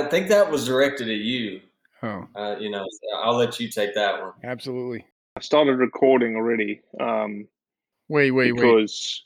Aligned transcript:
I 0.00 0.04
think 0.06 0.28
that 0.28 0.50
was 0.50 0.66
directed 0.66 1.08
at 1.08 1.16
you. 1.18 1.60
Oh, 2.02 2.28
Uh, 2.36 2.56
you 2.60 2.70
know, 2.70 2.86
I'll 3.16 3.36
let 3.36 3.58
you 3.58 3.68
take 3.68 3.94
that 3.94 4.20
one. 4.22 4.32
absolutely. 4.44 5.04
I 5.36 5.40
started 5.40 5.78
recording 5.78 6.36
already. 6.36 6.80
Um, 7.00 7.48
Wait, 8.08 8.30
wait, 8.30 8.52
wait. 8.52 8.62
because 8.62 9.24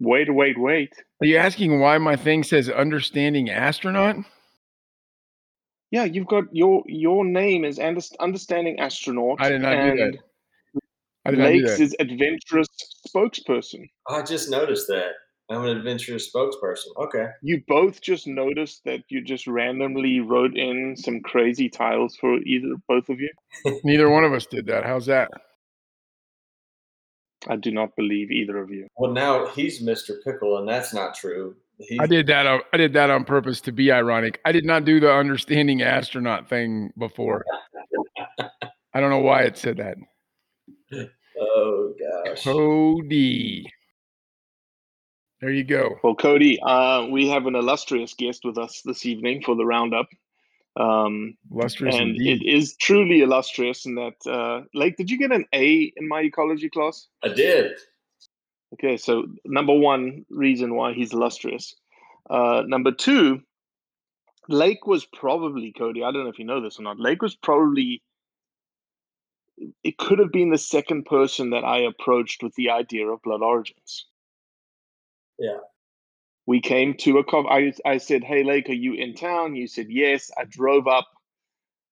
wait, 0.00 0.32
wait, 0.32 0.58
wait. 0.58 0.92
Are 1.22 1.26
you 1.26 1.38
asking 1.38 1.80
why 1.80 1.96
my 1.98 2.16
thing 2.16 2.42
says 2.42 2.68
understanding 2.68 3.48
astronaut? 3.50 4.16
Yeah, 5.90 6.04
you've 6.04 6.26
got 6.26 6.44
your 6.52 6.82
your 6.86 7.24
name 7.24 7.64
is 7.64 7.78
understanding 7.78 8.78
astronaut. 8.78 9.40
I 9.40 9.48
did 9.50 9.62
not 9.62 9.70
do 9.70 9.76
and 9.76 9.98
that. 10.14 10.18
I 11.24 11.30
did 11.30 11.38
Lakes 11.40 11.80
is 11.80 11.96
adventurous 11.98 12.68
spokesperson. 13.08 13.88
I 14.08 14.20
just 14.22 14.50
noticed 14.50 14.86
that. 14.88 15.12
I'm 15.50 15.64
an 15.64 15.76
adventurous 15.76 16.32
spokesperson. 16.32 16.96
Okay. 16.96 17.26
You 17.42 17.62
both 17.68 18.00
just 18.00 18.26
noticed 18.26 18.82
that 18.84 19.04
you 19.08 19.22
just 19.22 19.46
randomly 19.46 20.20
wrote 20.20 20.56
in 20.56 20.96
some 20.96 21.20
crazy 21.20 21.68
titles 21.68 22.16
for 22.16 22.38
either 22.38 22.74
both 22.88 23.08
of 23.10 23.20
you. 23.20 23.30
Neither 23.84 24.08
one 24.08 24.24
of 24.24 24.32
us 24.32 24.46
did 24.46 24.66
that. 24.66 24.84
How's 24.84 25.06
that? 25.06 25.30
I 27.46 27.56
do 27.56 27.70
not 27.70 27.94
believe 27.94 28.30
either 28.30 28.56
of 28.56 28.70
you. 28.70 28.86
Well, 28.96 29.12
now 29.12 29.46
he's 29.48 29.82
Mr. 29.82 30.14
Pickle, 30.24 30.56
and 30.58 30.66
that's 30.66 30.94
not 30.94 31.14
true. 31.14 31.56
He, 31.78 31.98
I 32.00 32.06
did 32.06 32.26
that. 32.28 32.46
On, 32.46 32.60
I 32.72 32.76
did 32.78 32.92
that 32.94 33.10
on 33.10 33.24
purpose 33.24 33.60
to 33.62 33.72
be 33.72 33.92
ironic. 33.92 34.40
I 34.44 34.52
did 34.52 34.64
not 34.64 34.84
do 34.84 35.00
the 35.00 35.12
understanding 35.12 35.82
astronaut 35.82 36.48
thing 36.48 36.90
before. 36.96 37.44
I 38.94 39.00
don't 39.00 39.10
know 39.10 39.18
why 39.18 39.42
it 39.42 39.58
said 39.58 39.78
that. 39.78 39.96
Oh 41.38 41.92
gosh. 42.24 42.44
Cody. 42.44 43.66
There 45.40 45.50
you 45.50 45.64
go. 45.64 45.98
Well, 46.02 46.14
Cody, 46.14 46.58
uh, 46.60 47.06
we 47.06 47.28
have 47.28 47.46
an 47.46 47.54
illustrious 47.54 48.14
guest 48.14 48.44
with 48.44 48.56
us 48.56 48.82
this 48.84 49.04
evening 49.04 49.42
for 49.44 49.54
the 49.54 49.64
roundup. 49.64 50.06
Um, 50.76 51.36
Illustrious 51.52 51.94
and 51.94 52.16
indeed. 52.16 52.42
it 52.42 52.48
is 52.48 52.76
truly 52.76 53.20
illustrious 53.20 53.86
in 53.86 53.94
that, 53.94 54.26
uh, 54.26 54.62
Lake, 54.74 54.96
did 54.96 55.10
you 55.10 55.18
get 55.18 55.30
an 55.32 55.44
A 55.52 55.92
in 55.96 56.08
my 56.08 56.22
ecology 56.22 56.68
class? 56.68 57.06
I 57.22 57.28
did. 57.28 57.72
Okay, 58.74 58.96
so 58.96 59.26
number 59.44 59.72
one 59.72 60.24
reason 60.30 60.74
why 60.74 60.92
he's 60.94 61.12
illustrious. 61.12 61.74
Uh, 62.28 62.62
number 62.66 62.90
two, 62.90 63.40
Lake 64.48 64.86
was 64.86 65.04
probably, 65.04 65.72
Cody, 65.72 66.02
I 66.02 66.10
don't 66.10 66.24
know 66.24 66.30
if 66.30 66.38
you 66.38 66.44
know 66.44 66.60
this 66.60 66.78
or 66.78 66.82
not, 66.82 66.98
Lake 66.98 67.22
was 67.22 67.36
probably, 67.36 68.02
it 69.84 69.96
could 69.96 70.18
have 70.18 70.32
been 70.32 70.50
the 70.50 70.58
second 70.58 71.04
person 71.06 71.50
that 71.50 71.64
I 71.64 71.78
approached 71.80 72.42
with 72.42 72.54
the 72.56 72.70
idea 72.70 73.06
of 73.06 73.22
Blood 73.22 73.42
Origins. 73.42 74.06
Yeah. 75.38 75.58
We 76.46 76.60
came 76.60 76.94
to 76.98 77.18
a 77.18 77.24
co- 77.24 77.48
I, 77.48 77.72
I 77.84 77.98
said, 77.98 78.22
Hey, 78.22 78.44
Lake, 78.44 78.68
are 78.68 78.72
you 78.74 78.94
in 78.94 79.14
town? 79.14 79.56
You 79.56 79.66
said, 79.66 79.86
Yes. 79.88 80.30
I 80.38 80.44
drove 80.44 80.86
up. 80.86 81.06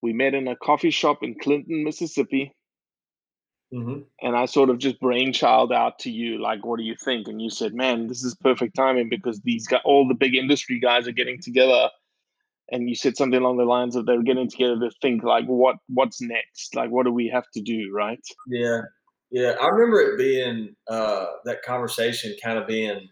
We 0.02 0.12
met 0.12 0.34
in 0.34 0.48
a 0.48 0.56
coffee 0.56 0.90
shop 0.90 1.22
in 1.22 1.38
Clinton, 1.38 1.84
Mississippi. 1.84 2.54
hmm 3.72 4.00
and 4.20 4.36
I 4.36 4.46
sort 4.46 4.70
of 4.70 4.78
just 4.78 5.00
brainchild 5.00 5.72
out 5.72 5.98
to 6.00 6.10
you, 6.10 6.40
like, 6.40 6.64
what 6.64 6.76
do 6.78 6.84
you 6.84 6.94
think? 7.04 7.26
And 7.26 7.40
you 7.42 7.50
said, 7.50 7.74
man, 7.74 8.06
this 8.06 8.22
is 8.22 8.34
perfect 8.36 8.76
timing 8.76 9.08
because 9.08 9.40
these 9.40 9.66
guys, 9.66 9.80
all 9.84 10.06
the 10.06 10.14
big 10.14 10.34
industry 10.36 10.78
guys 10.78 11.08
are 11.08 11.12
getting 11.12 11.40
together. 11.40 11.88
And 12.70 12.88
you 12.88 12.94
said 12.94 13.16
something 13.16 13.38
along 13.40 13.56
the 13.58 13.64
lines 13.64 13.96
of 13.96 14.06
they're 14.06 14.22
getting 14.22 14.48
together 14.48 14.78
to 14.78 14.90
think 15.02 15.24
like, 15.24 15.46
what 15.46 15.76
what's 15.88 16.20
next? 16.22 16.74
Like, 16.74 16.90
what 16.90 17.04
do 17.04 17.12
we 17.12 17.28
have 17.28 17.44
to 17.54 17.60
do, 17.60 17.90
right? 17.92 18.20
Yeah. 18.46 18.82
Yeah. 19.30 19.56
I 19.60 19.66
remember 19.66 20.00
it 20.00 20.18
being 20.18 20.74
uh, 20.88 21.26
that 21.44 21.62
conversation 21.62 22.34
kind 22.42 22.58
of 22.58 22.66
being 22.66 23.08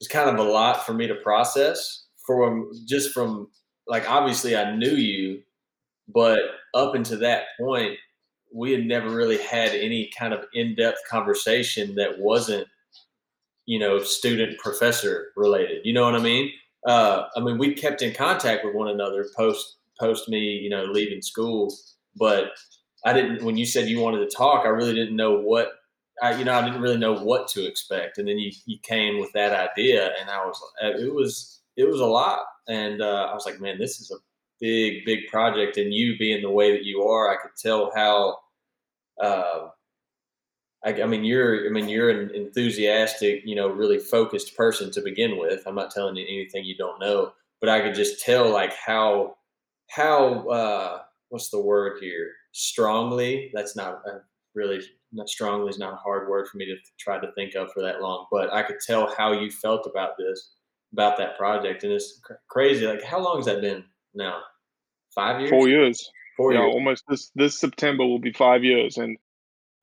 was 0.00 0.08
kind 0.08 0.28
of 0.30 0.44
a 0.44 0.50
lot 0.50 0.84
for 0.86 0.94
me 0.94 1.06
to 1.06 1.14
process 1.16 2.04
from 2.26 2.70
just 2.86 3.12
from 3.12 3.48
like 3.86 4.08
obviously 4.08 4.56
I 4.56 4.76
knew 4.76 4.94
you, 4.94 5.42
but 6.12 6.40
up 6.74 6.94
until 6.94 7.18
that 7.20 7.44
point, 7.58 7.96
we 8.54 8.72
had 8.72 8.84
never 8.84 9.10
really 9.10 9.38
had 9.38 9.70
any 9.70 10.10
kind 10.18 10.32
of 10.32 10.44
in-depth 10.54 11.00
conversation 11.08 11.94
that 11.96 12.18
wasn't, 12.18 12.66
you 13.66 13.78
know, 13.78 13.98
student 13.98 14.58
professor 14.58 15.28
related. 15.36 15.84
You 15.84 15.92
know 15.92 16.04
what 16.04 16.14
I 16.14 16.20
mean? 16.20 16.50
Uh, 16.86 17.24
I 17.36 17.40
mean, 17.40 17.58
we 17.58 17.74
kept 17.74 18.02
in 18.02 18.14
contact 18.14 18.64
with 18.64 18.74
one 18.74 18.88
another 18.88 19.26
post 19.36 19.76
post 19.98 20.28
me, 20.28 20.38
you 20.38 20.70
know, 20.70 20.84
leaving 20.84 21.22
school, 21.22 21.74
but 22.16 22.52
I 23.04 23.12
didn't. 23.12 23.44
When 23.44 23.56
you 23.56 23.66
said 23.66 23.88
you 23.88 24.00
wanted 24.00 24.28
to 24.28 24.36
talk, 24.36 24.64
I 24.64 24.68
really 24.68 24.94
didn't 24.94 25.16
know 25.16 25.40
what. 25.40 25.72
I, 26.22 26.36
you 26.38 26.44
know, 26.44 26.54
I 26.54 26.64
didn't 26.64 26.80
really 26.80 26.98
know 26.98 27.14
what 27.14 27.48
to 27.48 27.66
expect, 27.66 28.18
and 28.18 28.28
then 28.28 28.38
you, 28.38 28.52
you 28.66 28.78
came 28.82 29.20
with 29.20 29.32
that 29.32 29.52
idea, 29.52 30.12
and 30.20 30.30
I 30.30 30.44
was, 30.44 30.60
uh, 30.82 30.98
it 30.98 31.14
was, 31.14 31.60
it 31.76 31.88
was 31.88 32.00
a 32.00 32.06
lot, 32.06 32.40
and 32.68 33.00
uh, 33.02 33.28
I 33.30 33.34
was 33.34 33.46
like, 33.46 33.60
man, 33.60 33.78
this 33.78 34.00
is 34.00 34.10
a 34.10 34.16
big, 34.60 35.04
big 35.04 35.28
project, 35.28 35.76
and 35.76 35.92
you 35.94 36.18
being 36.18 36.42
the 36.42 36.50
way 36.50 36.72
that 36.72 36.84
you 36.84 37.02
are, 37.02 37.30
I 37.30 37.36
could 37.40 37.52
tell 37.56 37.92
how. 37.94 38.38
Uh, 39.20 39.68
I, 40.84 41.02
I 41.02 41.06
mean, 41.06 41.24
you're, 41.24 41.66
I 41.66 41.70
mean, 41.70 41.88
you're 41.88 42.10
an 42.10 42.30
enthusiastic, 42.34 43.42
you 43.44 43.56
know, 43.56 43.68
really 43.68 43.98
focused 43.98 44.56
person 44.56 44.92
to 44.92 45.00
begin 45.00 45.36
with. 45.36 45.66
I'm 45.66 45.74
not 45.74 45.90
telling 45.90 46.14
you 46.14 46.24
anything 46.24 46.64
you 46.64 46.76
don't 46.76 47.00
know, 47.00 47.32
but 47.60 47.68
I 47.68 47.80
could 47.80 47.96
just 47.96 48.24
tell 48.24 48.48
like 48.48 48.72
how, 48.74 49.36
how, 49.88 50.48
uh, 50.48 51.00
what's 51.30 51.50
the 51.50 51.60
word 51.60 51.98
here? 52.00 52.30
Strongly. 52.52 53.50
That's 53.52 53.74
not 53.74 54.02
a 54.06 54.20
really 54.54 54.78
not 54.78 54.84
strongly 55.26 55.70
is 55.70 55.78
not 55.78 55.94
a 55.94 55.96
hard 55.96 56.28
word 56.28 56.48
for 56.48 56.58
me 56.58 56.66
to 56.66 56.76
try 56.98 57.18
to 57.18 57.32
think 57.32 57.54
of 57.54 57.72
for 57.72 57.82
that 57.82 58.00
long, 58.00 58.26
but 58.30 58.52
I 58.52 58.62
could 58.62 58.76
tell 58.86 59.12
how 59.16 59.32
you 59.32 59.50
felt 59.50 59.86
about 59.86 60.10
this, 60.18 60.52
about 60.92 61.16
that 61.18 61.36
project, 61.36 61.84
and 61.84 61.92
it's 61.92 62.20
cr- 62.24 62.34
crazy. 62.48 62.86
Like, 62.86 63.02
how 63.02 63.18
long 63.18 63.36
has 63.36 63.46
that 63.46 63.60
been 63.60 63.84
now? 64.14 64.40
Five 65.14 65.40
years. 65.40 65.50
Four 65.50 65.68
years. 65.68 66.10
Four 66.36 66.52
yeah, 66.52 66.60
years. 66.60 66.74
almost 66.74 67.04
this 67.08 67.30
this 67.34 67.58
September 67.58 68.06
will 68.06 68.20
be 68.20 68.32
five 68.32 68.62
years. 68.62 68.98
And 68.98 69.16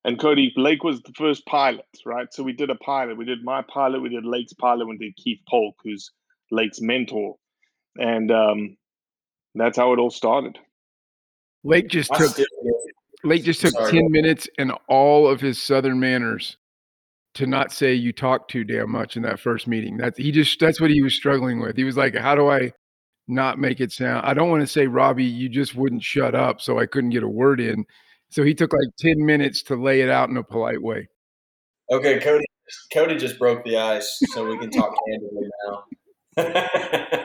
and 0.06 0.20
Cody 0.20 0.54
Lake 0.56 0.84
was 0.84 1.02
the 1.02 1.12
first 1.18 1.46
pilot, 1.48 1.86
right? 2.06 2.32
So 2.32 2.44
we 2.44 2.54
did 2.54 2.70
a 2.70 2.76
pilot. 2.76 3.18
We 3.18 3.26
did 3.26 3.44
my 3.44 3.64
pilot. 3.64 4.02
We 4.02 4.10
did 4.10 4.24
Lake's 4.24 4.54
pilot. 4.54 4.88
We 4.88 4.98
did 4.98 5.16
Keith 5.18 5.40
Polk, 5.50 5.76
who's 5.84 6.12
Lake's 6.52 6.80
mentor, 6.80 7.36
and 7.98 8.32
um, 8.32 8.78
that's 9.56 9.78
how 9.78 9.94
it 9.94 10.00
all 10.00 10.12
started. 10.12 10.58
Lake 11.64 11.88
just 11.90 12.12
I 12.12 12.20
took 12.20 12.30
still- 12.30 12.46
Lake 13.26 13.44
just 13.44 13.62
took 13.62 13.72
Sorry. 13.72 13.92
10 13.92 14.12
minutes 14.12 14.48
and 14.58 14.72
all 14.88 15.28
of 15.28 15.42
his 15.42 15.62
southern 15.62 16.00
manners 16.00 16.58
to 17.36 17.46
not 17.46 17.72
say 17.72 17.94
you 17.94 18.14
talk 18.14 18.48
too 18.48 18.64
damn 18.64 18.92
much 18.92 19.18
in 19.18 19.24
that 19.24 19.40
first 19.40 19.68
meeting. 19.68 19.98
That's 19.98 20.18
he 20.18 20.32
just 20.32 20.60
that's 20.60 20.80
what 20.80 20.90
he 20.90 21.02
was 21.02 21.16
struggling 21.16 21.60
with. 21.60 21.76
He 21.76 21.84
was 21.84 21.98
like, 21.98 22.16
How 22.16 22.36
do 22.36 22.50
I 22.50 22.72
not 23.28 23.58
make 23.60 23.82
it 23.82 23.92
sound 23.92 24.26
I 24.26 24.34
don't 24.34 24.50
want 24.50 24.62
to 24.62 24.68
say, 24.68 24.88
Robbie, 24.88 25.24
you 25.26 25.50
just 25.50 25.76
wouldn't 25.76 26.04
shut 26.04 26.36
up, 26.36 26.62
so 26.62 26.80
I 26.80 26.86
couldn't 26.86 27.10
get 27.10 27.24
a 27.24 27.28
word 27.28 27.60
in. 27.60 27.86
So 28.30 28.44
he 28.44 28.54
took 28.54 28.74
like 28.74 28.96
10 29.00 29.26
minutes 29.26 29.64
to 29.64 29.76
lay 29.76 30.02
it 30.02 30.10
out 30.10 30.30
in 30.30 30.38
a 30.38 30.44
polite 30.44 30.82
way. 30.82 31.08
Okay, 31.92 32.20
Cody. 32.20 32.46
Cody 32.92 33.16
just 33.16 33.38
broke 33.38 33.64
the 33.64 33.78
ice, 33.78 34.20
so 34.34 34.46
we 34.46 34.58
can 34.58 34.72
talk 34.72 34.94
candidly 35.08 35.50
now. 36.38 37.22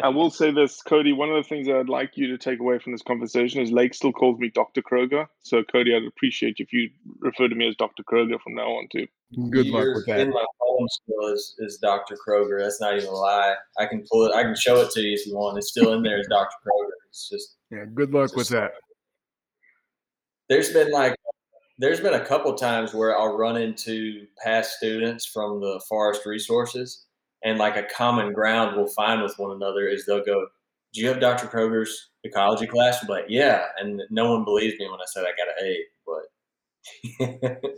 I 0.00 0.08
will 0.08 0.30
say 0.30 0.52
this, 0.52 0.80
Cody. 0.80 1.12
One 1.12 1.28
of 1.28 1.36
the 1.42 1.48
things 1.48 1.66
that 1.66 1.76
I'd 1.76 1.88
like 1.88 2.12
you 2.16 2.28
to 2.28 2.38
take 2.38 2.60
away 2.60 2.78
from 2.78 2.92
this 2.92 3.02
conversation 3.02 3.60
is 3.60 3.72
Lake 3.72 3.94
still 3.94 4.12
calls 4.12 4.38
me 4.38 4.48
Dr. 4.54 4.80
Kroger. 4.80 5.26
So, 5.42 5.64
Cody, 5.64 5.92
I'd 5.94 6.04
appreciate 6.04 6.56
if 6.58 6.72
you 6.72 6.90
refer 7.18 7.48
to 7.48 7.54
me 7.54 7.68
as 7.68 7.74
Dr. 7.76 8.04
Kroger 8.04 8.40
from 8.40 8.54
now 8.54 8.68
on, 8.68 8.86
too. 8.92 9.08
Good 9.50 9.66
luck 9.66 9.86
with 9.94 10.06
that. 10.06 10.20
In 10.20 10.30
my 10.30 10.44
home 10.60 10.86
still 10.88 11.32
is, 11.34 11.56
is 11.58 11.78
Dr. 11.78 12.16
Kroger. 12.16 12.60
That's 12.62 12.80
not 12.80 12.96
even 12.96 13.08
a 13.08 13.12
lie. 13.12 13.54
I 13.78 13.86
can 13.86 14.04
pull 14.10 14.24
it. 14.24 14.34
I 14.34 14.44
can 14.44 14.54
show 14.54 14.80
it 14.80 14.90
to 14.92 15.00
you 15.00 15.14
if 15.14 15.26
you 15.26 15.34
want. 15.34 15.58
It's 15.58 15.68
still 15.70 15.92
in 15.94 16.02
there 16.02 16.20
as 16.20 16.26
Dr. 16.30 16.54
Kroger. 16.64 16.90
It's 17.08 17.28
just 17.28 17.56
Yeah, 17.70 17.84
good 17.92 18.14
luck 18.14 18.36
with 18.36 18.48
that. 18.50 18.72
there's 20.48 20.72
been 20.72 20.92
like 20.92 21.14
there's 21.78 22.00
been 22.00 22.14
a 22.14 22.24
couple 22.24 22.54
times 22.54 22.94
where 22.94 23.18
I'll 23.18 23.36
run 23.36 23.56
into 23.56 24.26
past 24.42 24.76
students 24.76 25.26
from 25.26 25.60
the 25.60 25.80
forest 25.88 26.24
resources 26.26 27.06
and 27.44 27.58
like 27.58 27.76
a 27.76 27.84
common 27.84 28.32
ground 28.32 28.76
we'll 28.76 28.88
find 28.88 29.22
with 29.22 29.38
one 29.38 29.52
another 29.52 29.88
is 29.88 30.06
they'll 30.06 30.24
go, 30.24 30.46
Do 30.92 31.00
you 31.00 31.08
have 31.08 31.20
Dr. 31.20 31.46
Kroger's 31.46 32.10
ecology 32.24 32.66
class? 32.66 32.98
I'm 33.02 33.08
like, 33.08 33.26
Yeah. 33.28 33.66
And 33.78 34.02
no 34.10 34.32
one 34.32 34.44
believes 34.44 34.78
me 34.78 34.88
when 34.88 35.00
I 35.00 35.04
said 35.06 35.24
I 35.24 35.32
got 35.36 35.48
an 35.48 35.66
A, 35.66 37.54
but 37.58 37.74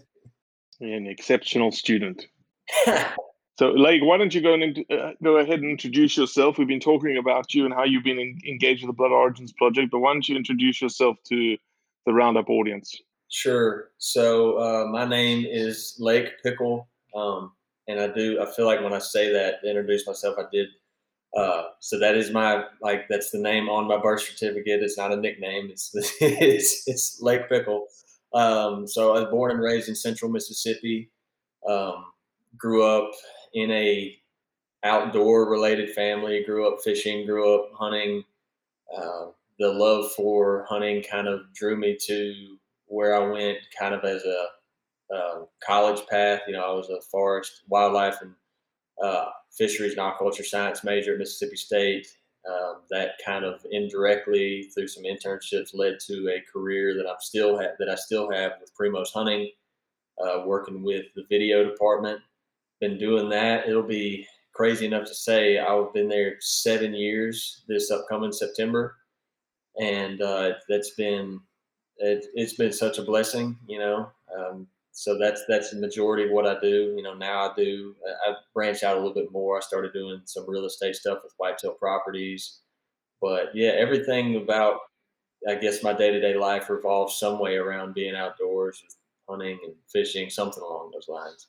an 0.81 1.07
exceptional 1.07 1.73
student. 1.73 2.27
So, 3.61 3.73
Lake, 3.73 4.01
why 4.03 4.17
don't 4.17 4.35
you 4.35 4.41
go 4.41 4.55
and 4.55 4.87
uh, 4.91 5.11
go 5.23 5.37
ahead 5.37 5.61
and 5.61 5.71
introduce 5.71 6.17
yourself? 6.17 6.57
We've 6.57 6.67
been 6.67 6.81
talking 6.81 7.19
about 7.19 7.53
you 7.53 7.67
and 7.67 7.75
how 7.75 7.85
you've 7.85 8.05
been 8.05 8.19
en- 8.19 8.39
engaged 8.49 8.83
with 8.83 8.89
the 8.89 8.97
Blood 8.97 9.13
Origins 9.13 9.53
project, 9.53 9.91
but 9.91 9.99
why 9.99 10.15
don't 10.15 10.27
you 10.27 10.35
introduce 10.35 10.81
yourself 10.81 11.19
to 11.29 11.59
the 12.07 12.15
Roundup 12.15 12.49
audience? 12.49 12.97
Sure. 13.29 13.91
So 13.99 14.57
uh, 14.57 14.87
my 14.87 15.05
name 15.05 15.45
is 15.47 15.95
Lake 15.99 16.43
Pickle, 16.43 16.89
um, 17.15 17.53
and 17.91 18.01
I 18.01 18.09
do. 18.09 18.41
I 18.41 18.47
feel 18.47 18.67
like 18.67 18.83
when 18.83 18.93
I 18.93 18.99
say 18.99 19.33
that, 19.33 19.57
introduce 19.65 20.07
myself, 20.07 20.37
I 20.39 20.45
did. 20.53 20.69
Uh, 21.37 21.65
so 21.79 21.99
that 21.99 22.17
is 22.17 22.31
my 22.31 22.65
like 22.81 23.07
that's 23.09 23.31
the 23.31 23.39
name 23.39 23.69
on 23.69 23.87
my 23.87 24.01
birth 24.01 24.23
certificate. 24.23 24.83
It's 24.83 24.99
not 24.99 25.13
a 25.13 25.17
nickname. 25.17 25.69
It's 25.71 25.91
it's, 26.21 26.89
it's 26.89 27.23
Lake 27.23 27.49
Pickle. 27.49 27.87
Um, 28.33 28.87
so 28.87 29.17
I 29.17 29.21
was 29.21 29.31
born 29.31 29.53
and 29.53 29.61
raised 29.61 29.89
in 29.89 29.95
Central 29.95 30.31
Mississippi. 30.31 31.11
Um, 31.69 32.07
grew 32.57 32.85
up 32.85 33.11
in 33.55 33.71
a 33.71 34.17
outdoor 34.83 35.49
related 35.49 35.95
family. 35.95 36.43
Grew 36.45 36.69
up 36.73 36.81
fishing. 36.83 37.27
Grew 37.27 37.55
up 37.55 37.71
hunting. 37.75 38.25
Uh, 38.97 39.27
the 39.59 39.69
love 39.69 40.11
for 40.13 40.67
hunting 40.69 41.03
kind 41.03 41.29
of 41.29 41.43
drew 41.55 41.77
me 41.77 41.97
to 42.07 42.57
where 42.87 43.15
I 43.15 43.31
went 43.31 43.59
kind 43.79 43.95
of 43.95 44.05
as 44.05 44.25
a 44.25 44.47
uh, 45.15 45.41
college 45.65 46.07
path. 46.09 46.43
You 46.47 46.55
know, 46.55 46.65
I 46.65 46.73
was 46.73 46.91
a 46.91 47.01
forest, 47.01 47.63
wildlife, 47.69 48.19
and 48.23 48.33
uh, 49.03 49.27
fisheries 49.51 49.97
and 49.97 50.01
aquaculture 50.01 50.45
science 50.45 50.85
major 50.85 51.13
at 51.13 51.19
Mississippi 51.19 51.57
State. 51.57 52.07
Um, 52.49 52.81
that 52.89 53.13
kind 53.25 53.45
of 53.45 53.61
indirectly 53.71 54.71
through 54.75 54.89
some 54.89 55.05
internships 55.05 55.75
led 55.75 55.99
to 56.07 56.29
a 56.29 56.43
career 56.51 56.95
that 56.95 57.07
I'm 57.07 57.21
still 57.21 57.59
ha- 57.59 57.75
that 57.79 57.91
I 57.91 57.97
still 57.97 58.31
have 58.31 58.53
with 58.61 58.75
Primos 58.75 59.13
Hunting, 59.13 59.51
uh, 60.25 60.45
working 60.47 60.83
with 60.83 61.05
the 61.15 61.25
video 61.29 61.69
department. 61.69 62.21
Been 62.81 62.97
doing 62.97 63.29
that. 63.29 63.69
It'll 63.69 63.83
be 63.83 64.27
crazy 64.55 64.87
enough 64.87 65.07
to 65.09 65.15
say 65.15 65.59
I've 65.59 65.93
been 65.93 66.09
there 66.09 66.37
seven 66.41 66.95
years 66.95 67.63
this 67.69 67.91
upcoming 67.91 68.33
September, 68.33 68.97
and 69.79 70.23
uh, 70.23 70.53
that's 70.67 70.91
been 70.91 71.41
it, 71.99 72.25
it's 72.35 72.55
been 72.55 72.73
such 72.73 72.97
a 72.97 73.03
blessing, 73.03 73.59
you 73.67 73.79
know. 73.79 74.11
Um, 74.35 74.67
so 74.93 75.19
that's 75.19 75.43
that's 75.49 75.71
the 75.71 75.81
majority 75.81 76.25
of 76.25 76.31
what 76.31 76.47
I 76.47 76.59
do. 76.61 76.95
You 76.97 77.03
know, 77.03 77.15
now 77.15 77.51
I 77.51 77.55
do 77.57 77.95
I 78.27 78.35
branch 78.55 78.83
out 78.83 78.97
a 78.97 79.01
little 79.01 79.15
bit 79.15 79.33
more. 79.33 79.57
I 79.57 79.61
started 79.61 79.93
doing 79.93 80.21
some 80.25 80.45
real 80.49 80.65
estate 80.65 80.97
stuff 80.97 81.21
with 81.23 81.35
Whitetail 81.37 81.73
Properties, 81.73 82.61
but 83.21 83.55
yeah, 83.55 83.71
everything 83.71 84.37
about 84.37 84.81
I 85.49 85.55
guess 85.55 85.83
my 85.83 85.93
day 85.93 86.11
to 86.11 86.21
day 86.21 86.35
life 86.35 86.69
revolves 86.69 87.19
some 87.19 87.39
way 87.39 87.57
around 87.57 87.95
being 87.95 88.15
outdoors, 88.15 88.83
hunting 89.29 89.59
and 89.65 89.75
fishing, 89.93 90.29
something 90.29 90.63
along 90.63 90.91
those 90.93 91.09
lines. 91.09 91.49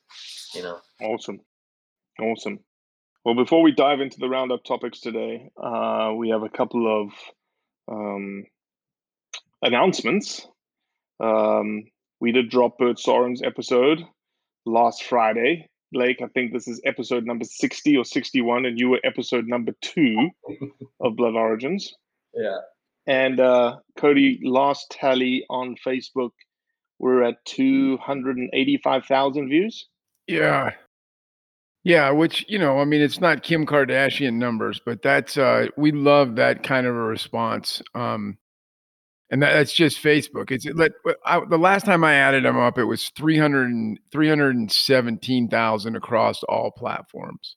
You 0.54 0.62
know. 0.62 0.78
Awesome. 1.00 1.40
Awesome. 2.20 2.60
Well, 3.24 3.34
before 3.34 3.62
we 3.62 3.72
dive 3.72 4.00
into 4.00 4.18
the 4.18 4.28
roundup 4.28 4.64
topics 4.64 5.00
today, 5.00 5.48
uh, 5.56 6.12
we 6.16 6.30
have 6.30 6.42
a 6.42 6.48
couple 6.48 7.02
of 7.02 7.12
um, 7.88 8.44
announcements. 9.62 10.46
Um, 11.20 11.84
we 12.22 12.30
did 12.30 12.48
drop 12.48 12.78
Bert 12.78 13.00
Soren's 13.00 13.42
episode 13.42 14.06
last 14.64 15.02
Friday. 15.02 15.68
Blake, 15.90 16.22
I 16.22 16.28
think 16.28 16.52
this 16.52 16.68
is 16.68 16.80
episode 16.86 17.26
number 17.26 17.44
60 17.44 17.96
or 17.96 18.04
61, 18.04 18.64
and 18.64 18.78
you 18.78 18.90
were 18.90 19.00
episode 19.02 19.48
number 19.48 19.72
two 19.82 20.30
of 21.00 21.16
Blood 21.16 21.34
Origins. 21.34 21.92
Yeah. 22.32 22.58
And 23.08 23.40
uh, 23.40 23.78
Cody, 23.98 24.38
last 24.44 24.86
tally 24.92 25.44
on 25.50 25.74
Facebook, 25.84 26.30
we're 27.00 27.24
at 27.24 27.44
285,000 27.44 29.48
views. 29.48 29.88
Yeah. 30.28 30.70
Yeah, 31.82 32.10
which, 32.10 32.46
you 32.48 32.60
know, 32.60 32.78
I 32.78 32.84
mean, 32.84 33.00
it's 33.00 33.20
not 33.20 33.42
Kim 33.42 33.66
Kardashian 33.66 34.34
numbers, 34.34 34.80
but 34.86 35.02
that's 35.02 35.36
uh 35.36 35.66
we 35.76 35.90
love 35.90 36.36
that 36.36 36.62
kind 36.62 36.86
of 36.86 36.94
a 36.94 37.00
response. 37.00 37.82
Um 37.96 38.38
and 39.32 39.42
that, 39.42 39.54
that's 39.54 39.72
just 39.72 40.00
Facebook. 40.00 40.50
It's 40.50 40.66
let 40.74 40.92
I, 41.24 41.40
the 41.46 41.56
last 41.56 41.86
time 41.86 42.04
I 42.04 42.12
added 42.12 42.44
them 42.44 42.58
up, 42.58 42.78
it 42.78 42.84
was 42.84 43.08
300 43.16 43.98
317,000 44.12 45.96
across 45.96 46.42
all 46.44 46.70
platforms. 46.70 47.56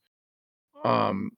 Um, 0.86 1.32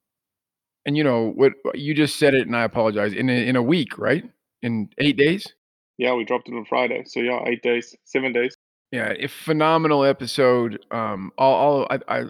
and 0.86 0.96
you 0.96 1.04
know 1.04 1.32
what 1.32 1.54
you 1.74 1.96
just 1.96 2.18
said 2.18 2.36
it, 2.36 2.46
and 2.46 2.56
I 2.56 2.64
apologize. 2.64 3.14
In 3.14 3.30
a, 3.30 3.48
in 3.48 3.56
a 3.56 3.64
week, 3.64 3.98
right? 3.98 4.24
In 4.62 4.90
eight 5.00 5.18
days. 5.18 5.52
Yeah, 5.98 6.14
we 6.14 6.24
dropped 6.24 6.48
it 6.48 6.54
on 6.54 6.66
Friday. 6.66 7.04
So 7.08 7.20
yeah, 7.20 7.44
eight 7.48 7.64
days, 7.64 7.96
seven 8.06 8.32
days. 8.32 8.56
Yeah, 8.92 9.14
a 9.20 9.28
phenomenal 9.28 10.06
episode. 10.06 10.80
Um, 10.92 11.32
all, 11.40 11.54
all 11.56 11.88
I, 11.90 12.20
I, 12.20 12.24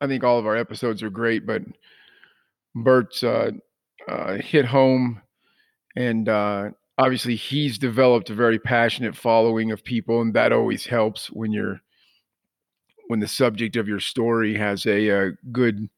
I 0.00 0.06
think 0.08 0.24
all 0.24 0.40
of 0.40 0.46
our 0.46 0.56
episodes 0.56 1.00
are 1.04 1.10
great, 1.10 1.46
but 1.46 1.62
Bert's 2.74 3.22
uh, 3.22 3.52
uh, 4.08 4.34
hit 4.34 4.64
home, 4.64 5.22
and 5.94 6.28
uh, 6.28 6.70
obviously 6.98 7.36
he's 7.36 7.78
developed 7.78 8.30
a 8.30 8.34
very 8.34 8.58
passionate 8.58 9.16
following 9.16 9.70
of 9.72 9.84
people, 9.84 10.20
and 10.20 10.34
that 10.34 10.52
always 10.52 10.86
helps 10.86 11.28
when 11.30 11.52
you're 11.52 11.80
when 13.08 13.20
the 13.20 13.28
subject 13.28 13.76
of 13.76 13.86
your 13.86 14.00
story 14.00 14.56
has 14.56 14.84
a, 14.86 15.08
a 15.08 15.32
good 15.52 15.88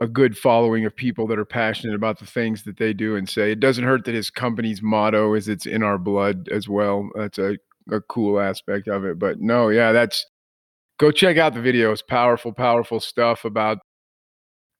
a 0.00 0.08
good 0.08 0.36
following 0.36 0.84
of 0.84 0.94
people 0.96 1.26
that 1.28 1.38
are 1.38 1.44
passionate 1.44 1.94
about 1.94 2.18
the 2.18 2.26
things 2.26 2.64
that 2.64 2.76
they 2.76 2.92
do 2.92 3.16
and 3.16 3.28
say. 3.28 3.52
It 3.52 3.60
doesn't 3.60 3.84
hurt 3.84 4.04
that 4.04 4.14
his 4.14 4.30
company's 4.30 4.82
motto 4.82 5.34
is 5.34 5.48
"It's 5.48 5.66
in 5.66 5.82
our 5.82 5.98
blood" 5.98 6.48
as 6.50 6.68
well. 6.68 7.08
That's 7.14 7.38
a 7.38 7.58
a 7.90 8.00
cool 8.00 8.40
aspect 8.40 8.88
of 8.88 9.04
it. 9.04 9.18
But 9.18 9.40
no, 9.40 9.68
yeah, 9.68 9.92
that's 9.92 10.26
go 10.98 11.10
check 11.10 11.36
out 11.38 11.54
the 11.54 11.60
videos. 11.60 12.06
Powerful, 12.06 12.52
powerful 12.52 13.00
stuff 13.00 13.44
about 13.44 13.78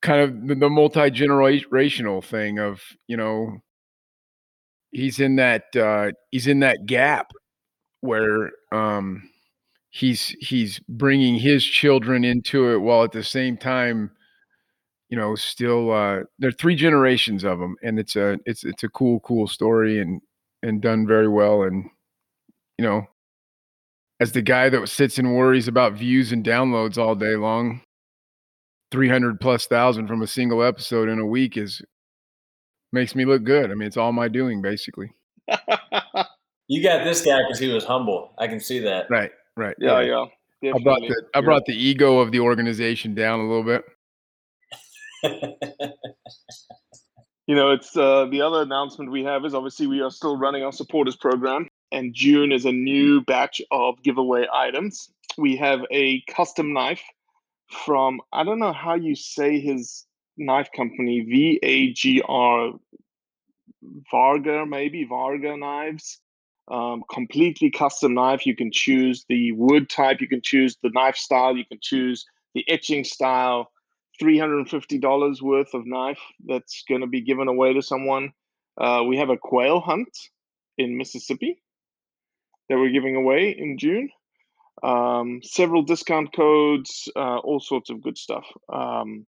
kind 0.02 0.21
of 0.21 0.49
the, 0.49 0.54
the 0.56 0.71
multi 0.71 1.11
generational 1.11 2.23
thing 2.25 2.59
of 2.59 2.83
you 3.09 3.16
know 3.16 3.59
he's 4.95 5.21
in 5.21 5.37
that 5.37 5.75
uh, 5.77 6.13
he's 6.31 6.47
in 6.47 6.61
that 6.61 6.87
gap 6.87 7.33
where 8.01 8.53
um, 8.73 9.29
he's 9.91 10.29
he's 10.41 10.81
bringing 10.89 11.35
his 11.37 11.65
children 11.65 12.25
into 12.25 12.73
it 12.73 12.79
while 12.79 13.05
at 13.05 13.13
the 13.13 13.23
same 13.25 13.57
time 13.57 14.11
you 15.11 15.19
know 15.19 15.35
still 15.35 15.93
uh 15.93 16.21
there 16.39 16.49
are 16.49 16.53
three 16.53 16.75
generations 16.75 17.45
of 17.45 17.59
them 17.59 17.77
and 17.83 17.99
it's 17.99 18.17
a 18.17 18.39
it's 18.47 18.65
it's 18.65 18.83
a 18.83 18.89
cool 18.89 19.21
cool 19.21 19.47
story 19.47 20.01
and 20.01 20.21
and 20.63 20.81
done 20.81 21.07
very 21.07 21.29
well 21.29 21.63
and 21.63 21.85
you 22.79 22.85
know 22.85 23.07
as 24.21 24.33
the 24.33 24.43
guy 24.43 24.69
that 24.69 24.89
sits 24.89 25.19
and 25.19 25.35
worries 25.35 25.69
about 25.69 25.95
views 25.95 26.33
and 26.33 26.45
downloads 26.45 26.97
all 26.97 27.15
day 27.15 27.37
long, 27.37 27.81
300 28.91 29.41
plus 29.41 29.67
thousand 29.67 30.07
from 30.07 30.23
a 30.23 30.27
single 30.27 30.63
episode 30.63 31.09
in 31.09 31.19
a 31.19 31.27
week 31.27 31.57
is 31.57 31.83
makes 32.95 33.15
me 33.15 33.25
look 33.27 33.45
good. 33.45 33.71
I 33.71 33.75
mean, 33.75 33.87
it's 33.87 33.99
all 33.99 34.13
my 34.13 34.29
doing 34.29 34.63
basically. 34.63 35.13
you 36.69 36.83
got 36.83 37.05
this 37.05 37.23
guy 37.23 37.41
because 37.43 37.59
he 37.59 37.69
was 37.69 37.85
humble. 37.85 38.33
I 38.39 38.47
can 38.47 38.61
see 38.61 38.79
that. 38.81 39.11
Right, 39.11 39.31
right. 39.57 39.77
Yeah, 39.79 40.01
yeah. 40.01 40.25
I 40.75 40.79
brought 40.83 41.01
the 41.01 41.23
I 41.35 41.43
brought 41.43 41.67
the 41.67 41.75
ego 41.75 42.21
of 42.21 42.33
the 42.33 42.41
organization 42.41 43.15
down 43.15 43.41
a 43.41 43.47
little 43.47 43.65
bit. 43.65 43.85
you 47.47 47.55
know, 47.55 47.73
it's 47.73 47.95
uh, 47.97 48.27
the 48.31 48.41
other 48.41 48.63
announcement 48.63 49.11
we 49.11 49.25
have 49.25 49.45
is 49.45 49.55
obviously 49.55 49.87
we 49.87 50.01
are 50.01 50.11
still 50.11 50.39
running 50.39 50.63
our 50.63 50.73
supporters 50.73 51.17
program, 51.17 51.69
and 51.93 52.15
June 52.15 52.51
is 52.51 52.65
a 52.65 52.73
new 52.73 53.21
batch 53.23 53.61
of 53.71 54.03
giveaway 54.03 54.47
items. 54.53 55.11
We 55.37 55.57
have 55.57 55.81
a 55.91 56.23
custom 56.31 56.73
knife 56.73 57.03
from 57.85 58.21
I 58.33 58.45
don't 58.45 58.59
know 58.59 58.73
how 58.73 58.95
you 58.95 59.15
say 59.15 59.61
his 59.61 60.07
knife 60.37 60.69
company 60.75 61.21
V 61.21 61.61
A 61.62 61.93
G 61.93 62.23
R 62.26 62.73
Varga 64.11 64.67
maybe 64.67 65.05
Varga 65.05 65.57
knives. 65.57 66.21
Um, 66.69 67.05
completely 67.12 67.71
custom 67.71 68.14
knife. 68.14 68.47
You 68.47 68.57
can 68.57 68.73
choose 68.73 69.26
the 69.29 69.53
wood 69.53 69.91
type, 69.91 70.21
you 70.21 70.29
can 70.29 70.41
choose 70.43 70.76
the 70.83 70.91
knife 70.91 71.17
style, 71.17 71.57
you 71.57 71.64
can 71.67 71.79
choose 71.83 72.25
the 72.55 72.64
etching 72.69 73.05
style. 73.05 73.71
$350 74.23 75.43
worth 75.43 75.75
of 75.75 75.87
knife 75.87 76.21
that's 76.47 76.85
going 76.88 77.00
to 77.00 77.07
be 77.07 77.21
given 77.21 77.49
away 77.49 77.75
to 77.75 77.83
someone. 77.83 78.33
Uh, 78.81 79.03
we 79.07 79.17
have 79.17 79.29
a 79.29 79.37
quail 79.37 79.81
hunt 79.81 80.17
in 80.79 80.97
Mississippi 80.97 81.61
that 82.69 82.79
we're 82.79 82.93
giving 82.93 83.17
away 83.17 83.50
in 83.50 83.76
June. 83.76 84.09
Um, 84.83 85.41
several 85.43 85.83
discount 85.83 86.33
codes, 86.35 87.09
uh, 87.17 87.38
all 87.38 87.61
sorts 87.61 87.91
of 87.91 88.03
good 88.03 88.19
stuff. 88.19 88.45
Um, 88.73 89.26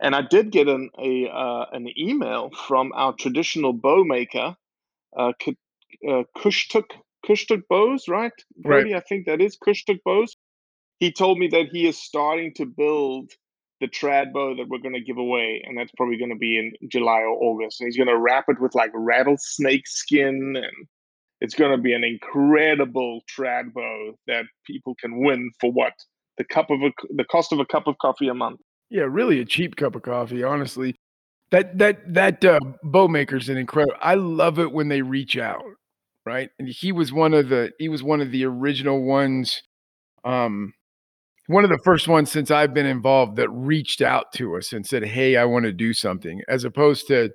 and 0.00 0.14
I 0.14 0.22
did 0.22 0.50
get 0.50 0.68
an 0.68 0.90
a 0.98 1.28
uh, 1.28 1.66
an 1.72 1.88
email 1.98 2.50
from 2.66 2.92
our 2.94 3.14
traditional 3.14 3.72
bow 3.72 4.04
maker, 4.04 4.56
uh, 5.16 5.32
uh, 6.08 6.22
Kushtuk 6.36 6.84
Kushtuk 7.26 7.62
Bows, 7.68 8.08
right? 8.08 8.32
Brody, 8.56 8.92
right. 8.92 9.02
I 9.02 9.04
think 9.08 9.26
that 9.26 9.40
is 9.40 9.56
Kushtuk 9.56 10.00
Bows. 10.04 10.36
He 10.98 11.12
told 11.12 11.38
me 11.38 11.48
that 11.48 11.66
he 11.72 11.86
is 11.86 11.98
starting 11.98 12.52
to 12.54 12.66
build 12.66 13.30
the 13.80 13.86
trad 13.88 14.32
bow 14.32 14.56
that 14.56 14.68
we're 14.68 14.78
going 14.78 14.94
to 14.94 15.00
give 15.00 15.18
away, 15.18 15.62
and 15.64 15.78
that's 15.78 15.92
probably 15.96 16.16
going 16.16 16.30
to 16.32 16.36
be 16.36 16.58
in 16.58 16.72
July 16.90 17.20
or 17.20 17.36
August. 17.42 17.80
And 17.80 17.86
he's 17.86 17.96
going 17.96 18.08
to 18.08 18.18
wrap 18.18 18.46
it 18.48 18.60
with 18.60 18.74
like 18.74 18.90
rattlesnake 18.94 19.86
skin, 19.86 20.54
and 20.56 20.88
it's 21.40 21.54
going 21.54 21.70
to 21.70 21.78
be 21.78 21.92
an 21.92 22.04
incredible 22.04 23.20
trad 23.36 23.72
bow 23.72 24.14
that 24.26 24.44
people 24.66 24.94
can 25.00 25.24
win 25.24 25.50
for 25.60 25.70
what 25.70 25.92
the 26.38 26.44
cup 26.44 26.70
of 26.70 26.82
a, 26.82 26.90
the 27.14 27.24
cost 27.24 27.52
of 27.52 27.58
a 27.60 27.66
cup 27.66 27.86
of 27.86 27.96
coffee 27.98 28.28
a 28.28 28.34
month. 28.34 28.60
Yeah, 28.90 29.02
really 29.08 29.40
a 29.40 29.44
cheap 29.44 29.76
cup 29.76 29.94
of 29.94 30.02
coffee, 30.02 30.42
honestly. 30.42 30.96
That 31.50 31.78
that 31.78 32.14
that 32.14 32.44
uh, 32.44 32.60
bow 32.84 33.08
maker's 33.08 33.48
an 33.48 33.56
incredible. 33.58 33.96
I 34.02 34.14
love 34.14 34.58
it 34.58 34.72
when 34.72 34.88
they 34.88 35.02
reach 35.02 35.38
out, 35.38 35.64
right? 36.26 36.50
And 36.58 36.68
he 36.68 36.92
was 36.92 37.12
one 37.12 37.34
of 37.34 37.48
the 37.48 37.72
he 37.78 37.88
was 37.88 38.02
one 38.02 38.20
of 38.20 38.32
the 38.32 38.44
original 38.46 39.02
ones. 39.04 39.62
Um, 40.24 40.74
one 41.48 41.64
of 41.64 41.70
the 41.70 41.80
first 41.84 42.08
ones 42.08 42.30
since 42.32 42.50
I've 42.50 42.74
been 42.74 42.86
involved 42.86 43.36
that 43.36 43.50
reached 43.50 44.02
out 44.02 44.32
to 44.34 44.56
us 44.56 44.72
and 44.72 44.86
said, 44.86 45.04
"Hey, 45.06 45.36
I 45.36 45.44
want 45.46 45.64
to 45.66 45.72
do 45.72 45.94
something," 45.94 46.42
as 46.48 46.64
opposed 46.64 47.08
to, 47.08 47.30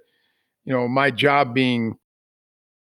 you 0.66 0.74
know, 0.74 0.88
my 0.88 1.12
job 1.12 1.54
being 1.56 1.96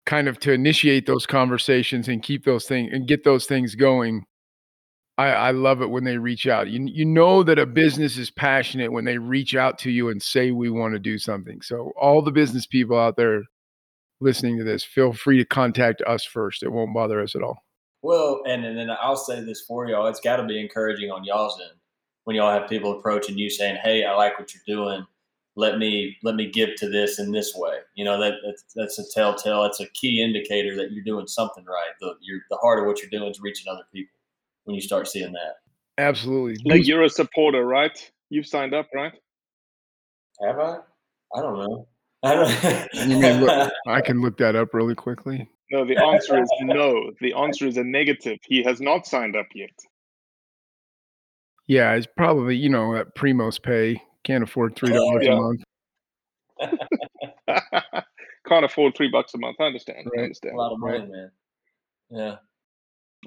kind 0.06 0.28
of 0.28 0.40
to 0.42 0.52
initiate 0.52 1.06
those 1.06 1.26
conversations 1.26 2.08
and 2.08 2.22
keep 2.24 2.44
those 2.46 2.66
things 2.66 2.92
and 2.94 3.08
get 3.08 3.24
those 3.24 3.46
things 3.46 3.76
going. 3.76 4.26
I, 5.18 5.28
I 5.28 5.52
love 5.52 5.82
it 5.82 5.92
when 5.92 6.04
they 6.04 6.18
reach 6.18 6.48
out. 6.48 6.70
You 6.70 6.88
you 6.92 7.06
know 7.06 7.44
that 7.44 7.60
a 7.60 7.66
mm-hmm. 7.66 7.74
business 7.74 8.18
is 8.18 8.32
passionate 8.32 8.92
when 8.92 9.06
they 9.06 9.18
reach 9.18 9.56
out 9.56 9.78
to 9.80 9.92
you 9.92 10.10
and 10.10 10.22
say 10.22 10.52
we 10.52 10.70
want 10.70 10.94
to 10.94 11.00
do 11.00 11.18
something. 11.18 11.62
So 11.62 11.92
all 12.00 12.22
the 12.22 12.32
business 12.32 12.66
people 12.66 12.98
out 12.98 13.16
there 13.16 13.44
listening 14.20 14.58
to 14.58 14.64
this, 14.64 14.84
feel 14.84 15.14
free 15.14 15.38
to 15.38 15.46
contact 15.46 16.02
us 16.08 16.24
first. 16.24 16.64
It 16.64 16.72
won't 16.72 16.94
bother 16.94 17.22
us 17.22 17.36
at 17.36 17.44
all. 17.44 17.64
Well, 18.02 18.42
and, 18.46 18.66
and 18.66 18.78
then 18.78 18.90
I'll 18.90 19.16
say 19.16 19.42
this 19.42 19.62
for 19.62 19.88
y'all. 19.88 20.08
It's 20.08 20.20
got 20.20 20.38
to 20.38 20.46
be 20.46 20.60
encouraging 20.60 21.12
on 21.12 21.24
y'all's 21.24 21.60
end 21.62 21.80
when 22.24 22.36
y'all 22.36 22.52
have 22.52 22.70
people 22.70 22.98
approaching 22.98 23.38
you 23.38 23.50
saying, 23.50 23.78
"Hey, 23.84 24.04
I 24.04 24.16
like 24.16 24.40
what 24.40 24.54
you're 24.54 24.76
doing. 24.76 25.06
Let 25.56 25.78
me 25.78 26.18
let 26.24 26.36
me 26.36 26.50
give 26.50 26.76
to 26.78 26.90
this 26.90 27.20
in 27.20 27.32
this 27.32 27.54
way." 27.56 27.78
You 27.96 28.04
know 28.06 28.20
that 28.20 28.34
that's, 28.44 28.64
that's 28.76 29.00
a 29.00 29.04
telltale. 29.14 29.66
It's 29.66 29.80
a 29.80 29.88
key 29.90 30.24
indicator 30.24 30.76
that 30.78 30.92
you're 30.92 31.04
doing 31.04 31.28
something 31.28 31.64
right. 31.66 31.94
The 32.02 32.16
you're, 32.22 32.42
the 32.50 32.58
heart 32.58 32.80
of 32.80 32.88
what 32.88 33.00
you're 33.00 33.12
doing 33.12 33.30
is 33.30 33.40
reaching 33.40 33.72
other 33.72 33.86
people 33.94 34.18
when 34.66 34.76
you 34.76 34.82
start 34.82 35.08
seeing 35.08 35.32
that. 35.34 35.56
Absolutely. 35.98 36.58
Like 36.66 36.88
you're 36.88 37.04
a 37.04 37.10
supporter, 37.10 37.66
right? 37.66 37.98
You've 38.30 38.48
signed 38.48 38.74
up, 38.74 38.88
right? 38.94 39.14
Have 40.42 40.60
I? 40.60 40.78
I 41.36 41.42
don't 41.42 41.60
know. 41.60 41.88
I 42.24 42.36
don't. 42.36 43.10
you 43.10 43.20
mean 43.20 43.42
look, 43.42 43.72
I 43.88 44.02
can 44.02 44.22
look 44.22 44.38
that 44.38 44.56
up 44.56 44.74
really 44.74 44.96
quickly. 44.96 45.50
No, 45.72 45.86
the 45.86 45.98
answer 45.98 46.42
is 46.42 46.50
no. 46.62 47.12
The 47.20 47.34
answer 47.34 47.68
is 47.68 47.78
a 47.78 47.84
negative. 47.84 48.40
He 48.48 48.64
has 48.64 48.80
not 48.80 49.06
signed 49.06 49.36
up 49.36 49.48
yet. 49.54 49.72
Yeah, 51.68 51.94
it's 51.94 52.08
probably, 52.18 52.56
you 52.56 52.70
know, 52.70 52.96
at 52.96 53.16
Primos 53.16 53.62
pay. 53.62 54.02
Can't 54.24 54.44
afford 54.44 54.76
three 54.76 54.94
dollars 54.94 55.26
yeah. 55.26 55.34
a 55.34 55.36
month. 55.36 55.64
Can't 58.48 58.66
afford 58.66 58.96
three 58.96 59.10
bucks 59.10 59.34
a 59.34 59.38
month. 59.38 59.58
I 59.60 59.66
understand. 59.66 60.06
Right. 60.06 60.20
I 60.20 60.24
understand. 60.24 60.56
A 60.56 60.58
lot 60.58 60.74
of 60.74 60.80
money, 60.80 61.00
right. 61.00 61.10
man. 61.10 61.32
Yeah. 62.10 62.36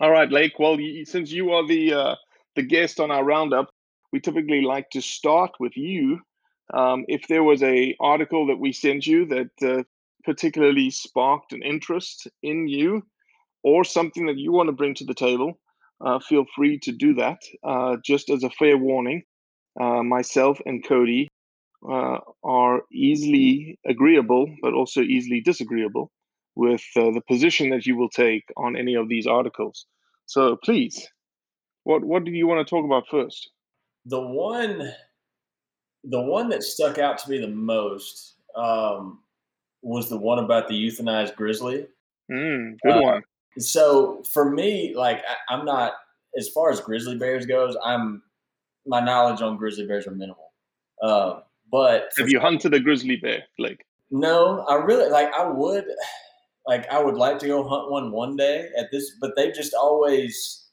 All 0.01 0.11
right, 0.11 0.31
Lake. 0.31 0.59
Well, 0.59 0.77
since 1.05 1.31
you 1.33 1.53
are 1.53 1.67
the 1.67 1.93
uh, 1.95 2.15
the 2.55 2.63
guest 2.63 3.01
on 3.01 3.11
our 3.11 3.25
roundup, 3.25 3.71
we 4.13 4.21
typically 4.21 4.61
like 4.61 4.91
to 4.91 5.01
start 5.01 5.53
with 5.59 5.77
you. 5.77 6.21
Um, 6.75 7.05
if 7.09 7.29
there 7.29 7.43
was 7.43 7.63
a 7.63 7.95
article 8.01 8.47
that 8.49 8.59
we 8.59 8.73
sent 8.73 9.07
you 9.07 9.25
that 9.27 9.51
uh, 9.63 9.83
particularly 10.25 10.91
sparked 10.91 11.53
an 11.53 11.63
interest 11.63 12.29
in 12.43 12.69
you 12.69 13.03
or 13.63 13.85
something 13.85 14.27
that 14.27 14.39
you 14.39 14.53
want 14.53 14.69
to 14.69 14.73
bring 14.73 14.95
to 14.97 15.05
the 15.05 15.15
table, 15.15 15.59
uh, 16.01 16.19
feel 16.21 16.45
free 16.57 16.79
to 16.81 16.93
do 16.93 17.15
that. 17.15 17.39
Uh, 17.65 17.97
just 18.05 18.31
as 18.31 18.45
a 18.45 18.51
fair 18.51 18.77
warning, 18.77 19.23
uh, 19.81 20.03
myself 20.03 20.61
and 20.67 20.87
Cody 20.87 21.29
uh, 21.89 22.19
are 22.45 22.83
easily 22.93 23.79
agreeable, 23.87 24.55
but 24.63 24.75
also 24.75 25.03
easily 25.03 25.41
disagreeable 25.41 26.11
with 26.57 26.83
uh, 26.97 27.11
the 27.13 27.23
position 27.29 27.71
that 27.71 27.87
you 27.87 27.97
will 27.97 28.09
take 28.09 28.45
on 28.57 28.77
any 28.77 28.95
of 28.95 29.09
these 29.09 29.27
articles. 29.27 29.87
So 30.25 30.57
please, 30.65 31.07
what 31.85 32.03
what 32.03 32.25
do 32.25 32.33
you 32.33 32.47
want 32.47 32.67
to 32.67 32.69
talk 32.69 32.85
about 32.85 33.05
first? 33.09 33.51
The 34.07 34.21
one, 34.21 34.93
the 36.05 36.21
one 36.21 36.49
that 36.49 36.63
stuck 36.63 36.99
out 36.99 37.19
to 37.19 37.31
me 37.31 37.39
the 37.39 37.49
most 37.49 38.35
um, 38.57 39.21
was 39.83 40.09
the 40.09 40.17
one 40.17 40.39
about 40.39 40.69
the 40.69 40.75
euthanized 40.75 41.37
grizzly. 41.37 41.87
Mm, 42.31 42.79
good 42.83 42.97
uh, 42.97 43.01
one. 43.01 43.23
So 43.59 44.23
for 44.25 44.51
me, 44.51 44.95
like 44.97 45.19
I, 45.19 45.55
I'm 45.55 45.65
not 45.65 45.93
as 46.37 46.49
far 46.49 46.71
as 46.71 46.81
grizzly 46.81 47.17
bears 47.17 47.47
goes. 47.47 47.77
I'm 47.85 48.23
my 48.87 49.01
knowledge 49.01 49.43
on 49.43 49.57
grizzly 49.57 49.87
bears 49.87 50.07
are 50.07 50.13
minimal. 50.13 50.53
Uh, 51.03 51.41
but 51.71 52.11
have 52.17 52.31
you 52.31 52.41
hunted 52.41 52.73
a 52.75 52.81
grizzly 52.81 53.17
bear, 53.17 53.45
Blake? 53.59 53.85
No, 54.11 54.61
I 54.69 54.77
really 54.77 55.11
like. 55.11 55.33
I 55.35 55.49
would 55.49 55.85
like. 56.67 56.89
I 56.89 57.03
would 57.03 57.17
like 57.17 57.39
to 57.41 57.47
go 57.47 57.67
hunt 57.67 57.91
one 57.91 58.13
one 58.13 58.37
day 58.37 58.69
at 58.79 58.91
this, 58.91 59.13
but 59.21 59.37
they 59.37 59.51
just 59.53 59.75
always 59.75 60.67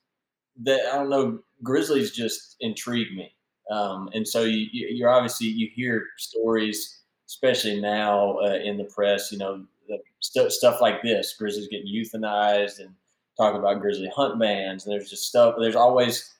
that 0.64 0.82
I 0.92 0.98
don't 0.98 1.10
know. 1.10 1.40
Grizzlies 1.64 2.12
just 2.12 2.58
intrigue 2.60 3.16
me, 3.16 3.34
um, 3.72 4.10
and 4.14 4.28
so 4.28 4.44
you, 4.44 4.68
you're 4.72 5.10
obviously 5.10 5.48
you 5.48 5.70
hear 5.74 6.06
stories 6.18 7.04
especially 7.34 7.82
now 7.82 8.38
uh, 8.40 8.60
in 8.64 8.78
the 8.78 8.84
press, 8.86 9.32
you 9.32 9.38
know, 9.38 9.66
st- 10.20 10.52
stuff 10.52 10.82
like 10.82 11.02
this, 11.02 11.36
grizzlies 11.38 11.68
getting 11.68 11.88
euthanized 11.88 12.80
and 12.80 12.94
talk 13.38 13.56
about 13.56 13.82
grizzly 13.82 14.12
hunt 14.16 14.40
bans. 14.40 14.86
And 14.86 14.94
there's 14.94 15.10
just 15.10 15.28
stuff, 15.28 15.56
there's 15.60 15.76
always 15.76 16.32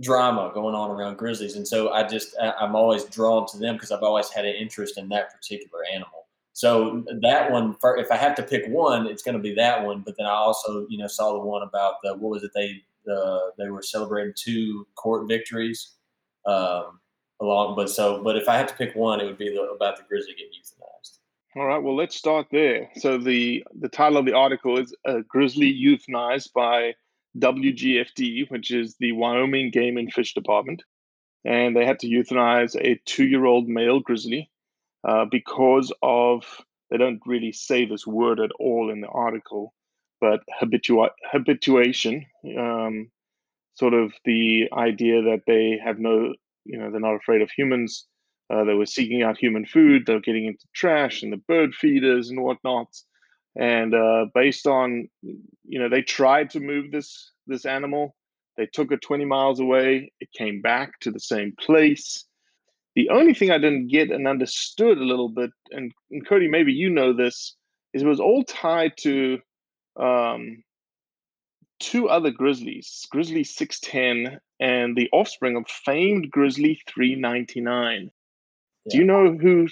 drama 0.00 0.52
going 0.54 0.74
on 0.74 0.90
around 0.90 1.16
grizzlies. 1.16 1.56
And 1.56 1.66
so 1.66 1.90
I 1.92 2.06
just, 2.06 2.36
I'm 2.40 2.76
always 2.76 3.04
drawn 3.04 3.46
to 3.48 3.58
them 3.58 3.74
because 3.74 3.90
I've 3.90 4.02
always 4.02 4.30
had 4.30 4.44
an 4.44 4.54
interest 4.54 4.98
in 4.98 5.08
that 5.08 5.32
particular 5.32 5.80
animal. 5.92 6.25
So 6.56 7.04
that 7.20 7.50
one, 7.50 7.76
if 7.98 8.10
I 8.10 8.16
have 8.16 8.34
to 8.36 8.42
pick 8.42 8.66
one, 8.68 9.06
it's 9.06 9.22
going 9.22 9.36
to 9.36 9.42
be 9.42 9.54
that 9.56 9.84
one. 9.84 10.00
But 10.00 10.14
then 10.16 10.26
I 10.26 10.30
also, 10.30 10.86
you 10.88 10.96
know, 10.96 11.06
saw 11.06 11.34
the 11.34 11.40
one 11.40 11.62
about 11.62 11.96
the, 12.02 12.14
what 12.14 12.30
was 12.30 12.44
it? 12.44 12.50
They, 12.54 12.82
the, 13.04 13.52
they 13.58 13.68
were 13.68 13.82
celebrating 13.82 14.32
two 14.34 14.86
court 14.96 15.28
victories. 15.28 15.92
Um, 16.46 17.00
along. 17.40 17.76
But 17.76 17.90
so, 17.90 18.22
but 18.22 18.36
if 18.36 18.48
I 18.48 18.56
had 18.56 18.68
to 18.68 18.74
pick 18.74 18.94
one, 18.94 19.20
it 19.20 19.24
would 19.24 19.38
be 19.38 19.50
the, 19.50 19.62
about 19.62 19.96
the 19.96 20.04
grizzly 20.08 20.32
getting 20.32 20.52
euthanized. 20.52 21.18
All 21.56 21.66
right. 21.66 21.82
Well, 21.82 21.96
let's 21.96 22.16
start 22.16 22.46
there. 22.50 22.90
So 22.96 23.18
the 23.18 23.64
the 23.80 23.88
title 23.88 24.18
of 24.18 24.26
the 24.26 24.34
article 24.34 24.78
is 24.78 24.94
"A 25.04 25.22
Grizzly 25.22 25.72
Euthanized 25.72 26.52
by 26.54 26.94
WGFD," 27.38 28.50
which 28.50 28.70
is 28.70 28.96
the 29.00 29.12
Wyoming 29.12 29.70
Game 29.70 29.96
and 29.96 30.12
Fish 30.12 30.34
Department, 30.34 30.82
and 31.44 31.76
they 31.76 31.84
had 31.84 31.98
to 32.00 32.08
euthanize 32.08 32.76
a 32.76 33.00
two-year-old 33.06 33.68
male 33.68 34.00
grizzly 34.00 34.50
uh, 35.06 35.24
because 35.30 35.92
of 36.02 36.44
they 36.90 36.96
don't 36.96 37.20
really 37.26 37.52
say 37.52 37.86
this 37.86 38.06
word 38.06 38.40
at 38.40 38.50
all 38.60 38.90
in 38.90 39.00
the 39.00 39.08
article, 39.08 39.72
but 40.20 40.40
habitua- 40.60 41.10
habituation, 41.32 42.26
um, 42.58 43.10
sort 43.74 43.94
of 43.94 44.12
the 44.24 44.68
idea 44.72 45.22
that 45.22 45.42
they 45.46 45.78
have 45.84 45.98
no, 45.98 46.34
you 46.64 46.78
know, 46.78 46.90
they're 46.90 47.00
not 47.00 47.16
afraid 47.16 47.42
of 47.42 47.50
humans. 47.50 48.06
Uh, 48.52 48.64
they 48.64 48.74
were 48.74 48.86
seeking 48.86 49.22
out 49.22 49.38
human 49.38 49.66
food. 49.66 50.04
They 50.06 50.14
were 50.14 50.20
getting 50.20 50.46
into 50.46 50.66
trash 50.74 51.22
and 51.22 51.32
the 51.32 51.42
bird 51.48 51.74
feeders 51.74 52.30
and 52.30 52.42
whatnot. 52.42 52.88
And 53.56 53.94
uh, 53.94 54.26
based 54.34 54.66
on, 54.66 55.08
you 55.22 55.78
know, 55.78 55.88
they 55.88 56.02
tried 56.02 56.50
to 56.50 56.60
move 56.60 56.90
this 56.92 57.32
this 57.46 57.64
animal. 57.64 58.14
They 58.56 58.66
took 58.72 58.92
it 58.92 59.02
20 59.02 59.24
miles 59.24 59.60
away. 59.60 60.12
It 60.20 60.28
came 60.36 60.62
back 60.62 61.00
to 61.00 61.10
the 61.10 61.20
same 61.20 61.54
place. 61.58 62.25
The 62.96 63.10
only 63.10 63.34
thing 63.34 63.50
I 63.50 63.58
didn't 63.58 63.88
get 63.88 64.10
and 64.10 64.26
understood 64.26 64.98
a 64.98 65.04
little 65.04 65.28
bit, 65.28 65.50
and, 65.70 65.92
and 66.10 66.26
Cody, 66.26 66.48
maybe 66.48 66.72
you 66.72 66.90
know 66.90 67.12
this, 67.12 67.54
is 67.92 68.02
it 68.02 68.06
was 68.06 68.20
all 68.20 68.42
tied 68.44 68.96
to 69.00 69.38
um, 70.00 70.62
two 71.78 72.08
other 72.08 72.30
grizzlies, 72.30 73.06
Grizzly 73.10 73.44
610 73.44 74.40
and 74.60 74.96
the 74.96 75.08
offspring 75.12 75.56
of 75.56 75.66
famed 75.68 76.30
Grizzly 76.30 76.80
399. 76.88 78.10
Do 78.88 78.98
you 78.98 79.04
know 79.04 79.36
who 79.36 79.68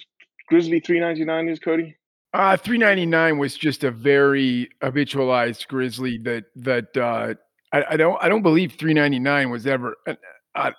Grizzly 0.48 0.80
399 0.80 1.48
is, 1.48 1.58
Cody? 1.58 1.96
Uh, 2.32 2.56
399 2.56 3.38
was 3.38 3.56
just 3.56 3.84
a 3.84 3.90
very 3.90 4.68
habitualized 4.82 5.68
grizzly 5.68 6.18
that 6.18 6.44
that 6.56 6.96
uh, 6.96 7.34
I, 7.72 7.84
I 7.90 7.96
don't 7.96 8.20
I 8.20 8.28
don't 8.28 8.42
believe 8.42 8.72
399 8.72 9.50
was 9.50 9.68
ever. 9.68 9.96
Uh, 10.06 10.14
uh, 10.56 10.72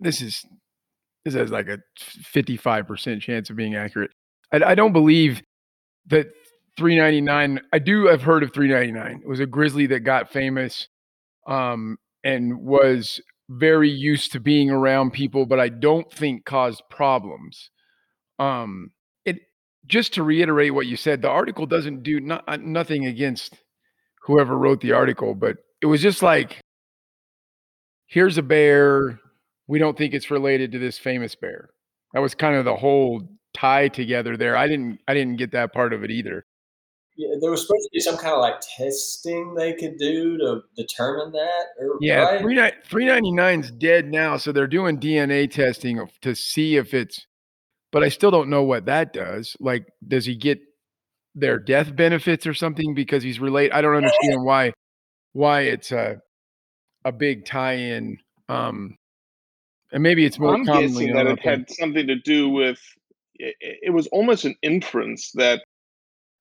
this 0.00 0.20
is 0.20 0.44
this 1.24 1.34
has 1.34 1.50
like 1.50 1.68
a 1.68 1.78
55% 1.98 3.20
chance 3.20 3.50
of 3.50 3.56
being 3.56 3.74
accurate. 3.74 4.10
I, 4.52 4.62
I 4.62 4.74
don't 4.74 4.92
believe 4.92 5.42
that 6.06 6.28
399. 6.76 7.60
I 7.72 7.78
do 7.78 8.06
have 8.06 8.22
heard 8.22 8.42
of 8.42 8.52
399. 8.52 9.20
It 9.22 9.28
was 9.28 9.40
a 9.40 9.46
grizzly 9.46 9.86
that 9.86 10.00
got 10.00 10.32
famous 10.32 10.88
um, 11.46 11.98
and 12.24 12.60
was 12.60 13.20
very 13.50 13.90
used 13.90 14.32
to 14.32 14.40
being 14.40 14.70
around 14.70 15.12
people, 15.12 15.44
but 15.44 15.60
I 15.60 15.68
don't 15.68 16.10
think 16.10 16.44
caused 16.44 16.82
problems. 16.88 17.70
Um, 18.38 18.92
it 19.24 19.38
just 19.86 20.14
to 20.14 20.22
reiterate 20.22 20.72
what 20.72 20.86
you 20.86 20.96
said, 20.96 21.20
the 21.20 21.28
article 21.28 21.66
doesn't 21.66 22.02
do 22.02 22.20
not, 22.20 22.44
uh, 22.46 22.56
nothing 22.56 23.06
against 23.06 23.56
whoever 24.22 24.56
wrote 24.56 24.80
the 24.80 24.92
article, 24.92 25.34
but 25.34 25.58
it 25.82 25.86
was 25.86 26.00
just 26.00 26.22
like, 26.22 26.60
here's 28.06 28.38
a 28.38 28.42
bear. 28.42 29.19
We 29.70 29.78
don't 29.78 29.96
think 29.96 30.14
it's 30.14 30.32
related 30.32 30.72
to 30.72 30.80
this 30.80 30.98
famous 30.98 31.36
bear. 31.36 31.70
That 32.12 32.18
was 32.18 32.34
kind 32.34 32.56
of 32.56 32.64
the 32.64 32.74
whole 32.74 33.22
tie 33.54 33.86
together 33.86 34.36
there. 34.36 34.56
I 34.56 34.66
didn't 34.66 34.98
I 35.06 35.14
didn't 35.14 35.36
get 35.36 35.52
that 35.52 35.72
part 35.72 35.92
of 35.92 36.02
it 36.02 36.10
either. 36.10 36.44
Yeah, 37.16 37.36
there 37.40 37.52
was 37.52 37.62
supposed 37.62 37.84
to 37.84 37.90
be 37.92 38.00
some 38.00 38.16
kind 38.16 38.34
of 38.34 38.40
like 38.40 38.60
testing 38.76 39.54
they 39.54 39.74
could 39.74 39.96
do 39.96 40.36
to 40.38 40.62
determine 40.76 41.30
that. 41.30 41.66
Or, 41.78 41.98
Yeah, 42.00 42.42
right? 42.42 42.84
399 42.84 43.60
is 43.60 43.70
dead 43.70 44.10
now, 44.10 44.36
so 44.38 44.50
they're 44.50 44.66
doing 44.66 44.98
DNA 44.98 45.48
testing 45.48 46.04
to 46.22 46.34
see 46.34 46.76
if 46.76 46.92
it's. 46.92 47.24
But 47.92 48.02
I 48.02 48.08
still 48.08 48.32
don't 48.32 48.50
know 48.50 48.64
what 48.64 48.86
that 48.86 49.12
does. 49.12 49.56
Like, 49.60 49.86
does 50.08 50.24
he 50.24 50.34
get 50.34 50.58
their 51.36 51.60
death 51.60 51.94
benefits 51.94 52.44
or 52.44 52.54
something 52.54 52.92
because 52.92 53.22
he's 53.22 53.38
related? 53.38 53.72
I 53.72 53.82
don't 53.82 53.94
understand 53.94 54.42
why 54.42 54.72
why 55.32 55.60
it's 55.60 55.92
a 55.92 56.16
a 57.04 57.12
big 57.12 57.44
tie-in. 57.44 58.18
Um, 58.48 58.96
and 59.92 60.02
maybe 60.02 60.24
it's 60.24 60.38
more 60.38 60.54
I'm 60.54 60.64
guessing 60.64 61.12
that 61.14 61.26
it 61.26 61.40
had 61.40 61.70
something 61.70 62.06
to 62.06 62.16
do 62.16 62.48
with 62.48 62.78
it, 63.34 63.56
it 63.60 63.92
was 63.92 64.06
almost 64.08 64.44
an 64.44 64.54
inference 64.62 65.32
that 65.34 65.62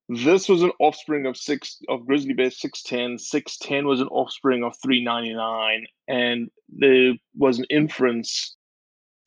this 0.10 0.50
was 0.50 0.63
an 0.63 0.72
offspring 0.79 1.25
of 1.25 1.38
six 1.38 1.77
of 1.88 2.06
grizzly 2.06 2.34
bear 2.34 2.51
610 2.51 3.20
610 3.20 3.88
was 3.88 4.01
an 4.01 4.08
offspring 4.08 4.63
of 4.63 4.75
399 4.84 5.86
and 6.08 6.50
there 6.70 7.13
was 7.36 7.60
an 7.60 7.65
inference 7.70 8.56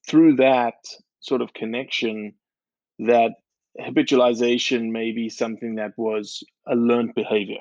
through 0.08 0.36
that 0.36 0.74
sort 1.20 1.40
of 1.40 1.52
connection 1.54 2.34
that 2.98 3.32
habitualization 3.80 4.90
may 4.90 5.12
be 5.12 5.28
something 5.28 5.76
that 5.76 5.92
was 5.96 6.42
a 6.66 6.74
learned 6.74 7.14
behavior 7.14 7.60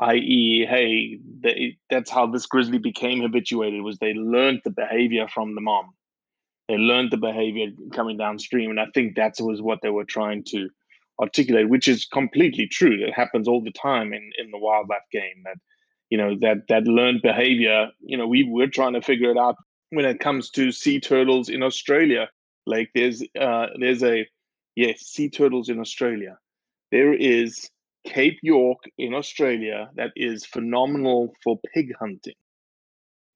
i.e 0.00 0.66
hey 0.68 1.18
they, 1.40 1.76
that's 1.90 2.10
how 2.10 2.26
this 2.26 2.46
grizzly 2.46 2.78
became 2.78 3.20
habituated 3.22 3.82
was 3.82 3.98
they 3.98 4.14
learned 4.14 4.60
the 4.64 4.70
behavior 4.70 5.26
from 5.28 5.54
the 5.54 5.60
mom. 5.60 5.90
They 6.68 6.76
learned 6.76 7.10
the 7.10 7.16
behavior 7.16 7.68
coming 7.92 8.16
downstream 8.16 8.70
and 8.70 8.80
i 8.80 8.86
think 8.94 9.16
that 9.16 9.34
was 9.40 9.62
what 9.62 9.80
they 9.82 9.90
were 9.90 10.04
trying 10.04 10.44
to 10.48 10.68
articulate 11.20 11.68
which 11.68 11.88
is 11.88 12.04
completely 12.06 12.66
true. 12.66 13.04
It 13.04 13.12
happens 13.14 13.48
all 13.48 13.62
the 13.62 13.72
time 13.72 14.12
in 14.12 14.30
in 14.38 14.50
the 14.50 14.58
wildlife 14.58 15.08
game 15.10 15.42
that 15.44 15.56
you 16.10 16.18
know 16.18 16.36
that 16.40 16.68
that 16.68 16.84
learned 16.84 17.22
behavior 17.22 17.88
you 18.00 18.16
know 18.16 18.26
we 18.26 18.44
we're 18.44 18.68
trying 18.68 18.94
to 18.94 19.02
figure 19.02 19.30
it 19.30 19.38
out. 19.38 19.56
When 19.90 20.04
it 20.04 20.20
comes 20.20 20.50
to 20.50 20.70
sea 20.70 21.00
turtles 21.00 21.48
in 21.48 21.62
australia 21.62 22.28
like 22.66 22.90
there's 22.94 23.22
uh 23.40 23.66
there's 23.80 24.02
a 24.02 24.28
yes 24.76 25.00
sea 25.00 25.28
turtles 25.30 25.68
in 25.68 25.80
australia. 25.80 26.38
There 26.92 27.12
is 27.12 27.68
cape 28.08 28.38
york 28.42 28.78
in 28.96 29.14
australia 29.14 29.90
that 29.94 30.12
is 30.16 30.46
phenomenal 30.46 31.32
for 31.42 31.58
pig 31.74 31.92
hunting 31.98 32.34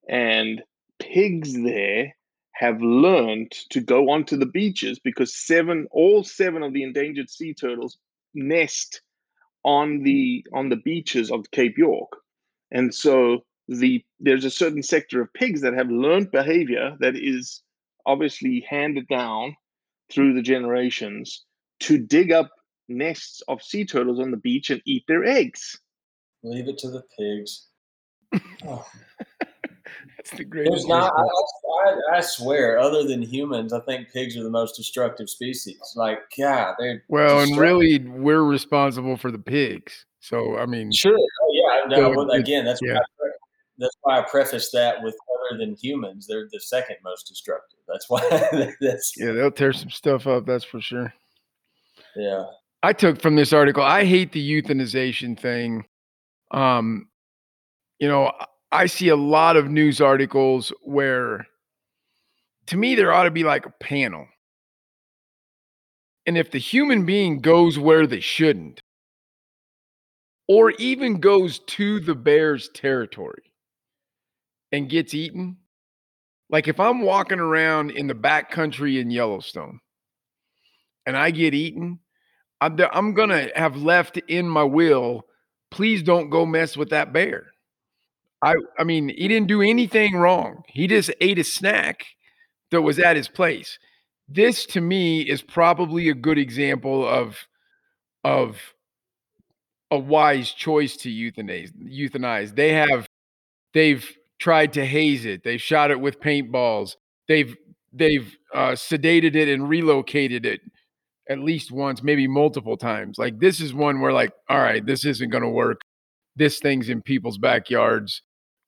and 0.09 0.61
pigs 0.99 1.53
there 1.53 2.13
have 2.53 2.81
learned 2.81 3.51
to 3.69 3.81
go 3.81 4.09
onto 4.09 4.37
the 4.37 4.45
beaches 4.45 4.99
because 4.99 5.35
seven 5.35 5.87
all 5.91 6.23
seven 6.23 6.63
of 6.63 6.73
the 6.73 6.83
endangered 6.83 7.29
sea 7.29 7.53
turtles 7.53 7.97
nest 8.33 9.01
on 9.63 10.03
the 10.03 10.45
on 10.53 10.69
the 10.69 10.75
beaches 10.77 11.31
of 11.31 11.49
Cape 11.51 11.77
York. 11.77 12.11
And 12.71 12.93
so 12.93 13.43
the 13.67 14.03
there's 14.19 14.45
a 14.45 14.49
certain 14.49 14.83
sector 14.83 15.21
of 15.21 15.33
pigs 15.33 15.61
that 15.61 15.73
have 15.73 15.89
learned 15.89 16.31
behavior 16.31 16.95
that 16.99 17.15
is 17.15 17.61
obviously 18.05 18.65
handed 18.67 19.07
down 19.07 19.55
through 20.11 20.33
the 20.33 20.41
generations 20.41 21.45
to 21.79 21.97
dig 21.97 22.31
up 22.31 22.49
nests 22.87 23.41
of 23.47 23.61
sea 23.61 23.85
turtles 23.85 24.19
on 24.19 24.31
the 24.31 24.37
beach 24.37 24.69
and 24.69 24.81
eat 24.85 25.03
their 25.07 25.23
eggs. 25.23 25.79
Leave 26.43 26.67
it 26.67 26.77
to 26.79 26.89
the 26.89 27.03
pigs. 27.17 27.67
Oh. 28.65 28.85
That's 30.17 30.31
the 30.37 30.45
greatest. 30.45 30.87
Not. 30.87 31.11
I. 31.15 31.23
I, 31.85 32.17
I 32.17 32.21
swear, 32.21 32.79
other 32.79 33.03
than 33.03 33.21
humans, 33.21 33.73
I 33.73 33.81
think 33.81 34.11
pigs 34.11 34.37
are 34.37 34.43
the 34.43 34.49
most 34.49 34.75
destructive 34.75 35.29
species. 35.29 35.79
Like, 35.95 36.19
God, 36.37 36.75
they're 36.79 37.03
Well, 37.09 37.41
and 37.41 37.57
really, 37.57 37.99
we're 37.99 38.43
responsible 38.43 39.17
for 39.17 39.31
the 39.31 39.39
pigs. 39.39 40.05
So 40.21 40.57
I 40.57 40.65
mean, 40.65 40.91
Sure. 40.91 41.17
Oh, 41.17 41.85
yeah. 41.89 41.97
No, 41.97 42.13
So 42.13 42.31
again, 42.31 42.63
that's 42.63 42.79
yeah. 42.81 42.93
why 42.93 42.99
I, 42.99 43.31
that's 43.77 43.97
why 44.01 44.19
I 44.19 44.21
preface 44.21 44.71
that 44.71 45.03
with 45.03 45.15
other 45.51 45.57
than 45.57 45.75
humans, 45.75 46.25
they're 46.27 46.47
the 46.51 46.59
second 46.59 46.97
most 47.03 47.27
destructive. 47.27 47.79
That's 47.87 48.09
why. 48.09 48.21
that's 48.81 49.13
yeah, 49.17 49.31
they'll 49.31 49.51
tear 49.51 49.73
some 49.73 49.89
stuff 49.89 50.25
up. 50.25 50.45
That's 50.45 50.63
for 50.63 50.79
sure. 50.79 51.13
yeah. 52.15 52.45
I 52.83 52.91
took 52.91 53.21
from 53.21 53.37
this 53.37 53.53
article. 53.53 53.81
I 53.81 54.03
hate 54.03 54.33
the 54.33 54.61
euthanization 54.61 55.39
thing. 55.39 55.85
Um, 56.51 57.07
you 57.97 58.09
know, 58.09 58.31
I- 58.71 58.87
see 58.87 59.07
a 59.07 59.15
lot 59.15 59.55
of 59.55 59.69
news 59.69 60.01
articles 60.01 60.73
where, 60.81 61.47
to 62.67 62.77
me, 62.77 62.95
there 62.95 63.13
ought 63.13 63.23
to 63.23 63.31
be 63.31 63.45
like 63.45 63.65
a 63.65 63.73
panel. 63.79 64.27
And 66.25 66.37
if 66.37 66.51
the 66.51 66.59
human 66.59 67.05
being 67.05 67.39
goes 67.39 67.79
where 67.79 68.05
they 68.05 68.19
shouldn't, 68.19 68.81
or 70.47 70.71
even 70.71 71.21
goes 71.21 71.59
to 71.59 72.01
the 72.01 72.15
bear's 72.15 72.69
territory 72.69 73.43
and 74.73 74.89
gets 74.89 75.13
eaten, 75.13 75.57
like 76.49 76.67
if 76.67 76.79
I'm 76.79 77.01
walking 77.01 77.39
around 77.39 77.91
in 77.91 78.07
the 78.07 78.15
back 78.15 78.51
country 78.51 78.99
in 78.99 79.09
Yellowstone 79.09 79.79
and 81.05 81.15
I 81.15 81.31
get 81.31 81.53
eaten, 81.53 81.99
I'm, 82.63 82.79
I'm 82.93 83.13
gonna 83.13 83.49
have 83.55 83.75
left 83.75 84.17
in 84.27 84.47
my 84.47 84.63
will. 84.63 85.25
Please 85.71 86.03
don't 86.03 86.29
go 86.29 86.45
mess 86.45 86.77
with 86.77 86.89
that 86.89 87.11
bear. 87.11 87.47
I 88.41 88.55
I 88.79 88.83
mean, 88.83 89.09
he 89.09 89.27
didn't 89.27 89.47
do 89.47 89.61
anything 89.61 90.15
wrong. 90.15 90.63
He 90.67 90.87
just 90.87 91.11
ate 91.19 91.39
a 91.39 91.43
snack 91.43 92.05
that 92.71 92.81
was 92.81 92.99
at 92.99 93.15
his 93.15 93.27
place. 93.27 93.79
This 94.29 94.65
to 94.67 94.81
me 94.81 95.21
is 95.21 95.41
probably 95.41 96.09
a 96.09 96.13
good 96.13 96.37
example 96.37 97.07
of 97.07 97.47
of 98.23 98.57
a 99.91 99.97
wise 99.97 100.51
choice 100.51 100.95
to 100.97 101.09
euthanize. 101.09 101.71
Euthanize. 101.83 102.55
They 102.55 102.73
have 102.73 103.07
they've 103.73 104.09
tried 104.39 104.73
to 104.73 104.85
haze 104.85 105.25
it. 105.25 105.43
They've 105.43 105.61
shot 105.61 105.91
it 105.91 105.99
with 105.99 106.19
paintballs. 106.19 106.95
They've 107.27 107.55
they've 107.91 108.35
uh, 108.53 108.71
sedated 108.71 109.35
it 109.35 109.49
and 109.49 109.67
relocated 109.67 110.45
it 110.45 110.61
at 111.29 111.39
least 111.39 111.71
once, 111.71 112.03
maybe 112.03 112.27
multiple 112.27 112.77
times. 112.77 113.17
Like 113.17 113.39
this 113.39 113.61
is 113.61 113.73
one 113.73 114.01
where 114.01 114.13
like, 114.13 114.33
all 114.49 114.59
right, 114.59 114.85
this 114.85 115.05
isn't 115.05 115.29
going 115.29 115.43
to 115.43 115.49
work. 115.49 115.81
This 116.35 116.59
thing's 116.59 116.89
in 116.89 117.01
people's 117.01 117.37
backyards. 117.37 118.21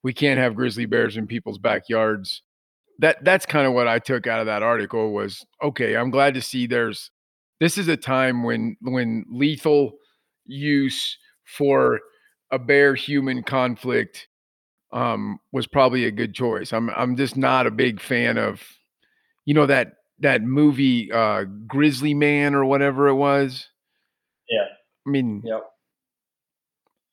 We 0.03 0.13
can't 0.13 0.39
have 0.39 0.55
grizzly 0.55 0.85
bears 0.85 1.17
in 1.17 1.27
people's 1.27 1.57
backyards. 1.57 2.41
That 2.99 3.23
that's 3.23 3.45
kind 3.45 3.67
of 3.67 3.73
what 3.73 3.87
I 3.87 3.99
took 3.99 4.27
out 4.27 4.39
of 4.39 4.45
that 4.45 4.63
article 4.63 5.11
was 5.13 5.45
okay, 5.61 5.95
I'm 5.97 6.11
glad 6.11 6.33
to 6.35 6.41
see 6.41 6.67
there's 6.67 7.11
this 7.59 7.77
is 7.77 7.87
a 7.87 7.97
time 7.97 8.43
when 8.43 8.77
when 8.81 9.25
lethal 9.29 9.93
use 10.45 11.17
for 11.43 11.99
a 12.51 12.59
bear 12.59 12.95
human 12.95 13.43
conflict 13.43 14.27
um, 14.93 15.39
was 15.51 15.67
probably 15.67 16.05
a 16.05 16.11
good 16.11 16.33
choice. 16.33 16.71
I'm 16.71 16.89
I'm 16.91 17.17
just 17.17 17.35
not 17.35 17.67
a 17.67 17.71
big 17.71 17.99
fan 17.99 18.37
of, 18.37 18.61
you 19.43 19.53
know 19.53 19.65
that 19.65 19.93
that 20.19 20.41
movie 20.41 21.11
uh, 21.11 21.43
Grizzly 21.67 22.13
Man 22.13 22.55
or 22.55 22.65
whatever 22.65 23.07
it 23.07 23.15
was. 23.15 23.67
Yeah. 24.49 24.65
I 25.05 25.09
mean, 25.09 25.41
Yep. 25.43 25.61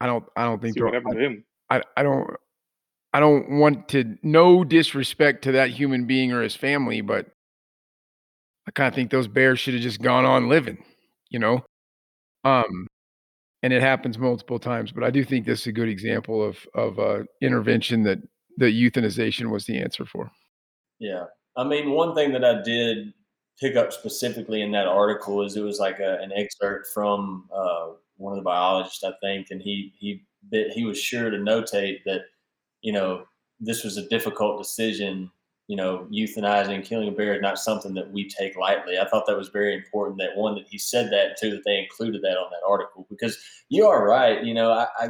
I 0.00 0.06
don't 0.06 0.24
I 0.36 0.44
don't 0.44 0.60
think 0.60 0.80
what 0.80 0.94
happened 0.94 1.14
I, 1.14 1.20
to 1.20 1.24
him. 1.24 1.44
I 1.70 1.82
I 1.96 2.02
don't 2.02 2.28
I 3.12 3.20
don't 3.20 3.58
want 3.58 3.88
to 3.90 4.16
no 4.22 4.64
disrespect 4.64 5.44
to 5.44 5.52
that 5.52 5.70
human 5.70 6.06
being 6.06 6.32
or 6.32 6.42
his 6.42 6.56
family, 6.56 7.00
but 7.00 7.26
I 8.66 8.70
kind 8.72 8.88
of 8.88 8.94
think 8.94 9.10
those 9.10 9.28
bears 9.28 9.60
should 9.60 9.74
have 9.74 9.82
just 9.82 10.00
gone 10.02 10.24
on 10.24 10.48
living, 10.48 10.84
you 11.30 11.38
know. 11.38 11.64
Um, 12.44 12.88
and 13.62 13.72
it 13.72 13.82
happens 13.82 14.18
multiple 14.18 14.58
times, 14.58 14.90
but 14.92 15.04
I 15.04 15.10
do 15.10 15.22
think 15.24 15.46
this 15.46 15.60
is 15.60 15.66
a 15.68 15.72
good 15.72 15.88
example 15.88 16.42
of 16.42 16.58
of 16.74 16.98
uh, 16.98 17.22
intervention 17.40 18.02
that 18.04 18.18
that 18.58 18.74
euthanization 18.74 19.50
was 19.50 19.66
the 19.66 19.78
answer 19.78 20.04
for. 20.04 20.30
Yeah. 20.98 21.24
I 21.56 21.64
mean, 21.64 21.90
one 21.90 22.14
thing 22.14 22.32
that 22.32 22.44
I 22.44 22.62
did 22.62 23.12
pick 23.60 23.76
up 23.76 23.92
specifically 23.92 24.62
in 24.62 24.72
that 24.72 24.86
article 24.86 25.44
is 25.44 25.56
it 25.56 25.62
was 25.62 25.78
like 25.78 26.00
a, 26.00 26.18
an 26.20 26.32
excerpt 26.32 26.88
from 26.92 27.48
uh, 27.54 27.88
one 28.16 28.32
of 28.32 28.38
the 28.38 28.44
biologists, 28.44 29.04
I 29.04 29.12
think, 29.22 29.48
and 29.50 29.60
he 29.60 29.92
he 29.98 30.24
bit, 30.50 30.70
he 30.72 30.84
was 30.84 30.98
sure 30.98 31.30
to 31.30 31.36
notate 31.36 31.98
that 32.06 32.22
you 32.80 32.92
know 32.92 33.24
this 33.60 33.84
was 33.84 33.96
a 33.96 34.08
difficult 34.08 34.58
decision. 34.62 35.30
You 35.68 35.76
know, 35.76 36.06
euthanizing, 36.12 36.84
killing 36.84 37.08
a 37.08 37.12
bear 37.12 37.34
is 37.34 37.40
not 37.40 37.58
something 37.58 37.94
that 37.94 38.10
we 38.12 38.28
take 38.28 38.56
lightly. 38.56 38.98
I 38.98 39.08
thought 39.08 39.26
that 39.26 39.38
was 39.38 39.48
very 39.48 39.74
important. 39.74 40.18
That 40.18 40.36
one 40.36 40.56
that 40.56 40.66
he 40.68 40.76
said 40.76 41.10
that 41.12 41.38
too, 41.38 41.50
that 41.52 41.62
they 41.64 41.78
included 41.78 42.20
that 42.22 42.36
on 42.36 42.50
that 42.50 42.66
article 42.68 43.06
because 43.08 43.38
you 43.68 43.86
are 43.86 44.06
right. 44.06 44.42
You 44.44 44.54
know, 44.54 44.72
I, 44.72 44.86
I 44.98 45.08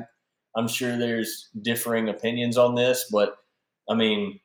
I'm 0.54 0.68
sure 0.68 0.96
there's 0.96 1.48
differing 1.62 2.08
opinions 2.08 2.58
on 2.58 2.74
this, 2.74 3.06
but 3.10 3.38
I 3.88 3.94
mean, 3.94 4.38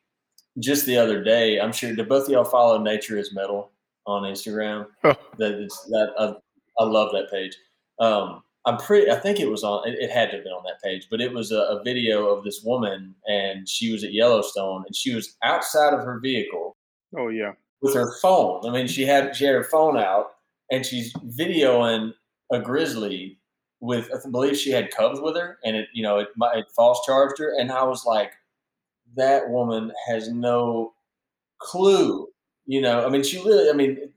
just 0.60 0.86
the 0.86 0.98
other 0.98 1.24
day, 1.24 1.60
I'm 1.60 1.72
sure. 1.72 1.94
Do 1.94 2.04
both 2.04 2.26
of 2.26 2.30
y'all 2.30 2.44
follow 2.44 2.78
Nature 2.82 3.18
is 3.18 3.34
Metal 3.34 3.72
on 4.06 4.24
Instagram? 4.24 4.88
that 5.04 5.18
it's 5.40 5.84
that 5.86 6.12
I, 6.20 6.36
I 6.82 6.86
love 6.86 7.12
that 7.14 7.30
page. 7.32 7.56
Um, 8.00 8.44
I'm 8.66 8.78
pretty. 8.78 9.10
I 9.10 9.16
think 9.16 9.40
it 9.40 9.50
was 9.50 9.64
on. 9.64 9.88
It, 9.88 9.96
it 10.00 10.12
had 10.12 10.30
to 10.32 10.38
have 10.38 10.44
been 10.44 10.54
on 10.54 10.64
that 10.66 10.82
page, 10.84 11.08
but 11.10 11.22
it 11.22 11.32
was 11.32 11.52
a, 11.52 11.58
a 11.60 11.84
video 11.84 12.28
of 12.28 12.44
this 12.44 12.62
woman, 12.64 13.16
and 13.28 13.68
she 13.68 13.92
was 13.92 14.04
at 14.04 14.14
Yellowstone, 14.14 14.84
and 14.86 14.96
she 14.96 15.16
was 15.16 15.38
outside 15.44 15.94
of 15.94 16.02
her 16.02 16.20
vehicle 16.20 16.76
Oh 17.18 17.30
yeah. 17.30 17.54
with 17.82 17.94
her 17.96 18.14
phone. 18.22 18.68
I 18.68 18.72
mean, 18.72 18.88
she 18.88 19.06
had 19.06 19.36
she 19.36 19.46
had 19.46 19.56
her 19.56 19.64
phone 19.64 19.98
out, 19.98 20.32
and 20.72 20.86
she's 20.86 21.14
videoing 21.14 22.14
a 22.52 22.60
grizzly 22.60 23.40
with. 23.80 24.10
I 24.14 24.30
believe 24.30 24.58
she 24.58 24.72
had 24.72 24.92
cubs 24.92 25.22
with 25.22 25.38
her, 25.38 25.60
and 25.64 25.78
it 25.78 25.88
you 25.94 26.04
know 26.04 26.18
it, 26.20 26.28
it 26.56 26.66
false 26.76 27.00
charged 27.06 27.40
her, 27.40 27.54
and 27.58 27.72
I 27.72 27.84
was 27.84 28.06
like, 28.06 28.34
that 29.16 29.50
woman 29.50 29.92
has 30.08 30.30
no 30.30 30.94
clue. 31.60 32.28
You 32.66 32.82
know, 32.82 33.06
I 33.06 33.10
mean, 33.10 33.24
she 33.24 33.38
really. 33.40 33.70
I 33.70 33.74
mean, 33.74 34.12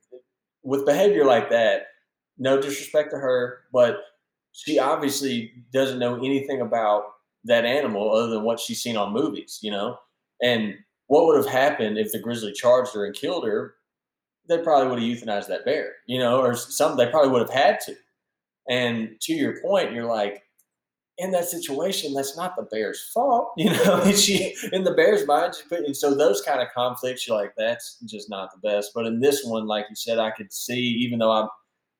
with 0.62 0.86
behavior 0.86 1.24
like 1.24 1.50
that, 1.50 1.86
no 2.38 2.60
disrespect 2.60 3.10
to 3.12 3.18
her, 3.18 3.60
but 3.72 3.98
she 4.52 4.78
obviously 4.78 5.52
doesn't 5.72 5.98
know 5.98 6.16
anything 6.16 6.60
about 6.60 7.04
that 7.44 7.64
animal 7.64 8.12
other 8.12 8.28
than 8.28 8.42
what 8.42 8.60
she's 8.60 8.82
seen 8.82 8.96
on 8.96 9.12
movies, 9.12 9.58
you 9.62 9.70
know? 9.70 9.96
And 10.42 10.74
what 11.06 11.26
would 11.26 11.36
have 11.36 11.46
happened 11.46 11.98
if 11.98 12.12
the 12.12 12.18
grizzly 12.18 12.52
charged 12.52 12.94
her 12.94 13.04
and 13.04 13.14
killed 13.14 13.46
her? 13.46 13.74
They 14.48 14.58
probably 14.58 14.88
would 14.88 14.98
have 15.00 15.08
euthanized 15.08 15.48
that 15.48 15.64
bear, 15.64 15.92
you 16.06 16.18
know, 16.18 16.40
or 16.40 16.56
some, 16.56 16.96
they 16.96 17.06
probably 17.06 17.30
would 17.30 17.42
have 17.42 17.50
had 17.50 17.80
to. 17.86 17.94
And 18.68 19.20
to 19.22 19.32
your 19.32 19.60
point, 19.60 19.92
you're 19.92 20.06
like, 20.06 20.42
in 21.20 21.30
that 21.32 21.44
situation, 21.44 22.14
that's 22.14 22.36
not 22.36 22.56
the 22.56 22.62
bear's 22.62 23.10
fault, 23.12 23.52
you 23.56 23.70
know. 23.70 24.12
She, 24.12 24.54
in 24.72 24.84
the 24.84 24.94
bear's 24.94 25.26
mind, 25.26 25.54
she 25.54 25.68
put, 25.68 25.84
and 25.84 25.96
so 25.96 26.14
those 26.14 26.40
kind 26.40 26.60
of 26.60 26.68
conflicts, 26.74 27.26
you're 27.26 27.36
like, 27.36 27.52
that's 27.56 27.98
just 28.06 28.30
not 28.30 28.50
the 28.52 28.68
best. 28.68 28.92
But 28.94 29.06
in 29.06 29.20
this 29.20 29.44
one, 29.44 29.66
like 29.66 29.86
you 29.90 29.96
said, 29.96 30.18
I 30.18 30.30
could 30.30 30.52
see, 30.52 30.80
even 30.80 31.18
though 31.18 31.32
I'm, 31.32 31.48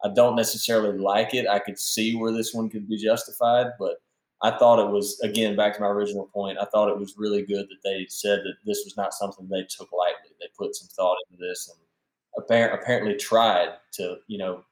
I 0.03 0.09
don't 0.09 0.37
necessarily 0.37 0.99
like 0.99 1.35
it, 1.35 1.47
I 1.47 1.59
could 1.59 1.79
see 1.79 2.17
where 2.17 2.33
this 2.33 2.55
one 2.55 2.71
could 2.71 2.89
be 2.89 2.97
justified. 2.97 3.67
But 3.79 3.97
I 4.43 4.53
thought 4.53 4.79
it 4.79 4.91
was, 4.91 5.21
again, 5.21 5.55
back 5.55 5.75
to 5.75 5.83
my 5.83 5.89
original 5.89 6.27
point, 6.33 6.59
I 6.59 6.65
thought 6.65 6.89
it 6.89 6.99
was 6.99 7.19
really 7.19 7.43
good 7.43 7.67
that 7.69 7.83
they 7.85 8.07
said 8.09 8.41
that 8.41 8.55
this 8.65 8.83
was 8.85 8.97
not 8.97 9.13
something 9.13 9.47
they 9.49 9.67
took 9.69 9.93
lightly. 9.93 10.35
They 10.41 10.47
put 10.59 10.75
some 10.75 10.89
thought 10.89 11.19
into 11.31 11.43
this 11.43 11.69
and 11.69 12.45
appar- 12.45 12.73
apparently 12.73 13.17
tried 13.17 13.75
to, 13.93 14.17
you 14.29 14.39
know, 14.39 14.65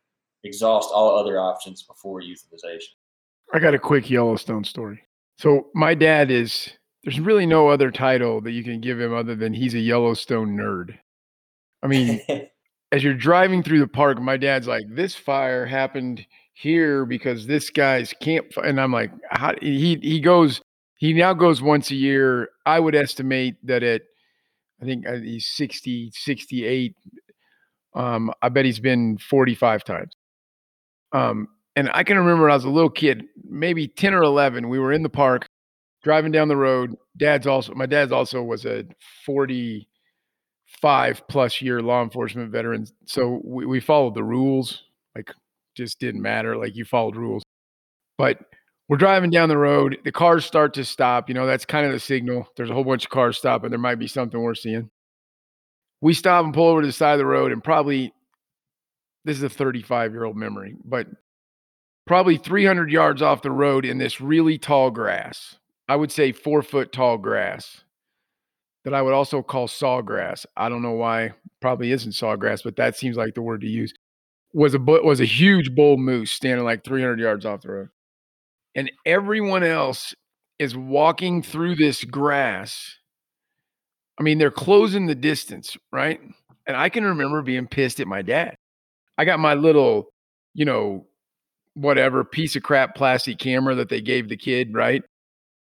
exhaust 0.45 0.91
all 0.95 1.17
other 1.17 1.39
options 1.39 1.83
before 1.83 2.23
euthanization. 2.23 2.95
I 3.53 3.59
got 3.59 3.75
a 3.75 3.79
quick 3.79 4.11
Yellowstone 4.11 4.65
story. 4.65 5.03
So 5.39 5.69
my 5.75 5.95
dad 5.95 6.31
is 6.31 6.71
there's 7.05 7.21
really 7.21 7.47
no 7.47 7.69
other 7.69 7.91
title 7.91 8.41
that 8.43 8.53
you 8.53 8.65
can 8.65 8.81
give 8.81 9.01
him 9.01 9.15
other 9.15 9.35
than 9.35 9.55
he's 9.55 9.75
a 9.75 9.79
Yellowstone 9.79 10.57
nerd. 10.57 10.99
I 11.83 11.87
mean, 11.87 12.21
as 12.93 13.05
you're 13.05 13.15
driving 13.15 13.63
through 13.63 13.81
the 13.81 13.89
park, 13.89 14.21
my 14.21 14.37
dad's 14.37 14.67
like, 14.67 14.85
"This 14.91 15.15
fire 15.15 15.65
happened 15.65 16.27
here 16.53 17.07
because 17.07 17.47
this 17.47 17.71
guy's 17.71 18.13
camp," 18.13 18.47
and 18.57 18.81
I'm 18.81 18.93
like, 18.93 19.13
How? 19.31 19.55
"He 19.63 19.99
he 20.03 20.21
goes 20.21 20.61
he 20.97 21.13
now 21.13 21.33
goes 21.33 21.63
once 21.63 21.91
a 21.91 21.95
year. 21.95 22.51
I 22.67 22.81
would 22.81 22.95
estimate 22.95 23.55
that 23.65 23.83
at 23.83 24.03
I 24.83 24.85
think 24.85 25.07
uh, 25.07 25.15
he's 25.15 25.47
60, 25.47 26.13
68. 26.15 26.95
Um, 27.95 28.33
I 28.43 28.49
bet 28.49 28.65
he's 28.65 28.81
been 28.81 29.19
45 29.19 29.85
times. 29.85 30.13
Um, 31.13 31.49
and 31.79 31.89
I 31.95 32.03
can 32.03 32.19
remember 32.19 32.43
when 32.43 32.51
I 32.51 32.57
was 32.57 32.65
a 32.65 32.71
little 32.71 32.91
kid, 32.91 33.23
maybe 33.49 33.87
10 33.87 34.13
or 34.13 34.25
11, 34.25 34.69
we 34.69 34.81
were 34.81 34.93
in 34.93 35.05
the 35.05 35.09
park 35.09 35.47
driving 36.03 36.33
down 36.33 36.49
the 36.49 36.57
road. 36.57 36.97
Dad's 37.17 37.47
also, 37.47 37.73
my 37.73 37.87
dad's 37.87 38.11
also 38.11 38.43
was 38.43 38.67
a 38.67 38.83
45 39.25 39.87
plus 41.29 41.63
year 41.63 41.81
law 41.81 42.03
enforcement 42.03 42.51
veteran. 42.51 42.85
So 43.07 43.41
we, 43.45 43.65
we 43.65 43.79
followed 43.79 44.17
the 44.17 44.25
rules, 44.25 44.83
like 45.15 45.31
just 45.77 46.01
didn't 46.01 46.21
matter. 46.21 46.57
Like 46.57 46.75
you 46.75 46.85
followed 46.85 47.15
rules. 47.15 47.45
But 48.17 48.41
we're 48.89 48.97
driving 48.97 49.31
down 49.31 49.49
the 49.49 49.57
road. 49.57 49.99
The 50.05 50.11
cars 50.11 50.45
start 50.45 50.75
to 50.75 50.85
stop. 50.85 51.29
You 51.29 51.37
know, 51.37 51.47
that's 51.47 51.65
kind 51.65 51.87
of 51.87 51.93
the 51.93 52.01
signal. 52.01 52.49
There's 52.57 52.71
a 52.71 52.75
whole 52.75 52.83
bunch 52.83 53.05
of 53.05 53.11
cars 53.11 53.39
stopping. 53.39 53.71
There 53.71 53.79
might 53.79 54.01
be 54.01 54.09
something 54.09 54.41
we're 54.41 54.57
seeing. 54.57 54.91
We 56.01 56.13
stop 56.13 56.45
and 56.45 56.53
pull 56.53 56.67
over 56.67 56.81
to 56.81 56.89
the 56.89 56.93
side 56.93 57.13
of 57.13 57.19
the 57.19 57.27
road, 57.27 57.53
and 57.53 57.63
probably 57.63 58.13
this 59.25 59.37
is 59.37 59.45
a 59.45 59.49
35 59.49 60.11
year 60.11 60.25
old 60.25 60.37
memory, 60.37 60.75
but 60.85 61.07
probably 62.09 62.39
300 62.39 62.91
yards 62.91 63.21
off 63.23 63.43
the 63.43 63.51
road 63.51 63.85
in 63.85 63.99
this 63.99 64.21
really 64.21 64.59
tall 64.59 64.91
grass. 64.91 65.57
I 65.89 65.95
would 65.95 66.11
say 66.11 66.33
four 66.33 66.63
foot 66.63 66.91
tall 66.91 67.19
grass 67.19 67.83
that 68.85 68.95
I 68.95 69.03
would 69.03 69.13
also 69.13 69.43
call 69.43 69.69
sawgrass. 69.69 70.47
I 70.57 70.71
don't 70.71 70.83
know 70.83 70.93
why, 70.93 71.33
probably 71.61 71.93
isn't 71.93 72.13
sawgrass, 72.13 72.65
but 72.65 72.77
that 72.77 72.97
seems 72.97 73.19
like 73.19 73.35
the 73.35 73.43
word 73.43 73.61
to 73.61 73.69
use. 73.69 73.93
Was 74.55 74.75
a 74.75 74.79
was 74.79 75.21
a 75.21 75.27
huge 75.27 75.75
bull 75.75 75.99
moose 75.99 76.33
standing 76.33 76.65
like 76.65 76.83
300 76.83 77.21
yards 77.21 77.45
off 77.45 77.61
the 77.61 77.71
road, 77.71 77.89
and 78.75 78.91
everyone 79.05 79.63
else 79.63 80.15
is 80.59 80.75
walking 80.75 81.43
through 81.43 81.77
this 81.77 82.03
grass. 82.03 82.97
I 84.19 84.23
mean, 84.23 84.39
they're 84.39 84.51
closing 84.51 85.07
the 85.07 85.15
distance, 85.15 85.77
right? 85.93 86.19
And 86.67 86.77
I 86.77 86.89
can 86.89 87.05
remember 87.05 87.43
being 87.43 87.67
pissed 87.67 88.01
at 88.01 88.07
my 88.07 88.23
dad. 88.23 88.57
I 89.19 89.27
got 89.27 89.39
my 89.39 89.53
little, 89.53 90.09
you 90.55 90.65
know, 90.65 91.08
whatever 91.79 92.25
piece 92.25 92.57
of 92.57 92.63
crap 92.63 92.95
plastic 92.95 93.39
camera 93.39 93.75
that 93.77 93.89
they 93.89 94.01
gave 94.01 94.29
the 94.29 94.37
kid, 94.37 94.75
right? 94.75 95.03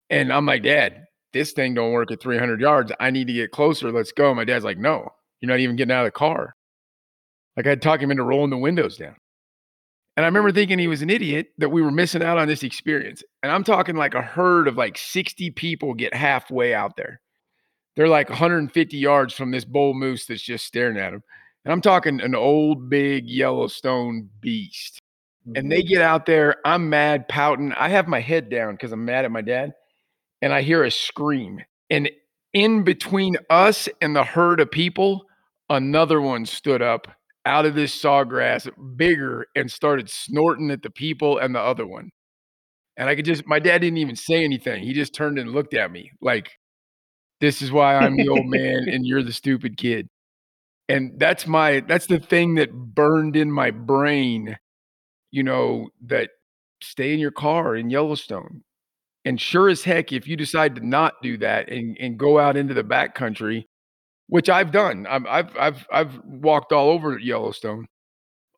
And 0.10 0.32
I'm 0.32 0.46
like, 0.46 0.64
Dad, 0.64 1.06
this 1.34 1.52
thing 1.52 1.74
don't 1.74 1.92
work 1.92 2.12
at 2.12 2.22
300 2.22 2.62
yards. 2.62 2.92
I 3.00 3.12
need 3.12 3.28
to 3.28 3.34
get 3.34 3.52
closer. 3.52 3.92
Let's 3.92 4.12
go. 4.12 4.34
My 4.34 4.46
dad's 4.46 4.66
like, 4.66 4.78
No, 4.78 5.10
you're 5.42 5.50
not 5.50 5.60
even 5.60 5.76
getting 5.76 5.92
out 5.92 6.06
of 6.06 6.08
the 6.08 6.12
car. 6.12 6.56
Like 7.56 7.68
I'd 7.68 7.82
talk 7.82 8.02
him 8.02 8.12
into 8.12 8.24
rolling 8.24 8.50
the 8.50 8.58
windows 8.58 8.98
down. 8.98 9.16
And 10.16 10.26
I 10.26 10.28
remember 10.28 10.52
thinking 10.52 10.80
he 10.80 10.88
was 10.88 11.04
an 11.04 11.12
idiot 11.12 11.50
that 11.60 11.70
we 11.70 11.82
were 11.82 11.92
missing 11.92 12.24
out 12.24 12.40
on 12.40 12.48
this 12.48 12.64
experience. 12.64 13.24
And 13.44 13.52
I'm 13.52 13.64
talking 13.64 13.96
like 13.96 14.16
a 14.16 14.22
herd 14.22 14.68
of 14.68 14.76
like 14.76 14.98
60 14.98 15.52
people 15.52 15.94
get 15.94 16.14
halfway 16.14 16.74
out 16.74 16.98
there. 16.98 17.22
They're 17.96 18.08
like 18.08 18.30
150 18.30 18.98
yards 18.98 19.34
from 19.34 19.52
this 19.52 19.66
bull 19.66 19.94
moose 19.94 20.26
that's 20.26 20.42
just 20.42 20.66
staring 20.66 20.98
at 20.98 21.12
them. 21.12 21.24
And 21.66 21.72
I'm 21.72 21.82
talking 21.82 22.22
an 22.22 22.34
old, 22.34 22.90
big 22.90 23.28
Yellowstone 23.28 24.30
beast. 24.40 25.02
And 25.56 25.56
mm-hmm. 25.56 25.70
they 25.70 25.84
get 25.84 26.02
out 26.02 26.26
there. 26.26 26.58
I'm 26.66 26.90
mad, 26.90 27.28
pouting. 27.28 27.74
I 27.74 27.90
have 27.90 28.08
my 28.08 28.20
head 28.20 28.50
down 28.50 28.74
because 28.74 28.92
I'm 28.92 29.06
mad 29.06 29.26
at 29.26 29.32
my 29.32 29.42
dad. 29.42 29.74
And 30.42 30.54
I 30.54 30.62
hear 30.62 30.84
a 30.84 30.92
scream. 30.92 31.62
And 31.90 32.10
in 32.54 32.84
between 32.84 33.38
us 33.50 33.88
and 34.02 34.16
the 34.16 34.24
herd 34.24 34.60
of 34.60 34.72
people, 34.72 35.26
another 35.70 36.22
one 36.22 36.46
stood 36.46 36.82
up 36.82 37.08
out 37.46 37.66
of 37.66 37.76
this 37.76 37.96
sawgrass, 38.00 38.70
bigger, 38.98 39.48
and 39.56 39.72
started 39.72 40.10
snorting 40.10 40.70
at 40.70 40.84
the 40.84 40.90
people 40.90 41.38
and 41.38 41.56
the 41.56 41.62
other 41.62 41.88
one. 41.88 42.10
And 42.98 43.08
I 43.08 43.16
could 43.16 43.26
just, 43.26 43.48
my 43.48 43.60
dad 43.60 43.80
didn't 43.80 44.00
even 44.00 44.16
say 44.16 44.44
anything. 44.44 44.84
He 44.84 44.94
just 44.94 45.14
turned 45.14 45.40
and 45.40 45.52
looked 45.52 45.74
at 45.74 45.92
me 45.92 46.12
like, 46.20 46.52
this 47.40 47.62
is 47.62 47.72
why 47.72 47.96
I'm 47.96 48.18
the 48.18 48.28
old 48.28 48.46
man 48.50 48.90
and 48.90 49.06
you're 49.06 49.24
the 49.24 49.32
stupid 49.32 49.78
kid. 49.78 50.10
And 50.90 51.20
that's 51.20 51.48
my, 51.48 51.82
that's 51.82 52.08
the 52.08 52.20
thing 52.20 52.56
that 52.56 52.74
burned 52.74 53.36
in 53.36 53.52
my 53.52 53.72
brain, 53.72 54.58
you 55.32 55.44
know, 55.44 55.90
that 56.06 56.30
stay 56.82 57.14
in 57.14 57.20
your 57.20 57.32
car 57.32 57.76
in 57.76 57.90
Yellowstone. 57.90 58.64
And 59.26 59.42
sure 59.42 59.68
as 59.68 59.84
heck, 59.84 60.14
if 60.14 60.28
you 60.28 60.38
decide 60.38 60.76
to 60.76 60.88
not 60.88 61.22
do 61.22 61.38
that 61.40 61.70
and, 61.70 61.98
and 62.00 62.18
go 62.18 62.40
out 62.40 62.56
into 62.56 62.74
the 62.74 62.84
backcountry, 62.84 63.66
which 64.28 64.50
I've 64.50 64.72
done, 64.72 65.06
I've, 65.08 65.26
I've 65.26 65.58
I've 65.58 65.88
I've 65.92 66.24
walked 66.24 66.72
all 66.72 66.90
over 66.90 67.18
Yellowstone. 67.18 67.88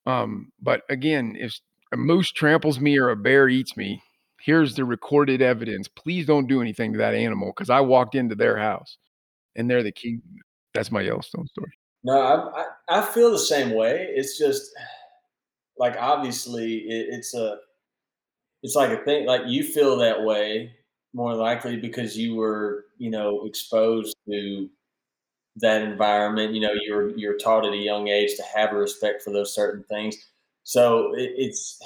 Um, 0.05 0.51
but 0.61 0.81
again, 0.89 1.35
if 1.39 1.59
a 1.91 1.97
moose 1.97 2.31
tramples 2.31 2.79
me 2.79 2.97
or 2.97 3.09
a 3.09 3.15
bear 3.15 3.49
eats 3.49 3.75
me, 3.75 4.01
here's 4.39 4.75
the 4.75 4.85
recorded 4.85 5.41
evidence. 5.41 5.87
Please 5.87 6.25
don't 6.25 6.47
do 6.47 6.61
anything 6.61 6.93
to 6.93 6.99
that 6.99 7.15
animal 7.15 7.51
because 7.55 7.69
I 7.69 7.81
walked 7.81 8.15
into 8.15 8.35
their 8.35 8.57
house 8.57 8.97
and 9.55 9.69
they're 9.69 9.83
the 9.83 9.91
king. 9.91 10.21
That's 10.73 10.91
my 10.91 11.01
Yellowstone 11.01 11.47
story. 11.47 11.71
No, 12.03 12.19
I, 12.19 12.61
I, 12.61 12.99
I 12.99 13.01
feel 13.01 13.31
the 13.31 13.39
same 13.39 13.71
way. 13.71 14.07
It's 14.11 14.37
just 14.37 14.71
like 15.79 15.95
obviously 15.97 16.79
it, 16.79 17.07
it's 17.11 17.33
a 17.33 17.57
it's 18.61 18.75
like 18.75 18.91
a 18.91 19.03
thing 19.03 19.25
like 19.25 19.41
you 19.47 19.63
feel 19.63 19.97
that 19.97 20.23
way 20.23 20.73
more 21.13 21.33
likely 21.33 21.77
because 21.77 22.17
you 22.17 22.35
were 22.35 22.85
you 22.97 23.09
know 23.09 23.45
exposed 23.45 24.15
to 24.29 24.69
that 25.57 25.81
environment. 25.81 26.53
You 26.53 26.61
know 26.61 26.73
you're 26.73 27.17
you're 27.17 27.37
taught 27.37 27.65
at 27.65 27.73
a 27.73 27.77
young 27.77 28.07
age 28.07 28.35
to 28.37 28.43
have 28.55 28.71
a 28.73 28.75
respect 28.75 29.23
for 29.23 29.31
those 29.31 29.53
certain 29.53 29.83
things. 29.83 30.15
So 30.63 31.13
it, 31.15 31.33
it's 31.37 31.79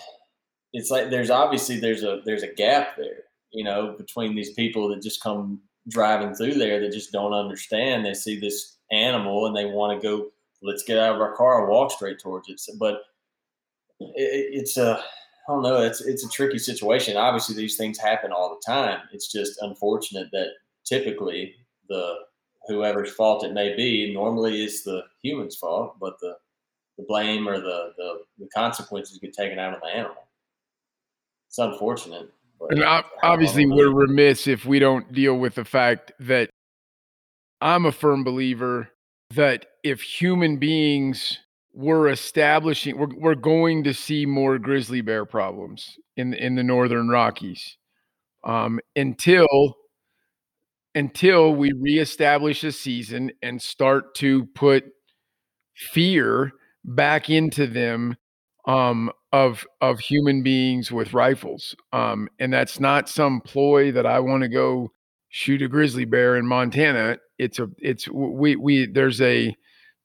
it's 0.73 0.91
like 0.91 1.09
there's 1.09 1.29
obviously 1.29 1.79
there's 1.79 2.03
a 2.03 2.21
there's 2.25 2.43
a 2.43 2.53
gap 2.53 2.97
there 2.97 3.23
you 3.51 3.63
know 3.63 3.95
between 3.97 4.35
these 4.35 4.53
people 4.53 4.89
that 4.89 5.01
just 5.01 5.21
come 5.21 5.61
driving 5.89 6.33
through 6.33 6.55
there 6.55 6.79
that 6.79 6.91
just 6.91 7.11
don't 7.11 7.33
understand. 7.33 8.05
They 8.05 8.13
see 8.13 8.39
this 8.39 8.77
animal 8.91 9.47
and 9.47 9.55
they 9.55 9.65
want 9.65 10.01
to 10.01 10.07
go 10.07 10.29
let's 10.61 10.83
get 10.83 10.97
out 10.97 11.15
of 11.15 11.21
our 11.21 11.35
car 11.35 11.61
and 11.61 11.69
walk 11.69 11.91
straight 11.91 12.19
towards 12.19 12.49
it. 12.49 12.59
So, 12.59 12.73
but 12.79 13.01
it, 13.99 14.13
it's 14.15 14.77
a 14.77 15.03
I 15.47 15.51
don't 15.51 15.63
know. 15.63 15.81
It's 15.81 16.01
it's 16.01 16.25
a 16.25 16.29
tricky 16.29 16.57
situation. 16.57 17.17
Obviously, 17.17 17.55
these 17.55 17.75
things 17.75 17.97
happen 17.97 18.31
all 18.31 18.49
the 18.49 18.73
time. 18.73 18.99
It's 19.11 19.31
just 19.31 19.61
unfortunate 19.61 20.29
that 20.31 20.49
typically 20.85 21.55
the 21.89 22.15
whoever's 22.67 23.11
fault 23.11 23.43
it 23.43 23.53
may 23.53 23.75
be, 23.75 24.13
normally 24.13 24.63
it's 24.63 24.83
the 24.83 25.03
human's 25.21 25.55
fault, 25.55 25.97
but 25.99 26.19
the 26.19 26.37
the 26.97 27.05
blame 27.07 27.47
or 27.47 27.59
the 27.59 27.93
the, 27.97 28.21
the 28.39 28.47
consequences 28.55 29.17
get 29.19 29.33
taken 29.33 29.59
out 29.59 29.73
of 29.73 29.81
the 29.81 29.87
animal. 29.87 30.27
It's 31.49 31.57
unfortunate. 31.57 32.29
And 32.69 32.85
obviously, 33.21 33.65
we're 33.65 33.91
remiss 33.91 34.47
if 34.47 34.65
we 34.65 34.79
don't 34.79 35.11
deal 35.11 35.37
with 35.37 35.55
the 35.55 35.65
fact 35.65 36.13
that 36.19 36.49
I'm 37.59 37.85
a 37.85 37.91
firm 37.91 38.23
believer 38.23 38.89
that 39.31 39.65
if 39.83 40.01
human 40.01 40.57
beings 40.57 41.39
we're 41.73 42.09
establishing 42.09 42.97
we're, 42.97 43.15
we're 43.17 43.35
going 43.35 43.83
to 43.83 43.93
see 43.93 44.25
more 44.25 44.57
grizzly 44.59 45.01
bear 45.01 45.25
problems 45.25 45.97
in 46.17 46.33
in 46.33 46.55
the 46.55 46.63
northern 46.63 47.09
rockies 47.09 47.77
um, 48.43 48.79
until 48.95 49.47
until 50.95 51.55
we 51.55 51.71
reestablish 51.73 52.63
a 52.63 52.71
season 52.71 53.31
and 53.41 53.61
start 53.61 54.13
to 54.15 54.45
put 54.47 54.85
fear 55.75 56.51
back 56.85 57.29
into 57.29 57.67
them 57.67 58.15
um, 58.67 59.11
of 59.31 59.65
of 59.81 59.99
human 59.99 60.43
beings 60.43 60.91
with 60.91 61.13
rifles 61.13 61.75
um, 61.91 62.29
and 62.39 62.53
that's 62.53 62.79
not 62.79 63.09
some 63.09 63.41
ploy 63.41 63.91
that 63.91 64.05
i 64.05 64.19
want 64.19 64.43
to 64.43 64.49
go 64.49 64.91
shoot 65.29 65.61
a 65.63 65.67
grizzly 65.67 66.05
bear 66.05 66.37
in 66.37 66.45
montana. 66.45 67.17
It's 67.39 67.57
a 67.59 67.67
it's 67.79 68.07
we 68.09 68.55
we 68.55 68.85
there's 68.85 69.19
a 69.19 69.55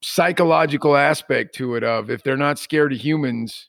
psychological 0.03 0.97
aspect 0.97 1.55
to 1.55 1.75
it 1.75 1.83
of 1.83 2.11
if 2.11 2.23
they're 2.23 2.37
not 2.37 2.59
scared 2.59 2.93
of 2.93 2.99
humans 2.99 3.69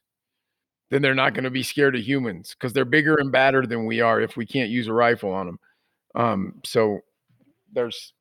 then 0.92 1.02
they're 1.04 1.16
not 1.16 1.36
going 1.36 1.44
to 1.44 1.52
be 1.52 1.64
scared 1.64 1.96
of 1.96 2.02
humans 2.02 2.56
because 2.58 2.74
they're 2.74 2.86
bigger 2.86 3.16
and 3.16 3.32
badder 3.32 3.66
than 3.66 3.86
we 3.86 4.02
are 4.02 4.22
if 4.22 4.38
we 4.38 4.46
can't 4.46 4.70
use 4.70 4.88
a 4.88 4.94
rifle 4.94 5.32
on 5.32 5.46
them 5.46 5.60
um, 6.16 6.54
so 6.66 7.00
there's 7.74 8.14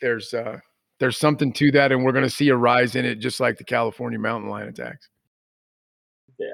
there's 0.00 0.34
uh 0.34 0.58
there's 0.98 1.18
something 1.18 1.52
to 1.52 1.70
that 1.72 1.92
and 1.92 2.04
we're 2.04 2.12
going 2.12 2.24
to 2.24 2.30
see 2.30 2.48
a 2.48 2.56
rise 2.56 2.94
in 2.94 3.04
it 3.04 3.16
just 3.16 3.40
like 3.40 3.56
the 3.56 3.64
california 3.64 4.18
mountain 4.18 4.50
lion 4.50 4.68
attacks. 4.68 5.08
Yeah 6.38 6.48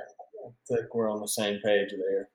i 0.46 0.74
think 0.76 0.94
we're 0.94 1.10
on 1.10 1.20
the 1.20 1.28
same 1.28 1.60
page 1.64 1.90
there. 1.90 2.28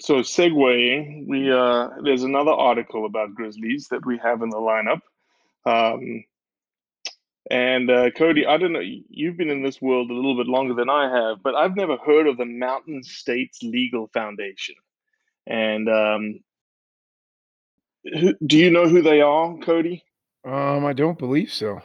So 0.00 0.16
segueing 0.20 1.26
we 1.28 1.52
uh 1.52 1.88
there's 2.02 2.22
another 2.22 2.52
article 2.52 3.06
about 3.06 3.34
grizzlies 3.34 3.88
that 3.90 4.04
we 4.04 4.18
have 4.18 4.42
in 4.42 4.50
the 4.50 4.56
lineup. 4.56 5.00
Um 5.66 6.24
and 7.50 7.90
uh, 7.90 8.10
Cody, 8.10 8.46
I 8.46 8.58
don't 8.58 8.72
know, 8.72 8.82
you've 9.08 9.36
been 9.36 9.50
in 9.50 9.62
this 9.62 9.80
world 9.80 10.10
a 10.10 10.14
little 10.14 10.36
bit 10.36 10.46
longer 10.46 10.74
than 10.74 10.90
I 10.90 11.10
have, 11.10 11.42
but 11.42 11.54
I've 11.54 11.76
never 11.76 11.96
heard 11.96 12.26
of 12.26 12.36
the 12.36 12.44
Mountain 12.44 13.02
States 13.02 13.62
Legal 13.62 14.08
Foundation. 14.12 14.74
And 15.46 15.88
um, 15.88 16.40
who, 18.04 18.34
do 18.46 18.58
you 18.58 18.70
know 18.70 18.86
who 18.86 19.00
they 19.00 19.22
are, 19.22 19.56
Cody? 19.58 20.04
Um, 20.44 20.84
I 20.84 20.92
don't 20.92 21.18
believe 21.18 21.50
so. 21.50 21.80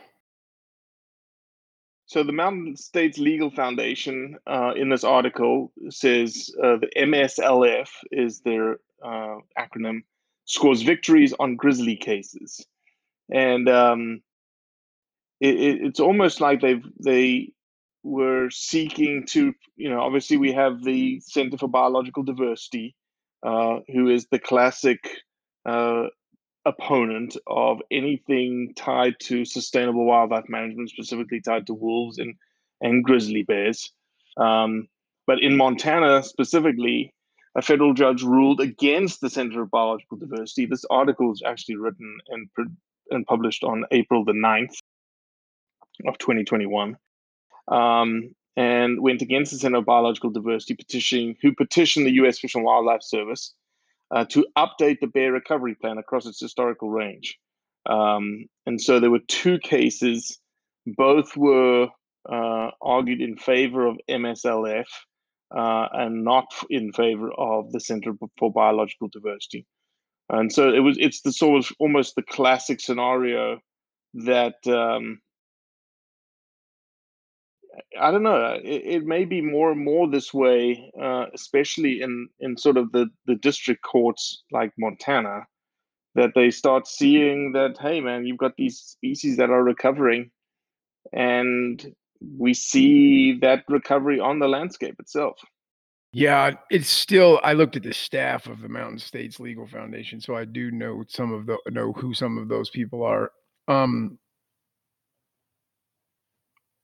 So 2.05 2.23
the 2.23 2.33
Mountain 2.33 2.75
States 2.75 3.17
Legal 3.17 3.49
Foundation, 3.49 4.37
uh, 4.45 4.73
in 4.75 4.89
this 4.89 5.03
article, 5.03 5.71
says 5.89 6.53
uh, 6.61 6.77
the 6.77 6.89
MSLF 6.97 7.89
is 8.11 8.41
their 8.41 8.73
uh, 9.03 9.37
acronym, 9.57 10.03
scores 10.45 10.81
victories 10.81 11.33
on 11.39 11.55
grizzly 11.55 11.95
cases, 11.95 12.65
and 13.31 13.67
um, 13.69 14.21
it, 15.43 15.55
it, 15.55 15.81
it's 15.81 15.99
almost 15.99 16.39
like 16.39 16.61
they've 16.61 16.85
they 16.99 17.51
were 18.01 18.49
seeking 18.49 19.25
to 19.25 19.53
you 19.75 19.89
know 19.89 19.99
obviously 19.99 20.37
we 20.37 20.53
have 20.53 20.83
the 20.83 21.19
center 21.19 21.57
for 21.57 21.67
biological 21.67 22.23
diversity 22.23 22.95
uh, 23.43 23.79
who 23.91 24.07
is 24.07 24.25
the 24.31 24.39
classic 24.39 24.99
uh, 25.65 26.03
opponent 26.65 27.35
of 27.45 27.81
anything 27.91 28.73
tied 28.75 29.15
to 29.19 29.43
sustainable 29.43 30.05
wildlife 30.05 30.47
management 30.47 30.89
specifically 30.89 31.41
tied 31.41 31.67
to 31.67 31.73
wolves 31.73 32.17
and 32.19 32.35
and 32.81 33.03
grizzly 33.03 33.43
bears. 33.43 33.91
Um, 34.37 34.87
but 35.27 35.41
in 35.41 35.57
montana 35.57 36.23
specifically 36.23 37.13
a 37.55 37.61
federal 37.61 37.93
judge 37.93 38.23
ruled 38.23 38.61
against 38.61 39.21
the 39.21 39.29
center 39.29 39.59
for 39.59 39.65
biological 39.65 40.17
diversity. 40.17 40.65
This 40.65 40.85
article 40.89 41.31
is 41.31 41.43
actually 41.45 41.75
written 41.75 42.17
and, 42.29 42.49
and 43.11 43.25
published 43.27 43.63
on 43.63 43.85
april 43.91 44.25
the 44.25 44.31
9th 44.31 44.75
of 46.07 46.17
2021 46.17 46.97
um, 47.67 48.35
and 48.55 49.01
went 49.01 49.21
against 49.21 49.51
the 49.51 49.57
Center 49.57 49.79
of 49.79 49.85
Biological 49.85 50.29
Diversity 50.29 50.75
petitioning, 50.75 51.35
who 51.41 51.53
petitioned 51.53 52.05
the 52.05 52.13
U.S. 52.13 52.39
Fish 52.39 52.55
and 52.55 52.63
Wildlife 52.63 53.03
Service 53.03 53.53
uh, 54.11 54.25
to 54.25 54.45
update 54.57 54.99
the 54.99 55.07
bear 55.07 55.31
recovery 55.31 55.75
plan 55.75 55.97
across 55.97 56.25
its 56.25 56.39
historical 56.39 56.89
range. 56.89 57.37
Um, 57.89 58.45
and 58.65 58.79
so 58.79 58.99
there 58.99 59.11
were 59.11 59.19
two 59.27 59.59
cases, 59.59 60.39
both 60.85 61.35
were 61.35 61.87
uh, 62.31 62.69
argued 62.81 63.21
in 63.21 63.37
favor 63.37 63.87
of 63.87 63.97
MSLF 64.09 64.85
uh, 65.55 65.87
and 65.91 66.23
not 66.23 66.45
in 66.69 66.91
favor 66.93 67.31
of 67.31 67.71
the 67.71 67.79
Center 67.79 68.13
for 68.37 68.51
Biological 68.51 69.09
Diversity. 69.11 69.65
And 70.29 70.51
so 70.51 70.73
it 70.73 70.79
was 70.79 70.97
it's 70.99 71.21
the 71.21 71.33
sort 71.33 71.65
of 71.65 71.71
almost 71.79 72.15
the 72.15 72.23
classic 72.23 72.79
scenario 72.79 73.59
that 74.13 74.55
um, 74.67 75.19
I 77.99 78.11
don't 78.11 78.23
know. 78.23 78.59
It, 78.63 78.83
it, 78.85 79.05
may 79.05 79.25
be 79.25 79.41
more 79.41 79.71
and 79.71 79.83
more 79.83 80.09
this 80.09 80.33
way, 80.33 80.91
uh, 81.01 81.25
especially 81.33 82.01
in 82.01 82.29
in 82.39 82.57
sort 82.57 82.77
of 82.77 82.91
the 82.91 83.07
the 83.25 83.35
district 83.35 83.81
courts 83.83 84.43
like 84.51 84.71
Montana, 84.77 85.47
that 86.15 86.31
they 86.35 86.51
start 86.51 86.87
seeing 86.87 87.53
that 87.53 87.77
hey 87.79 88.01
man, 88.01 88.25
you've 88.25 88.37
got 88.37 88.55
these 88.57 88.77
species 88.77 89.37
that 89.37 89.49
are 89.49 89.63
recovering, 89.63 90.31
and 91.11 91.93
we 92.37 92.53
see 92.53 93.39
that 93.39 93.63
recovery 93.67 94.19
on 94.19 94.39
the 94.39 94.47
landscape 94.47 94.95
itself. 94.99 95.39
Yeah, 96.13 96.51
it's 96.69 96.89
still. 96.89 97.39
I 97.43 97.53
looked 97.53 97.75
at 97.75 97.81
the 97.81 97.93
staff 97.93 98.45
of 98.45 98.61
the 98.61 98.69
Mountain 98.69 98.99
States 98.99 99.39
Legal 99.39 99.65
Foundation, 99.65 100.21
so 100.21 100.35
I 100.35 100.45
do 100.45 100.69
know 100.69 101.03
some 101.07 101.33
of 101.33 101.47
the 101.47 101.57
know 101.71 101.91
who 101.91 102.13
some 102.13 102.37
of 102.37 102.49
those 102.49 102.69
people 102.69 103.03
are. 103.03 103.31
Um, 103.67 104.19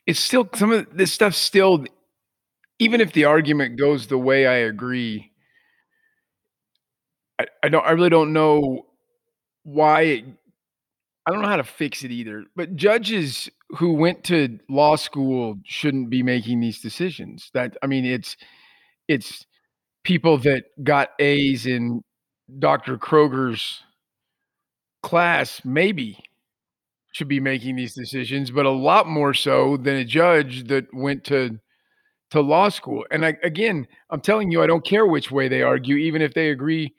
it's 0.09 0.19
still 0.19 0.49
some 0.55 0.71
of 0.71 0.87
this 0.91 1.13
stuff 1.13 1.35
still 1.35 1.85
even 2.79 2.99
if 2.99 3.13
the 3.13 3.25
argument 3.25 3.77
goes 3.77 4.07
the 4.07 4.17
way 4.17 4.47
I 4.47 4.55
agree, 4.55 5.31
I, 7.37 7.45
I 7.61 7.69
don't 7.69 7.85
I 7.85 7.91
really 7.91 8.09
don't 8.09 8.33
know 8.33 8.87
why 9.61 10.01
it, 10.01 10.25
I 11.27 11.31
don't 11.31 11.43
know 11.43 11.47
how 11.47 11.57
to 11.57 11.63
fix 11.63 12.03
it 12.03 12.09
either. 12.09 12.45
But 12.55 12.75
judges 12.75 13.51
who 13.77 13.93
went 13.93 14.23
to 14.25 14.57
law 14.67 14.95
school 14.95 15.59
shouldn't 15.63 16.09
be 16.09 16.23
making 16.23 16.59
these 16.59 16.81
decisions. 16.81 17.51
That 17.53 17.77
I 17.83 17.85
mean 17.85 18.03
it's 18.03 18.35
it's 19.07 19.45
people 20.03 20.39
that 20.39 20.63
got 20.83 21.09
A's 21.19 21.67
in 21.67 22.01
Dr. 22.57 22.97
Kroger's 22.97 23.83
class 25.03 25.61
maybe 25.63 26.17
should 27.11 27.27
be 27.27 27.39
making 27.39 27.75
these 27.75 27.93
decisions, 27.95 28.51
but 28.51 28.65
a 28.65 28.71
lot 28.71 29.07
more 29.07 29.33
so 29.33 29.77
than 29.77 29.95
a 29.95 30.05
judge 30.05 30.65
that 30.67 30.87
went 30.93 31.23
to 31.25 31.59
to 32.31 32.41
law 32.41 32.69
school. 32.69 33.05
And 33.11 33.25
I, 33.25 33.37
again, 33.43 33.87
I'm 34.09 34.21
telling 34.21 34.51
you, 34.51 34.61
I 34.61 34.67
don't 34.67 34.85
care 34.85 35.05
which 35.05 35.31
way 35.31 35.47
they 35.47 35.61
argue, 35.63 35.95
even 35.97 36.21
if 36.21 36.33
they 36.33 36.49
agree 36.49 36.93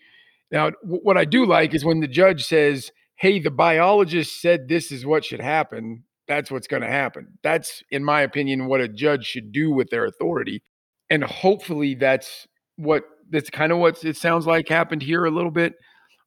Now, 0.52 0.70
w- 0.82 1.00
what 1.02 1.18
I 1.18 1.24
do 1.24 1.46
like 1.46 1.74
is 1.74 1.84
when 1.84 2.00
the 2.00 2.08
judge 2.08 2.44
says, 2.44 2.92
"Hey, 3.16 3.40
the 3.40 3.50
biologist 3.52 4.40
said 4.42 4.68
this 4.68 4.92
is 4.92 5.06
what 5.06 5.24
should 5.24 5.40
happen." 5.40 6.04
That's 6.28 6.50
what's 6.52 6.68
going 6.68 6.82
to 6.82 6.88
happen. 6.88 7.38
That's, 7.42 7.82
in 7.90 8.04
my 8.04 8.22
opinion, 8.22 8.66
what 8.68 8.80
a 8.82 8.88
judge 8.88 9.26
should 9.26 9.52
do 9.52 9.72
with 9.72 9.90
their 9.90 10.06
authority, 10.06 10.62
and 11.10 11.24
hopefully, 11.24 11.94
that's 11.96 12.46
what 12.76 13.04
that's 13.30 13.50
kind 13.50 13.72
of 13.72 13.78
what 13.78 14.04
it 14.04 14.16
sounds 14.18 14.46
like 14.46 14.68
happened 14.68 15.02
here 15.02 15.24
a 15.24 15.30
little 15.32 15.50
bit. 15.52 15.74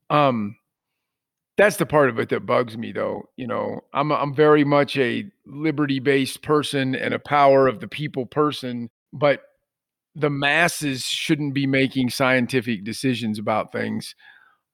Um, 0.10 0.56
that's 1.58 1.78
the 1.78 1.86
part 1.86 2.10
of 2.10 2.20
it 2.20 2.30
that 2.30 2.46
bugs 2.46 2.78
me, 2.78 2.92
though. 2.92 3.30
You 3.38 3.48
know, 3.48 3.82
I'm 3.94 4.12
I'm 4.12 4.34
very 4.34 4.64
much 4.64 4.98
a 4.98 5.26
liberty 5.46 6.00
based 6.00 6.42
person 6.42 6.96
and 6.96 7.14
a 7.14 7.20
power 7.20 7.68
of 7.68 7.80
the 7.80 7.88
people 7.88 8.26
person, 8.26 8.90
but 9.12 9.42
the 10.16 10.30
masses 10.30 11.04
shouldn't 11.06 11.54
be 11.54 11.68
making 11.68 12.10
scientific 12.10 12.84
decisions 12.84 13.40
about 13.40 13.72
things, 13.72 14.16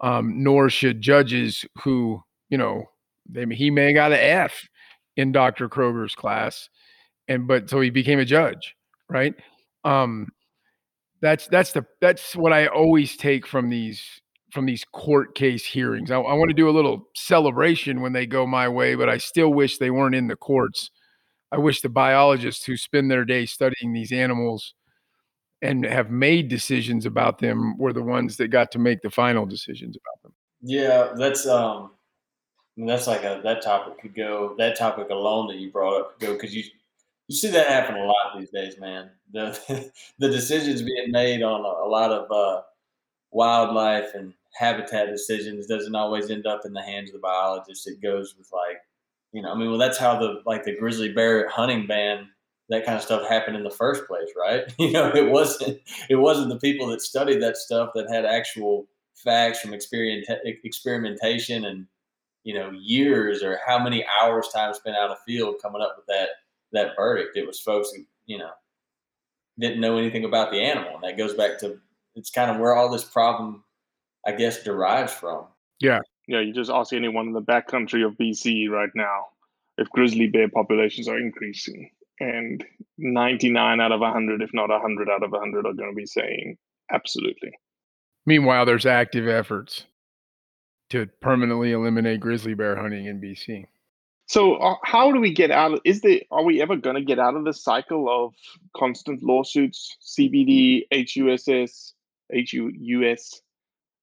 um, 0.01 0.43
nor 0.43 0.69
should 0.69 1.01
judges 1.01 1.65
who, 1.83 2.21
you 2.49 2.57
know, 2.57 2.83
they, 3.29 3.45
he 3.55 3.69
may 3.71 3.93
got 3.93 4.11
an 4.11 4.19
F 4.19 4.67
in 5.15 5.31
Dr. 5.31 5.69
Kroger's 5.69 6.15
class, 6.15 6.69
and 7.27 7.47
but 7.47 7.69
so 7.69 7.81
he 7.81 7.89
became 7.89 8.19
a 8.19 8.25
judge, 8.25 8.75
right? 9.09 9.33
Um, 9.83 10.29
that's 11.21 11.47
that's 11.47 11.73
the 11.73 11.85
that's 11.99 12.35
what 12.35 12.53
I 12.53 12.67
always 12.67 13.17
take 13.17 13.45
from 13.45 13.69
these 13.69 14.21
from 14.51 14.65
these 14.65 14.85
court 14.91 15.35
case 15.35 15.65
hearings. 15.65 16.12
I, 16.12 16.17
I 16.17 16.33
want 16.33 16.49
to 16.49 16.55
do 16.55 16.69
a 16.69 16.71
little 16.71 17.07
celebration 17.15 18.01
when 18.01 18.13
they 18.13 18.25
go 18.25 18.45
my 18.45 18.67
way, 18.67 18.95
but 18.95 19.09
I 19.09 19.17
still 19.17 19.53
wish 19.53 19.77
they 19.77 19.91
weren't 19.91 20.15
in 20.15 20.27
the 20.27 20.35
courts. 20.35 20.91
I 21.51 21.57
wish 21.57 21.81
the 21.81 21.89
biologists 21.89 22.65
who 22.65 22.77
spend 22.77 23.09
their 23.09 23.25
day 23.25 23.45
studying 23.45 23.93
these 23.93 24.12
animals 24.12 24.73
and 25.62 25.83
have 25.85 26.09
made 26.09 26.47
decisions 26.47 27.05
about 27.05 27.39
them 27.39 27.77
were 27.77 27.93
the 27.93 28.03
ones 28.03 28.38
that 28.38 28.47
got 28.47 28.71
to 28.71 28.79
make 28.79 29.01
the 29.01 29.09
final 29.09 29.45
decisions 29.45 29.97
about 29.97 30.23
them. 30.23 30.33
Yeah, 30.62 31.13
that's 31.15 31.47
um, 31.47 31.91
I 32.57 32.81
mean, 32.81 32.88
that's 32.88 33.07
like 33.07 33.23
a 33.23 33.41
that 33.43 33.62
topic 33.62 33.99
could 33.99 34.15
go. 34.15 34.55
That 34.57 34.77
topic 34.77 35.09
alone 35.09 35.47
that 35.47 35.57
you 35.57 35.71
brought 35.71 35.99
up 35.99 36.19
could 36.19 36.27
go 36.27 36.33
because 36.33 36.55
you 36.55 36.63
you 37.27 37.35
see 37.35 37.49
that 37.49 37.67
happen 37.67 37.95
a 37.95 38.05
lot 38.05 38.38
these 38.38 38.49
days, 38.51 38.79
man. 38.79 39.09
The 39.31 39.91
the 40.19 40.29
decisions 40.29 40.81
being 40.81 41.12
made 41.12 41.43
on 41.43 41.62
a, 41.62 41.88
a 41.88 41.88
lot 41.88 42.12
of 42.12 42.31
uh, 42.31 42.62
wildlife 43.31 44.15
and 44.15 44.33
habitat 44.55 45.09
decisions 45.09 45.67
doesn't 45.67 45.95
always 45.95 46.29
end 46.29 46.45
up 46.45 46.62
in 46.65 46.73
the 46.73 46.81
hands 46.81 47.09
of 47.09 47.13
the 47.13 47.19
biologist. 47.19 47.88
It 47.88 48.01
goes 48.01 48.35
with 48.38 48.49
like, 48.51 48.77
you 49.31 49.41
know, 49.41 49.51
I 49.51 49.55
mean, 49.55 49.69
well, 49.69 49.79
that's 49.79 49.97
how 49.97 50.19
the 50.19 50.41
like 50.45 50.63
the 50.63 50.75
grizzly 50.75 51.12
bear 51.12 51.47
hunting 51.49 51.88
ban 51.88 52.29
that 52.69 52.85
kind 52.85 52.97
of 52.97 53.03
stuff 53.03 53.27
happened 53.27 53.57
in 53.57 53.63
the 53.63 53.69
first 53.69 54.05
place, 54.05 54.29
right? 54.38 54.63
You 54.79 54.91
know, 54.91 55.12
it 55.13 55.29
wasn't 55.29 55.79
it 56.09 56.15
wasn't 56.15 56.49
the 56.49 56.59
people 56.59 56.88
that 56.88 57.01
studied 57.01 57.41
that 57.41 57.57
stuff 57.57 57.91
that 57.95 58.09
had 58.09 58.25
actual 58.25 58.88
facts 59.15 59.59
from 59.59 59.73
experiment 59.73 60.25
experimentation 60.63 61.65
and 61.65 61.88
you 62.43 62.53
know 62.53 62.71
years 62.71 63.43
or 63.43 63.59
how 63.67 63.83
many 63.83 64.05
hours 64.21 64.47
time 64.53 64.73
spent 64.73 64.95
out 64.95 65.12
of 65.12 65.17
field 65.27 65.55
coming 65.62 65.81
up 65.81 65.95
with 65.97 66.05
that 66.07 66.29
that 66.71 66.95
verdict. 66.95 67.35
It 67.38 67.45
was 67.45 67.59
folks 67.59 67.91
who 67.95 68.03
you 68.25 68.38
know 68.38 68.51
didn't 69.59 69.81
know 69.81 69.97
anything 69.97 70.23
about 70.23 70.51
the 70.51 70.62
animal, 70.62 70.95
and 70.95 71.03
that 71.03 71.17
goes 71.17 71.33
back 71.33 71.59
to 71.59 71.79
it's 72.15 72.31
kind 72.31 72.51
of 72.51 72.57
where 72.57 72.75
all 72.75 72.89
this 72.89 73.03
problem, 73.03 73.63
I 74.25 74.34
guess, 74.34 74.63
derives 74.63 75.13
from. 75.13 75.45
Yeah, 75.79 75.99
Yeah, 76.27 76.41
you 76.41 76.53
just 76.53 76.71
ask 76.71 76.93
anyone 76.93 77.27
in 77.27 77.34
the 77.34 77.41
backcountry 77.41 78.05
of 78.05 78.17
BC 78.17 78.69
right 78.69 78.89
now 78.93 79.25
if 79.77 79.89
grizzly 79.89 80.27
bear 80.27 80.49
populations 80.49 81.08
are 81.08 81.17
increasing, 81.17 81.89
and 82.19 82.65
99 82.97 83.79
out 83.79 83.91
of 83.91 84.01
100, 84.01 84.41
if 84.41 84.53
not 84.53 84.69
100 84.69 85.10
out 85.10 85.23
of 85.23 85.32
100, 85.32 85.65
are 85.65 85.73
going 85.73 85.89
to 85.89 85.95
be 85.95 86.05
saying 86.05 86.58
absolutely. 86.91 87.51
Meanwhile, 88.25 88.65
there's 88.65 88.86
active 88.86 89.27
efforts 89.27 89.86
to 90.89 91.08
permanently 91.21 91.71
eliminate 91.71 92.19
grizzly 92.19 92.53
bear 92.53 92.75
hunting 92.75 93.05
in 93.05 93.21
BC. 93.21 93.65
So, 94.27 94.55
uh, 94.55 94.75
how 94.84 95.12
do 95.12 95.19
we 95.19 95.34
get 95.34 95.49
out 95.49 95.73
of? 95.73 95.79
Is 95.86 96.01
there? 96.01 96.19
Are 96.29 96.43
we 96.43 96.62
ever 96.62 96.75
going 96.75 96.95
to 96.95 97.01
get 97.01 97.17
out 97.17 97.36
of 97.36 97.45
the 97.45 97.53
cycle 97.53 98.08
of 98.08 98.36
constant 98.77 99.23
lawsuits? 99.23 99.97
CBD, 100.01 100.84
HUSS, 100.91 101.95
HUUS. 102.32 103.41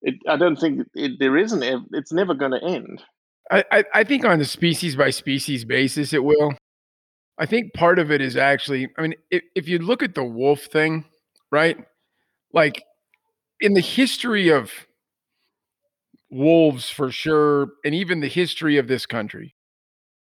It, 0.06 0.14
I 0.28 0.36
don't 0.36 0.54
think 0.54 0.86
it, 0.94 1.18
there 1.18 1.36
isn't. 1.36 1.64
It's 1.90 2.12
never 2.12 2.32
going 2.32 2.52
to 2.52 2.62
end. 2.62 3.02
I, 3.50 3.64
I, 3.72 3.84
I 3.92 4.04
think 4.04 4.24
on 4.24 4.40
a 4.40 4.44
species 4.44 4.94
by 4.94 5.10
species 5.10 5.64
basis, 5.64 6.12
it 6.12 6.22
will. 6.22 6.54
I 7.38 7.46
think 7.46 7.74
part 7.74 7.98
of 7.98 8.12
it 8.12 8.20
is 8.20 8.36
actually, 8.36 8.88
I 8.96 9.02
mean, 9.02 9.14
if, 9.32 9.42
if 9.56 9.68
you 9.68 9.80
look 9.80 10.04
at 10.04 10.14
the 10.14 10.22
wolf 10.22 10.62
thing, 10.66 11.06
right? 11.50 11.76
Like 12.52 12.84
in 13.60 13.74
the 13.74 13.80
history 13.80 14.48
of 14.48 14.70
wolves 16.30 16.88
for 16.88 17.10
sure, 17.10 17.70
and 17.84 17.92
even 17.92 18.20
the 18.20 18.28
history 18.28 18.78
of 18.78 18.86
this 18.86 19.06
country, 19.06 19.56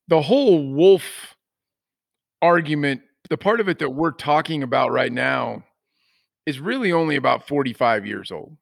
the 0.08 0.22
whole 0.22 0.74
wolf 0.74 1.36
argument, 2.42 3.02
the 3.30 3.38
part 3.38 3.60
of 3.60 3.68
it 3.68 3.80
that 3.80 3.90
we're 3.90 4.12
talking 4.12 4.64
about 4.64 4.94
right 4.94 5.12
now 5.12 5.66
is 6.46 6.62
really 6.62 6.94
only 6.94 7.18
about 7.18 7.50
45 7.50 8.06
years 8.06 8.32
old. 8.32 8.56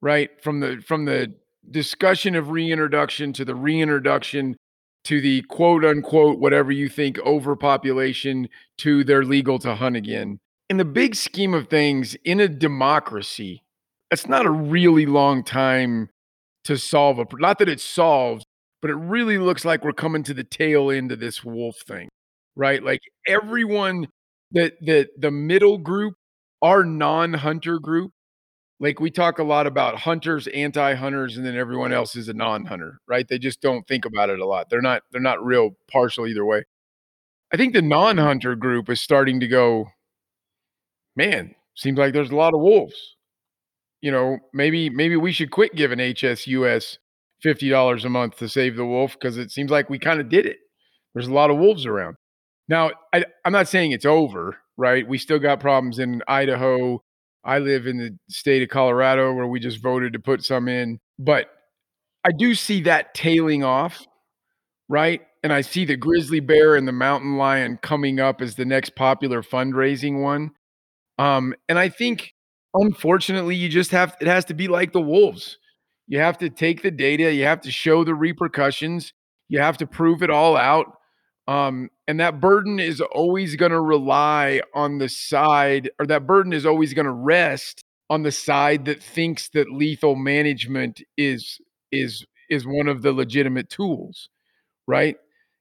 Right? 0.00 0.30
From 0.42 0.60
the 0.60 0.82
from 0.86 1.04
the 1.04 1.34
discussion 1.70 2.34
of 2.34 2.50
reintroduction 2.50 3.32
to 3.34 3.44
the 3.44 3.54
reintroduction 3.54 4.56
to 5.04 5.20
the 5.20 5.42
quote 5.42 5.84
unquote 5.84 6.38
whatever 6.38 6.72
you 6.72 6.88
think 6.88 7.18
overpopulation 7.20 8.48
to 8.78 9.04
they're 9.04 9.24
legal 9.24 9.58
to 9.58 9.74
hunt 9.74 9.96
again. 9.96 10.40
In 10.68 10.76
the 10.76 10.84
big 10.84 11.14
scheme 11.14 11.54
of 11.54 11.68
things, 11.68 12.16
in 12.24 12.40
a 12.40 12.48
democracy, 12.48 13.62
that's 14.08 14.28
not 14.28 14.46
a 14.46 14.50
really 14.50 15.06
long 15.06 15.42
time 15.42 16.10
to 16.64 16.76
solve 16.76 17.18
a 17.18 17.26
not 17.34 17.58
that 17.58 17.68
it's 17.68 17.84
solved, 17.84 18.44
but 18.82 18.90
it 18.90 18.96
really 18.96 19.38
looks 19.38 19.64
like 19.64 19.84
we're 19.84 19.92
coming 19.92 20.22
to 20.24 20.34
the 20.34 20.44
tail 20.44 20.90
end 20.90 21.12
of 21.12 21.20
this 21.20 21.44
wolf 21.44 21.76
thing. 21.86 22.08
Right? 22.56 22.82
Like 22.82 23.00
everyone 23.26 24.08
that 24.52 24.74
that 24.82 25.08
the 25.18 25.30
middle 25.30 25.78
group, 25.78 26.14
our 26.62 26.84
non-hunter 26.84 27.78
group, 27.78 28.12
like 28.80 28.98
we 28.98 29.10
talk 29.10 29.38
a 29.38 29.44
lot 29.44 29.66
about 29.66 30.00
hunters, 30.00 30.46
anti-hunters, 30.48 31.36
and 31.36 31.44
then 31.44 31.56
everyone 31.56 31.92
else 31.92 32.16
is 32.16 32.28
a 32.28 32.34
non-hunter, 32.34 32.98
right? 33.06 33.28
They 33.28 33.38
just 33.38 33.60
don't 33.60 33.86
think 33.86 34.06
about 34.06 34.30
it 34.30 34.40
a 34.40 34.46
lot. 34.46 34.70
They're 34.70 34.80
not 34.80 35.02
they're 35.12 35.20
not 35.20 35.44
real 35.44 35.76
partial 35.90 36.26
either 36.26 36.44
way. 36.44 36.64
I 37.52 37.56
think 37.56 37.74
the 37.74 37.82
non-hunter 37.82 38.56
group 38.56 38.88
is 38.88 39.00
starting 39.00 39.40
to 39.40 39.48
go, 39.48 39.88
man, 41.16 41.54
seems 41.74 41.98
like 41.98 42.12
there's 42.12 42.30
a 42.30 42.36
lot 42.36 42.54
of 42.54 42.60
wolves. 42.60 43.16
You 44.00 44.10
know, 44.10 44.38
maybe 44.54 44.88
maybe 44.88 45.16
we 45.16 45.32
should 45.32 45.50
quit 45.50 45.74
giving 45.74 45.98
HSUS 45.98 46.98
fifty 47.42 47.68
dollars 47.68 48.04
a 48.04 48.08
month 48.08 48.38
to 48.38 48.48
save 48.48 48.76
the 48.76 48.86
wolf 48.86 49.12
because 49.12 49.36
it 49.36 49.50
seems 49.50 49.70
like 49.70 49.90
we 49.90 49.98
kind 49.98 50.20
of 50.20 50.30
did 50.30 50.46
it. 50.46 50.58
There's 51.14 51.28
a 51.28 51.34
lot 51.34 51.50
of 51.50 51.58
wolves 51.58 51.84
around. 51.84 52.16
Now, 52.68 52.92
I, 53.12 53.24
I'm 53.44 53.52
not 53.52 53.68
saying 53.68 53.92
it's 53.92 54.06
over, 54.06 54.56
right? 54.76 55.06
We 55.06 55.18
still 55.18 55.40
got 55.40 55.60
problems 55.60 55.98
in 55.98 56.22
Idaho, 56.28 57.02
I 57.44 57.58
live 57.58 57.86
in 57.86 57.96
the 57.98 58.16
state 58.28 58.62
of 58.62 58.68
Colorado 58.68 59.32
where 59.32 59.46
we 59.46 59.60
just 59.60 59.82
voted 59.82 60.12
to 60.12 60.18
put 60.18 60.44
some 60.44 60.68
in, 60.68 60.98
but 61.18 61.46
I 62.24 62.30
do 62.36 62.54
see 62.54 62.82
that 62.82 63.14
tailing 63.14 63.64
off, 63.64 64.06
right? 64.88 65.22
And 65.42 65.52
I 65.52 65.62
see 65.62 65.84
the 65.86 65.96
grizzly 65.96 66.40
bear 66.40 66.76
and 66.76 66.86
the 66.86 66.92
mountain 66.92 67.36
lion 67.36 67.78
coming 67.82 68.20
up 68.20 68.42
as 68.42 68.56
the 68.56 68.66
next 68.66 68.94
popular 68.94 69.42
fundraising 69.42 70.22
one. 70.22 70.50
Um, 71.18 71.54
and 71.68 71.78
I 71.78 71.88
think 71.88 72.34
unfortunately 72.74 73.56
you 73.56 73.68
just 73.68 73.90
have 73.90 74.16
it 74.20 74.26
has 74.26 74.44
to 74.46 74.54
be 74.54 74.68
like 74.68 74.92
the 74.92 75.00
wolves. 75.00 75.58
You 76.06 76.18
have 76.18 76.38
to 76.38 76.50
take 76.50 76.82
the 76.82 76.90
data, 76.90 77.32
you 77.32 77.44
have 77.44 77.60
to 77.62 77.70
show 77.70 78.04
the 78.04 78.14
repercussions, 78.14 79.12
you 79.48 79.60
have 79.60 79.78
to 79.78 79.86
prove 79.86 80.22
it 80.22 80.30
all 80.30 80.56
out. 80.56 80.86
Um, 81.50 81.90
and 82.06 82.20
that 82.20 82.40
burden 82.40 82.78
is 82.78 83.00
always 83.00 83.56
going 83.56 83.72
to 83.72 83.80
rely 83.80 84.62
on 84.72 84.98
the 84.98 85.08
side, 85.08 85.90
or 85.98 86.06
that 86.06 86.24
burden 86.24 86.52
is 86.52 86.64
always 86.64 86.94
going 86.94 87.06
to 87.06 87.12
rest 87.12 87.82
on 88.08 88.22
the 88.22 88.30
side 88.30 88.84
that 88.84 89.02
thinks 89.02 89.48
that 89.50 89.72
lethal 89.72 90.14
management 90.14 91.02
is 91.16 91.60
is 91.90 92.24
is 92.50 92.64
one 92.66 92.86
of 92.86 93.02
the 93.02 93.10
legitimate 93.10 93.68
tools, 93.68 94.28
right? 94.86 95.16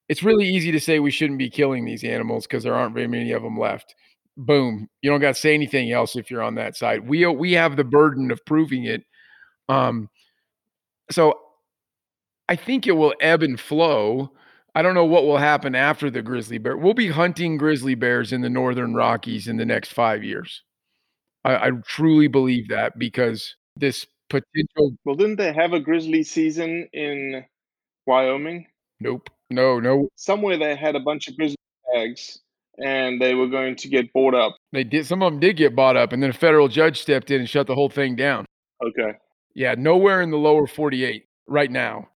It's 0.10 0.22
really 0.22 0.46
easy 0.46 0.72
to 0.72 0.80
say 0.80 1.00
we 1.00 1.10
shouldn't 1.10 1.40
be 1.40 1.50
killing 1.50 1.86
these 1.86 2.04
animals 2.04 2.46
because 2.46 2.64
there 2.64 2.76
aren't 2.76 2.94
very 2.94 3.08
many 3.08 3.32
of 3.32 3.42
them 3.42 3.58
left. 3.58 3.96
Boom, 4.38 4.90
you 5.02 5.10
don't 5.10 5.22
got 5.22 5.36
to 5.36 5.42
say 5.42 5.56
anything 5.56 5.92
else 5.92 6.16
if 6.16 6.30
you're 6.30 6.44
on 6.44 6.54
that 6.56 6.78
side. 6.78 7.10
We 7.10 7.26
we 7.26 7.54
have 7.54 7.78
the 7.78 7.84
burden 7.84 8.30
of 8.30 8.46
proving 8.46 8.86
it. 8.86 9.06
Um, 9.70 10.10
so 11.10 11.40
I 12.48 12.56
think 12.56 12.86
it 12.86 12.92
will 12.92 13.16
ebb 13.22 13.42
and 13.42 13.60
flow 13.60 14.34
I 14.76 14.82
don't 14.82 14.93
know 14.93 15.05
what 15.05 15.26
will 15.26 15.38
happen 15.38 15.76
after 15.76 16.09
the 16.09 16.22
grizzly 16.22 16.57
bear. 16.57 16.78
We'll 16.78 16.93
be 16.93 17.09
hunting 17.09 17.57
grizzly 17.57 17.95
bears 17.95 18.32
in 18.32 18.41
the 18.41 18.49
northern 18.49 18.93
Rockies 18.93 19.47
in 19.47 19.57
the 19.57 19.65
next 19.65 19.93
five 19.93 20.24
years. 20.24 20.63
I, 21.43 21.67
I 21.67 21.72
truly 21.86 22.28
believe 22.28 22.70
that 22.70 22.97
because 22.97 23.55
this 23.76 24.05
potential. 24.30 24.95
Well, 25.05 25.15
didn't 25.15 25.38
they 25.38 25.53
have 25.53 25.74
a 25.74 25.80
grizzly 25.80 26.24
season 26.24 26.88
in 26.93 27.45
Wyoming? 28.05 28.67
Nope. 28.99 29.30
No, 29.49 29.80
no. 29.80 30.09
Somewhere 30.15 30.57
they 30.57 30.76
had 30.76 30.95
a 30.95 30.99
bunch 30.99 31.28
of 31.28 31.36
grizzly 31.36 31.57
tags 31.93 32.39
and 32.78 33.22
they 33.22 33.34
were 33.34 33.47
going 33.47 33.76
to 33.76 33.88
get 33.89 34.11
bought 34.13 34.34
up. 34.34 34.55
They 34.72 34.84
did. 34.84 35.05
Some 35.05 35.22
of 35.22 35.34
them 35.34 35.39
did 35.39 35.57
get 35.57 35.76
bought 35.76 35.97
up, 35.97 36.13
and 36.13 36.24
then 36.24 36.30
a 36.30 36.34
federal 36.34 36.67
judge 36.67 37.01
stepped 37.01 37.30
in 37.30 37.41
and 37.41 37.49
shut 37.49 37.67
the 37.67 37.76
whole 37.76 37.89
thing 37.89 38.15
down. 38.15 38.45
Okay. 38.82 39.17
Yeah, 39.53 39.76
nowhere 39.78 40.22
in 40.22 40.32
the 40.32 40.38
lower 40.38 40.67
48 40.67 41.26
right 41.47 41.70
now. 41.70 42.07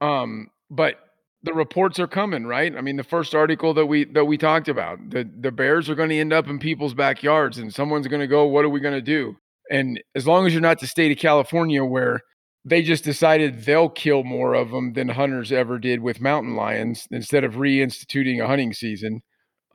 Um, 0.00 0.50
but 0.70 1.05
the 1.46 1.54
reports 1.54 1.98
are 1.98 2.08
coming, 2.08 2.44
right? 2.44 2.76
I 2.76 2.80
mean, 2.80 2.96
the 2.96 3.04
first 3.04 3.34
article 3.34 3.72
that 3.74 3.86
we 3.86 4.04
that 4.06 4.26
we 4.26 4.36
talked 4.36 4.68
about, 4.68 4.98
the 5.10 5.28
the 5.40 5.52
bears 5.52 5.88
are 5.88 5.94
going 5.94 6.10
to 6.10 6.18
end 6.18 6.32
up 6.32 6.48
in 6.48 6.58
people's 6.58 6.92
backyards, 6.92 7.56
and 7.56 7.72
someone's 7.72 8.08
going 8.08 8.20
to 8.20 8.26
go, 8.26 8.44
"What 8.46 8.64
are 8.64 8.68
we 8.68 8.80
going 8.80 8.94
to 8.94 9.00
do?" 9.00 9.36
And 9.70 10.02
as 10.14 10.26
long 10.26 10.46
as 10.46 10.52
you're 10.52 10.60
not 10.60 10.80
the 10.80 10.86
state 10.88 11.12
of 11.12 11.18
California, 11.18 11.84
where 11.84 12.20
they 12.64 12.82
just 12.82 13.04
decided 13.04 13.64
they'll 13.64 13.88
kill 13.88 14.24
more 14.24 14.54
of 14.54 14.70
them 14.72 14.92
than 14.94 15.08
hunters 15.08 15.52
ever 15.52 15.78
did 15.78 16.00
with 16.00 16.20
mountain 16.20 16.56
lions, 16.56 17.06
instead 17.12 17.44
of 17.44 17.54
reinstituting 17.54 18.42
a 18.42 18.46
hunting 18.48 18.72
season, 18.72 19.22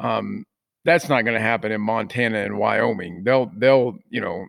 um, 0.02 0.44
that's 0.84 1.08
not 1.08 1.24
going 1.24 1.36
to 1.38 1.42
happen 1.42 1.72
in 1.72 1.80
Montana 1.82 2.40
and 2.40 2.58
Wyoming. 2.58 3.24
They'll 3.24 3.50
they'll 3.58 3.98
you 4.10 4.20
know 4.20 4.46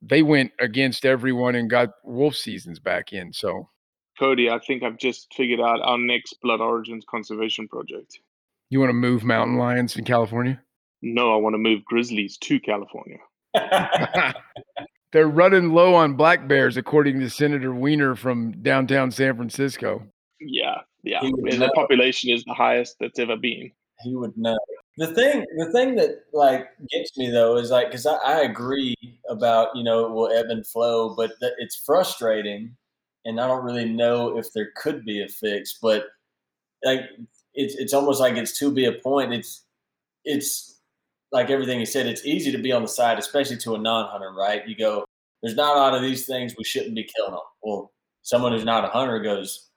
they 0.00 0.22
went 0.22 0.52
against 0.58 1.04
everyone 1.04 1.54
and 1.54 1.68
got 1.68 1.90
wolf 2.02 2.34
seasons 2.34 2.78
back 2.80 3.12
in. 3.12 3.32
So 3.34 3.68
Cody, 4.18 4.50
I 4.50 4.58
think 4.58 4.82
I've 4.82 4.98
just 4.98 5.32
figured 5.34 5.60
out 5.60 5.80
our 5.82 5.98
next 5.98 6.40
Blood 6.42 6.60
Origins 6.60 7.04
conservation 7.08 7.68
project. 7.68 8.20
You 8.70 8.80
want 8.80 8.90
to 8.90 8.94
move 8.94 9.24
mountain 9.24 9.56
lions 9.56 9.96
in 9.96 10.04
California? 10.04 10.60
No, 11.02 11.32
I 11.32 11.36
want 11.36 11.54
to 11.54 11.58
move 11.58 11.84
grizzlies 11.84 12.36
to 12.38 12.58
California. 12.58 13.18
They're 15.12 15.28
running 15.28 15.70
low 15.70 15.94
on 15.94 16.14
black 16.14 16.48
bears, 16.48 16.76
according 16.76 17.20
to 17.20 17.30
Senator 17.30 17.72
Wiener 17.72 18.16
from 18.16 18.52
downtown 18.62 19.10
San 19.10 19.36
Francisco. 19.36 20.02
Yeah, 20.40 20.80
yeah. 21.04 21.20
And 21.22 21.62
the 21.62 21.70
population 21.74 22.30
is 22.30 22.44
the 22.44 22.54
highest 22.54 22.96
that's 23.00 23.18
ever 23.18 23.36
been. 23.36 23.70
He 24.02 24.14
would 24.14 24.36
know. 24.36 24.58
The 24.98 25.14
thing, 25.14 25.44
the 25.56 25.70
thing 25.72 25.94
that 25.96 26.24
like 26.32 26.68
gets 26.90 27.16
me 27.16 27.30
though 27.30 27.56
is 27.56 27.70
like 27.70 27.88
because 27.88 28.06
I, 28.06 28.16
I, 28.16 28.40
agree 28.42 28.94
about 29.28 29.68
you 29.74 29.84
know 29.84 30.06
it 30.06 30.12
will 30.12 30.30
ebb 30.30 30.46
and 30.48 30.66
flow, 30.66 31.14
but 31.14 31.32
th- 31.40 31.52
it's 31.58 31.76
frustrating, 31.76 32.76
and 33.26 33.40
I 33.40 33.46
don't 33.46 33.64
really 33.64 33.84
know 33.84 34.38
if 34.38 34.52
there 34.52 34.70
could 34.76 35.04
be 35.04 35.22
a 35.22 35.28
fix. 35.28 35.78
But 35.80 36.06
like 36.84 37.02
it's 37.54 37.74
it's 37.74 37.92
almost 37.92 38.20
like 38.20 38.36
it's 38.36 38.58
to 38.58 38.70
be 38.70 38.86
a 38.86 38.92
point. 38.92 39.34
It's 39.34 39.64
it's 40.24 40.80
like 41.32 41.50
everything 41.50 41.80
you 41.80 41.86
said. 41.86 42.06
It's 42.06 42.24
easy 42.24 42.52
to 42.52 42.58
be 42.58 42.72
on 42.72 42.82
the 42.82 42.88
side, 42.88 43.18
especially 43.18 43.58
to 43.58 43.74
a 43.74 43.78
non-hunter, 43.78 44.32
right? 44.32 44.66
You 44.66 44.76
go, 44.76 45.04
there's 45.42 45.56
not 45.56 45.76
a 45.76 45.80
lot 45.80 45.94
of 45.94 46.02
these 46.02 46.26
things 46.26 46.54
we 46.56 46.64
shouldn't 46.64 46.94
be 46.94 47.04
killing 47.16 47.32
them. 47.32 47.40
Well, 47.62 47.92
someone 48.22 48.52
who's 48.52 48.64
not 48.64 48.84
a 48.84 48.88
hunter 48.88 49.18
goes, 49.20 49.68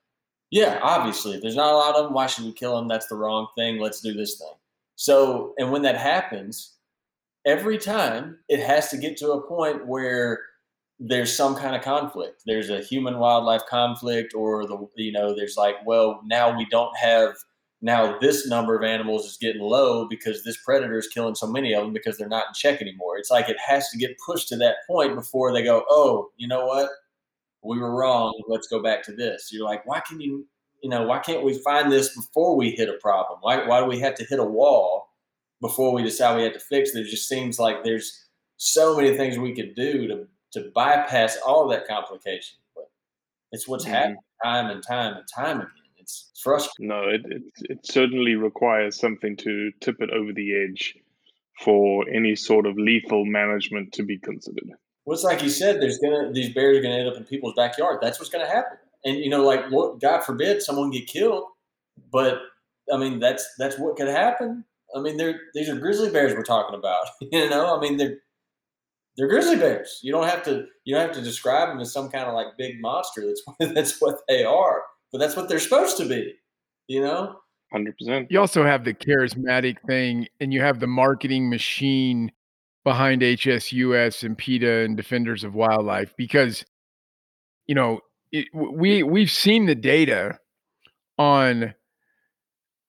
yeah, 0.52 0.80
obviously, 0.82 1.36
if 1.36 1.42
there's 1.42 1.56
not 1.56 1.74
a 1.74 1.78
lot 1.78 1.96
of 1.96 2.06
them, 2.06 2.14
why 2.14 2.28
should 2.28 2.46
we 2.46 2.54
kill 2.54 2.76
them? 2.76 2.88
That's 2.88 3.08
the 3.08 3.16
wrong 3.16 3.48
thing. 3.58 3.80
Let's 3.80 4.02
do 4.02 4.14
this 4.14 4.38
thing. 4.38 4.54
So, 4.96 5.54
and 5.58 5.72
when 5.72 5.82
that 5.84 5.98
happens, 5.98 6.76
every 7.46 7.78
time 7.78 8.38
it 8.48 8.60
has 8.60 8.90
to 8.90 8.98
get 8.98 9.18
to 9.18 9.32
a 9.32 9.42
point 9.42 9.88
where 9.88 10.42
there's 11.00 11.36
some 11.36 11.56
kind 11.56 11.76
of 11.76 11.82
conflict. 11.82 12.44
There's 12.46 12.70
a 12.70 12.82
human 12.82 13.20
wildlife 13.20 13.62
conflict, 13.70 14.34
or 14.34 14.66
the 14.66 14.88
you 14.96 15.12
know, 15.12 15.36
there's 15.36 15.58
like, 15.58 15.76
well, 15.86 16.22
now 16.26 16.56
we 16.58 16.66
don't 16.66 16.96
have 16.98 17.36
now 17.82 18.18
this 18.20 18.48
number 18.48 18.76
of 18.76 18.84
animals 18.84 19.26
is 19.26 19.38
getting 19.38 19.62
low 19.62 20.08
because 20.08 20.44
this 20.44 20.58
predator 20.58 20.98
is 20.98 21.08
killing 21.08 21.36
so 21.36 21.48
many 21.48 21.74
of 21.74 21.84
them 21.84 21.94
because 21.94 22.18
they're 22.18 22.28
not 22.28 22.48
in 22.48 22.54
check 22.54 22.82
anymore. 22.82 23.18
It's 23.18 23.32
like 23.32 23.48
it 23.50 23.58
has 23.66 23.90
to 23.90 23.98
get 23.98 24.18
pushed 24.26 24.50
to 24.50 24.58
that 24.58 24.76
point 24.88 25.16
before 25.16 25.54
they 25.54 25.64
go, 25.64 25.86
oh, 25.90 26.30
you 26.38 26.48
know 26.48 26.66
what? 26.66 26.90
We 27.64 27.80
were 27.80 27.96
wrong. 27.96 28.34
Let's 28.48 28.68
go 28.68 28.82
back 28.82 29.04
to 29.04 29.14
this. 29.14 29.50
You're 29.52 29.66
like, 29.66 29.86
why 29.86 30.02
can 30.02 30.20
you 30.20 30.46
you 30.82 30.90
know, 30.90 31.04
why 31.04 31.20
can't 31.20 31.44
we 31.44 31.58
find 31.60 31.92
this 31.92 32.16
before 32.16 32.56
we 32.56 32.72
hit 32.72 32.90
a 32.90 32.94
problem? 32.94 33.40
Why, 33.42 33.66
why 33.66 33.80
do 33.80 33.86
we 33.86 34.00
have 34.00 34.16
to 34.16 34.26
hit 34.26 34.40
a 34.40 34.44
wall 34.44 35.10
before 35.62 35.94
we 35.94 36.04
decide 36.04 36.38
we 36.38 36.44
have 36.44 36.54
to 36.54 36.60
fix 36.60 36.96
it? 36.96 37.06
It 37.06 37.10
just 37.10 37.28
seems 37.28 37.60
like 37.60 37.84
there's 37.84 38.28
so 38.58 38.96
many 38.96 39.16
things 39.16 39.38
we 39.38 39.54
could 39.54 39.76
do 39.76 40.08
to, 40.08 40.28
to 40.54 40.72
bypass 40.74 41.38
all 41.46 41.68
that 41.70 41.88
complication. 41.88 42.58
But 42.76 42.90
it's 43.52 43.68
what's 43.68 43.86
mm-hmm. 43.86 43.94
happening 43.94 44.18
time 44.44 44.70
and 44.70 44.84
time 44.86 45.18
and 45.18 45.26
time 45.34 45.58
again. 45.58 45.70
It's 45.98 46.32
frustrating. 46.42 46.88
No, 46.88 47.04
it, 47.04 47.22
it, 47.26 47.44
it 47.62 47.86
certainly 47.86 48.36
requires 48.36 49.00
something 49.00 49.36
to 49.38 49.72
tip 49.82 49.98
it 50.00 50.10
over 50.12 50.34
the 50.34 50.56
edge 50.56 50.96
for 51.64 52.06
any 52.10 52.36
sort 52.36 52.66
of 52.66 52.78
lethal 52.78 53.26
management 53.26 53.92
to 53.94 54.04
be 54.04 54.18
considered. 54.18 54.72
Well, 55.06 55.16
it's 55.16 55.24
like 55.24 55.44
you 55.44 55.50
said, 55.50 55.82
there's 55.82 56.00
gonna 56.00 56.32
these 56.32 56.54
bears 56.54 56.78
are 56.78 56.82
gonna 56.82 56.96
end 56.96 57.10
up 57.10 57.18
in 57.18 57.26
people's 57.26 57.56
backyard. 57.56 58.00
That's 58.02 58.20
what's 58.20 58.30
gonna 58.30 58.48
happen 58.48 58.78
and 59.06 59.18
you 59.18 59.30
know, 59.30 59.44
like 59.44 59.70
Lord, 59.70 60.00
God 60.00 60.24
forbid 60.24 60.62
someone 60.62 60.92
get 60.92 61.08
killed, 61.08 61.46
but 62.12 62.40
I 62.92 62.98
mean 62.98 63.20
that's 63.20 63.48
that's 63.58 63.78
what 63.78 63.96
could 63.96 64.08
happen. 64.08 64.66
I 64.96 65.00
mean, 65.00 65.18
they're 65.18 65.40
these 65.54 65.70
are 65.70 65.76
grizzly 65.76 66.10
bears 66.10 66.34
we're 66.34 66.44
talking 66.44 66.78
about. 66.78 67.06
You 67.32 67.50
know, 67.50 67.76
I 67.76 67.80
mean 67.80 67.98
they're 67.98 68.18
they're 69.20 69.28
grizzly 69.28 69.58
bears. 69.58 70.00
You 70.02 70.14
don't 70.14 70.28
have 70.28 70.44
to 70.44 70.66
you 70.86 70.96
don't 70.96 71.06
have 71.06 71.16
to 71.16 71.22
describe 71.22 71.68
them 71.68 71.82
as 71.82 71.92
some 71.92 72.10
kind 72.10 72.26
of 72.26 72.34
like 72.34 72.48
big 72.58 72.80
monster. 72.80 73.28
That's 73.28 73.42
what, 73.46 73.58
that's 73.76 74.00
what 74.00 74.22
they 74.30 74.46
are. 74.46 74.84
But 75.12 75.18
that's 75.18 75.36
what 75.36 75.50
they're 75.50 75.60
supposed 75.60 75.98
to 75.98 76.06
be. 76.06 76.36
You 76.88 77.02
know, 77.02 77.36
hundred 77.72 77.98
percent. 77.98 78.32
You 78.32 78.40
also 78.40 78.64
have 78.64 78.86
the 78.86 78.94
charismatic 78.94 79.76
thing, 79.86 80.28
and 80.40 80.54
you 80.54 80.62
have 80.62 80.80
the 80.80 80.88
marketing 80.88 81.50
machine 81.50 82.32
behind 82.86 83.22
HSUS 83.22 84.24
and 84.24 84.38
PETA 84.38 84.86
and 84.86 84.96
Defenders 84.96 85.44
of 85.44 85.54
Wildlife 85.54 86.16
because 86.16 86.66
you 87.68 87.76
know 87.76 88.00
it, 88.32 88.48
we 88.54 89.04
we've 89.04 89.32
seen 89.32 89.66
the 89.66 89.76
data 89.76 90.40
on 91.18 91.74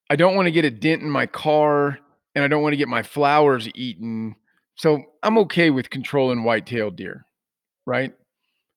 I 0.09 0.15
don't 0.15 0.37
want 0.37 0.47
to 0.47 0.53
get 0.53 0.65
a 0.65 0.71
dent 0.71 1.03
in 1.03 1.11
my 1.11 1.27
car 1.27 1.99
and 2.37 2.45
I 2.45 2.49
don't 2.49 2.63
want 2.63 2.73
to 2.73 2.79
get 2.79 2.89
my 2.89 3.03
flowers 3.03 3.69
eaten. 3.75 4.37
So 4.81 5.05
I'm 5.23 5.37
okay 5.41 5.69
with 5.69 5.91
controlling 5.91 6.43
white-tailed 6.43 6.97
deer, 6.97 7.27
right? 7.85 8.15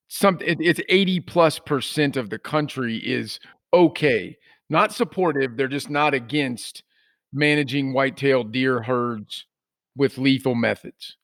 Some 0.09 0.37
it, 0.41 0.57
it's 0.59 0.81
80 0.89 1.21
plus 1.21 1.59
percent 1.59 2.17
of 2.17 2.29
the 2.29 2.37
country 2.37 2.97
is 2.97 3.39
okay. 3.73 4.35
Not 4.69 4.91
supportive, 4.91 5.55
they're 5.55 5.69
just 5.69 5.89
not 5.89 6.13
against 6.13 6.83
managing 7.31 7.93
white-tailed 7.93 8.51
deer 8.51 8.81
herds 8.81 9.45
with 9.95 10.17
lethal 10.17 10.55
methods. 10.55 11.15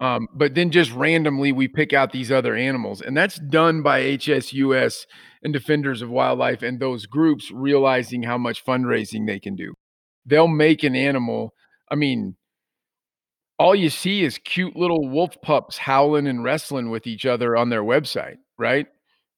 Um, 0.00 0.26
but 0.34 0.56
then 0.56 0.72
just 0.72 0.90
randomly 0.90 1.52
we 1.52 1.68
pick 1.68 1.92
out 1.92 2.10
these 2.10 2.32
other 2.32 2.56
animals, 2.56 3.00
and 3.00 3.16
that's 3.16 3.38
done 3.38 3.82
by 3.82 4.00
HSUS 4.00 5.06
and 5.44 5.52
Defenders 5.52 6.02
of 6.02 6.10
Wildlife 6.10 6.62
and 6.62 6.80
those 6.80 7.06
groups 7.06 7.52
realizing 7.52 8.24
how 8.24 8.38
much 8.38 8.66
fundraising 8.66 9.28
they 9.28 9.38
can 9.38 9.54
do. 9.54 9.72
They'll 10.26 10.48
make 10.48 10.82
an 10.82 10.96
animal. 10.96 11.54
I 11.88 11.94
mean, 11.94 12.34
all 13.64 13.74
you 13.74 13.88
see 13.88 14.22
is 14.22 14.36
cute 14.36 14.76
little 14.76 15.08
wolf 15.08 15.40
pups 15.40 15.78
howling 15.78 16.26
and 16.26 16.44
wrestling 16.44 16.90
with 16.90 17.06
each 17.06 17.24
other 17.24 17.56
on 17.56 17.70
their 17.70 17.82
website, 17.82 18.36
right? 18.58 18.86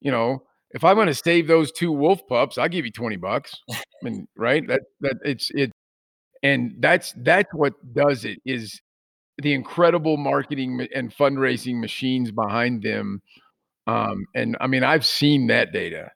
You 0.00 0.10
know, 0.10 0.42
if 0.72 0.82
I'm 0.82 0.96
going 0.96 1.06
to 1.06 1.14
save 1.14 1.46
those 1.46 1.70
two 1.70 1.92
wolf 1.92 2.26
pups, 2.26 2.58
I'll 2.58 2.68
give 2.68 2.84
you 2.84 2.90
20 2.90 3.14
bucks. 3.18 3.54
I 3.70 3.76
mean, 4.02 4.26
right? 4.36 4.66
That 4.66 4.80
that 5.00 5.18
it's 5.24 5.52
it 5.54 5.70
and 6.42 6.74
that's 6.80 7.14
that's 7.18 7.54
what 7.54 7.74
does 7.94 8.24
it 8.24 8.40
is 8.44 8.80
the 9.38 9.54
incredible 9.54 10.16
marketing 10.16 10.88
and 10.92 11.14
fundraising 11.14 11.78
machines 11.78 12.32
behind 12.32 12.82
them. 12.82 13.22
Um, 13.86 14.26
and 14.34 14.56
I 14.60 14.66
mean, 14.66 14.82
I've 14.82 15.06
seen 15.06 15.46
that 15.48 15.72
data. 15.72 16.10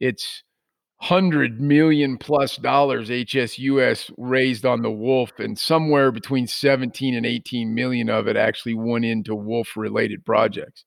It's 0.00 0.42
hundred 1.00 1.60
million 1.60 2.18
plus 2.18 2.56
dollars 2.56 3.08
HSUS 3.08 4.12
raised 4.16 4.66
on 4.66 4.82
the 4.82 4.90
wolf, 4.90 5.32
and 5.38 5.58
somewhere 5.58 6.10
between 6.10 6.46
17 6.46 7.14
and 7.14 7.24
18 7.24 7.74
million 7.74 8.10
of 8.10 8.26
it 8.26 8.36
actually 8.36 8.74
went 8.74 9.04
into 9.04 9.34
wolf 9.34 9.76
related 9.76 10.24
projects. 10.24 10.84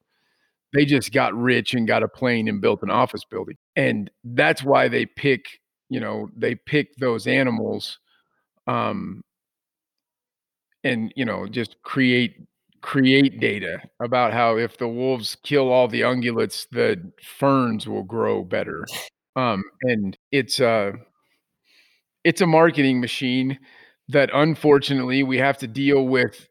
They 0.74 0.86
just 0.86 1.12
got 1.12 1.34
rich 1.34 1.74
and 1.74 1.88
got 1.88 2.04
a 2.04 2.08
plane 2.08 2.48
and 2.48 2.62
built 2.62 2.82
an 2.84 2.90
office 2.90 3.26
building. 3.26 3.58
And 3.76 4.10
that's 4.24 4.64
why 4.64 4.88
they 4.88 5.06
pick, 5.06 5.60
you 5.90 6.00
know, 6.00 6.30
they 6.36 6.56
pick 6.56 6.96
those 6.98 7.28
animals 7.28 8.00
um, 8.68 9.24
and 10.84 11.14
you 11.16 11.26
know 11.26 11.48
just 11.48 11.76
create 11.84 12.36
create 12.82 13.40
data 13.40 13.80
about 14.00 14.34
how 14.34 14.58
if 14.58 14.78
the 14.78 14.88
wolves 14.88 15.38
kill 15.44 15.70
all 15.70 15.88
the 15.88 16.02
ungulates 16.02 16.68
the 16.72 17.12
ferns 17.22 17.88
will 17.88 18.04
grow 18.04 18.44
better 18.44 18.86
um 19.36 19.64
and 19.82 20.18
it's 20.32 20.60
a 20.60 20.94
it's 22.24 22.42
a 22.42 22.48
marketing 22.48 23.00
machine 23.00 23.58
that 24.10 24.30
unfortunately 24.34 25.24
we 25.24 25.38
have 25.38 25.58
to 25.58 25.68
deal 25.68 26.06
with 26.06 26.48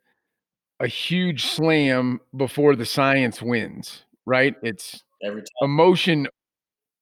a 0.81 0.87
huge 0.87 1.47
slam 1.47 2.21
before 2.37 2.75
the 2.75 2.87
science 2.87 3.43
wins 3.43 4.05
right 4.27 4.55
it's 4.63 5.03
every 5.23 5.43
time 5.43 5.49
emotion 5.63 6.27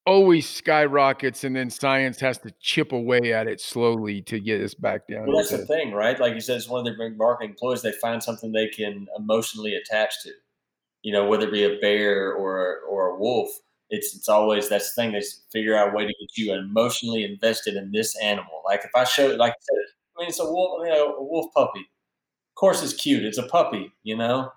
always 0.09 0.49
skyrockets 0.49 1.45
and 1.45 1.55
then 1.55 1.69
science 1.69 2.19
has 2.19 2.39
to 2.39 2.51
chip 2.61 2.93
away 2.93 3.35
at 3.35 3.47
it 3.47 3.61
slowly 3.61 4.23
to 4.23 4.41
get 4.41 4.59
us 4.63 4.73
back 4.73 5.07
down. 5.07 5.27
Well, 5.27 5.37
that's 5.37 5.51
the 5.51 5.67
thing, 5.67 5.93
right? 5.93 6.19
Like 6.19 6.33
you 6.33 6.41
said, 6.41 6.57
it's 6.57 6.69
one 6.69 6.81
of 6.81 6.87
their 6.87 6.97
big 6.97 7.19
marketing 7.19 7.51
employees. 7.51 7.83
They 7.83 7.93
find 7.93 8.23
something 8.23 8.51
they 8.51 8.69
can 8.69 9.07
emotionally 9.19 9.75
attach 9.75 10.15
to, 10.23 10.31
you 11.03 11.13
know, 11.13 11.27
whether 11.27 11.47
it 11.47 11.53
be 11.53 11.65
a 11.65 11.79
bear 11.79 12.33
or 12.33 12.81
or 12.89 13.09
a 13.09 13.19
wolf. 13.19 13.51
It's 13.91 14.15
it's 14.15 14.29
always 14.29 14.69
that's 14.69 14.95
the 14.95 15.03
thing. 15.03 15.13
They 15.13 15.23
figure 15.53 15.77
out 15.77 15.91
a 15.93 15.97
way 15.97 16.05
to 16.07 16.15
get 16.21 16.37
you 16.37 16.53
emotionally 16.55 17.25
invested 17.25 17.77
in 17.77 17.91
this 17.93 18.17
animal. 18.19 18.63
Like 18.67 18.81
if 18.85 18.91
I 18.95 19.05
show, 19.05 19.29
like 19.29 19.55
I 19.55 20.21
mean, 20.21 20.29
it's 20.29 20.41
a 20.41 20.45
wolf, 20.45 20.83
you 20.87 20.93
know, 20.93 21.15
a 21.17 21.23
wolf 21.23 21.53
puppy. 21.55 21.81
Of 21.81 22.55
course, 22.57 22.83
it's 22.83 22.95
cute. 22.95 23.25
It's 23.25 23.39
a 23.39 23.45
puppy, 23.45 23.93
you 24.03 24.17
know. 24.17 24.51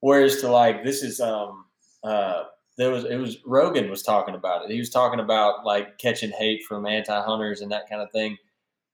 Whereas 0.00 0.40
to 0.42 0.48
like 0.50 0.84
this 0.84 1.02
is 1.02 1.20
um 1.20 1.64
uh 2.04 2.44
there 2.78 2.90
was 2.90 3.04
it 3.04 3.16
was 3.16 3.38
Rogan 3.46 3.90
was 3.90 4.02
talking 4.02 4.34
about 4.34 4.64
it. 4.64 4.70
He 4.70 4.78
was 4.78 4.90
talking 4.90 5.20
about 5.20 5.64
like 5.64 5.98
catching 5.98 6.30
hate 6.30 6.64
from 6.64 6.86
anti-hunters 6.86 7.60
and 7.62 7.72
that 7.72 7.88
kind 7.88 8.02
of 8.02 8.10
thing. 8.12 8.36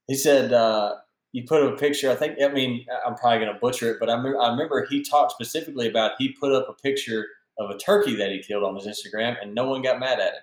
He 0.09 0.15
said 0.15 0.53
uh, 0.53 0.97
you 1.33 1.45
put 1.45 1.63
a 1.63 1.77
picture. 1.77 2.11
I 2.11 2.15
think 2.17 2.39
I 2.43 2.49
mean 2.49 2.87
I'm 3.07 3.15
probably 3.17 3.47
to 3.47 3.55
butcher 3.61 3.93
it, 3.93 3.97
but 4.01 4.11
I, 4.11 4.21
me- 4.21 4.37
I 4.41 4.51
remember 4.51 4.87
he 4.89 5.03
talked 5.03 5.33
specifically 5.33 5.89
about 5.89 6.13
he 6.19 6.33
put 6.33 6.53
up 6.53 6.69
a 6.69 6.75
picture 6.75 7.27
of 7.59 7.71
a 7.71 7.79
turkey 7.79 8.17
that 8.17 8.31
he 8.31 8.43
killed 8.43 8.65
on 8.65 8.77
his 8.77 8.87
Instagram, 8.87 9.37
and 9.41 9.55
no 9.55 9.69
one 9.69 9.83
got 9.83 10.01
mad 10.01 10.21
at 10.21 10.35
him. 10.35 10.43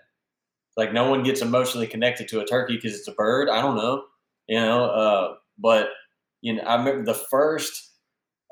Like 0.78 0.94
no 0.94 1.10
one 1.10 1.24
gets 1.24 1.42
emotionally 1.42 1.88
connected 1.88 2.28
to 2.30 2.40
a 2.40 2.46
turkey 2.46 2.76
because 2.76 2.98
it's 2.98 3.08
a 3.08 3.14
bird. 3.14 3.50
I 3.50 3.62
don't 3.62 3.76
know, 3.76 4.04
you 4.48 4.60
know. 4.60 4.86
Uh, 4.86 5.36
but 5.58 5.90
you 6.42 6.54
know, 6.54 6.64
I 6.64 6.76
remember 6.76 7.04
the 7.04 7.20
first, 7.20 7.92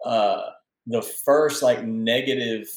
uh, 0.06 0.42
the 0.88 1.02
first 1.02 1.64
like 1.64 1.86
negative 1.86 2.68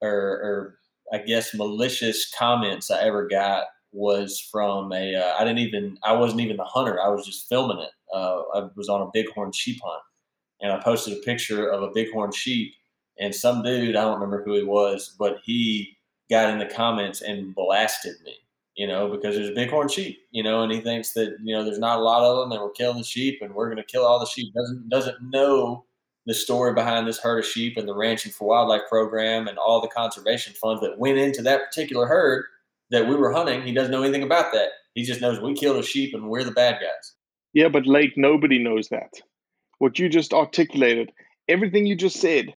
or, 0.00 0.10
or 0.10 0.78
I 1.12 1.18
guess 1.18 1.54
malicious 1.54 2.32
comments 2.36 2.90
I 2.90 3.02
ever 3.02 3.26
got 3.28 3.64
was 3.92 4.40
from 4.40 4.92
a. 4.92 5.14
Uh, 5.14 5.34
I 5.38 5.44
didn't 5.44 5.58
even. 5.58 5.98
I 6.02 6.12
wasn't 6.12 6.40
even 6.40 6.56
the 6.56 6.64
hunter. 6.64 7.00
I 7.00 7.08
was 7.08 7.24
just 7.26 7.48
filming 7.48 7.78
it. 7.78 7.90
Uh, 8.12 8.42
I 8.54 8.68
was 8.76 8.88
on 8.88 9.02
a 9.02 9.10
bighorn 9.12 9.52
sheep 9.52 9.80
hunt, 9.84 10.02
and 10.60 10.72
I 10.72 10.80
posted 10.80 11.16
a 11.16 11.20
picture 11.22 11.68
of 11.68 11.82
a 11.82 11.90
bighorn 11.90 12.32
sheep, 12.32 12.74
and 13.18 13.34
some 13.34 13.62
dude 13.62 13.96
I 13.96 14.02
don't 14.02 14.20
remember 14.20 14.42
who 14.42 14.54
he 14.54 14.62
was, 14.62 15.14
but 15.18 15.38
he 15.44 15.96
got 16.30 16.50
in 16.50 16.58
the 16.58 16.66
comments 16.66 17.22
and 17.22 17.54
blasted 17.54 18.16
me. 18.24 18.34
You 18.76 18.88
know, 18.88 19.08
because 19.08 19.36
there's 19.36 19.50
a 19.50 19.54
bighorn 19.54 19.88
sheep. 19.88 20.18
You 20.32 20.42
know, 20.42 20.62
and 20.62 20.72
he 20.72 20.80
thinks 20.80 21.12
that 21.12 21.36
you 21.42 21.54
know 21.54 21.64
there's 21.64 21.78
not 21.78 22.00
a 22.00 22.02
lot 22.02 22.24
of 22.24 22.38
them, 22.38 22.52
and 22.52 22.60
we're 22.60 22.72
killing 22.72 22.98
the 22.98 23.04
sheep, 23.04 23.38
and 23.40 23.54
we're 23.54 23.66
going 23.72 23.76
to 23.76 23.84
kill 23.84 24.04
all 24.04 24.18
the 24.18 24.26
sheep. 24.26 24.52
Doesn't 24.52 24.88
doesn't 24.88 25.30
know 25.30 25.84
the 26.26 26.34
story 26.34 26.72
behind 26.72 27.06
this 27.06 27.18
herd 27.18 27.40
of 27.40 27.46
sheep 27.46 27.76
and 27.76 27.86
the 27.86 27.94
Ranching 27.94 28.32
for 28.32 28.48
Wildlife 28.48 28.88
program 28.88 29.46
and 29.46 29.58
all 29.58 29.80
the 29.80 29.88
conservation 29.88 30.54
funds 30.54 30.80
that 30.80 30.98
went 30.98 31.18
into 31.18 31.42
that 31.42 31.66
particular 31.66 32.06
herd 32.06 32.46
that 32.90 33.06
we 33.06 33.14
were 33.14 33.32
hunting. 33.32 33.62
He 33.62 33.72
doesn't 33.72 33.90
know 33.90 34.02
anything 34.02 34.22
about 34.22 34.52
that. 34.52 34.70
He 34.94 35.02
just 35.02 35.20
knows 35.20 35.40
we 35.40 35.54
killed 35.54 35.76
a 35.76 35.82
sheep 35.82 36.14
and 36.14 36.28
we're 36.28 36.44
the 36.44 36.50
bad 36.50 36.74
guys. 36.74 37.14
Yeah, 37.52 37.68
but 37.68 37.86
Lake, 37.86 38.14
nobody 38.16 38.58
knows 38.58 38.88
that. 38.88 39.20
What 39.78 39.98
you 39.98 40.08
just 40.08 40.32
articulated, 40.32 41.12
everything 41.48 41.86
you 41.86 41.96
just 41.96 42.20
said, 42.20 42.53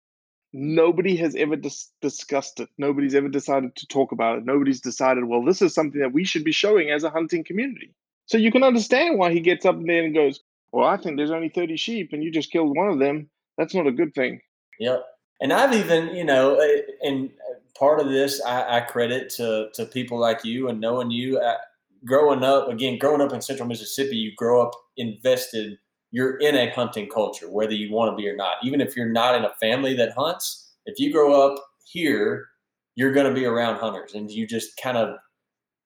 nobody 0.56 1.18
has 1.18 1.36
ever 1.36 1.58
dis- 1.58 1.92
discussed 2.02 2.62
it. 2.62 2.70
Nobody's 2.78 3.14
ever 3.14 3.28
decided 3.28 3.76
to 3.76 3.88
talk 3.88 4.14
about 4.14 4.38
it. 4.38 4.46
Nobody's 4.46 4.80
decided, 4.80 5.26
well, 5.26 5.44
this 5.44 5.62
is 5.62 5.74
something 5.74 6.00
that 6.00 6.14
we 6.14 6.24
should 6.24 6.46
be 6.46 6.54
showing 6.54 6.90
as 6.92 7.04
a 7.04 7.10
hunting 7.10 7.44
community. 7.44 7.94
So 8.28 8.38
you 8.38 8.52
can 8.52 8.64
understand 8.64 9.20
why 9.20 9.34
he 9.34 9.42
gets 9.42 9.66
up 9.66 9.76
there 9.86 10.04
and 10.04 10.16
goes, 10.16 10.40
well, 10.72 10.88
I 10.88 10.96
think 10.96 11.18
there's 11.18 11.32
only 11.32 11.50
30 11.50 11.76
sheep 11.76 12.14
and 12.14 12.24
you 12.24 12.32
just 12.32 12.52
killed 12.52 12.76
one 12.76 12.88
of 12.88 13.00
them. 13.00 13.30
That's 13.58 13.76
not 13.76 13.86
a 13.86 13.92
good 13.92 14.16
thing. 14.16 14.40
Yep. 14.80 15.04
And 15.42 15.52
I've 15.52 15.74
even, 15.74 16.16
you 16.16 16.24
know, 16.24 16.56
uh, 16.56 16.82
and 17.02 17.30
part 17.78 18.00
of 18.00 18.08
this 18.08 18.42
I, 18.42 18.78
I 18.78 18.82
credit 18.82 19.30
to 19.32 19.68
to 19.74 19.86
people 19.86 20.18
like 20.18 20.46
you 20.46 20.70
and 20.70 20.80
knowing 20.80 21.12
you. 21.12 21.38
Uh, 21.38 21.58
growing 22.06 22.44
up, 22.44 22.70
again, 22.70 22.98
growing 22.98 23.22
up 23.22 23.34
in 23.34 23.42
Central 23.42 23.68
Mississippi, 23.68 24.16
you 24.16 24.32
grow 24.36 24.62
up 24.62 24.74
invested. 24.96 25.78
You're 26.16 26.38
in 26.38 26.56
a 26.56 26.70
hunting 26.70 27.10
culture, 27.10 27.52
whether 27.52 27.74
you 27.74 27.92
want 27.92 28.10
to 28.10 28.16
be 28.16 28.26
or 28.30 28.38
not. 28.38 28.56
Even 28.64 28.80
if 28.80 28.96
you're 28.96 29.12
not 29.12 29.36
in 29.36 29.44
a 29.44 29.54
family 29.60 29.94
that 29.96 30.14
hunts, 30.14 30.72
if 30.86 30.98
you 30.98 31.12
grow 31.12 31.34
up 31.34 31.62
here, 31.84 32.48
you're 32.96 33.12
going 33.12 33.28
to 33.28 33.34
be 33.34 33.46
around 33.46 33.80
hunters, 33.80 34.14
and 34.14 34.32
you 34.32 34.48
just 34.48 34.78
kind 34.82 34.98
of, 34.98 35.18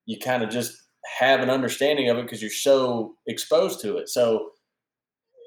you 0.06 0.20
kind 0.20 0.44
of 0.44 0.52
just 0.52 0.84
have 1.18 1.40
an 1.40 1.50
understanding 1.50 2.10
of 2.10 2.20
it 2.20 2.26
because 2.26 2.44
you're 2.44 2.52
so 2.52 3.16
exposed 3.26 3.82
to 3.82 3.98
it. 3.98 4.08
So 4.08 4.52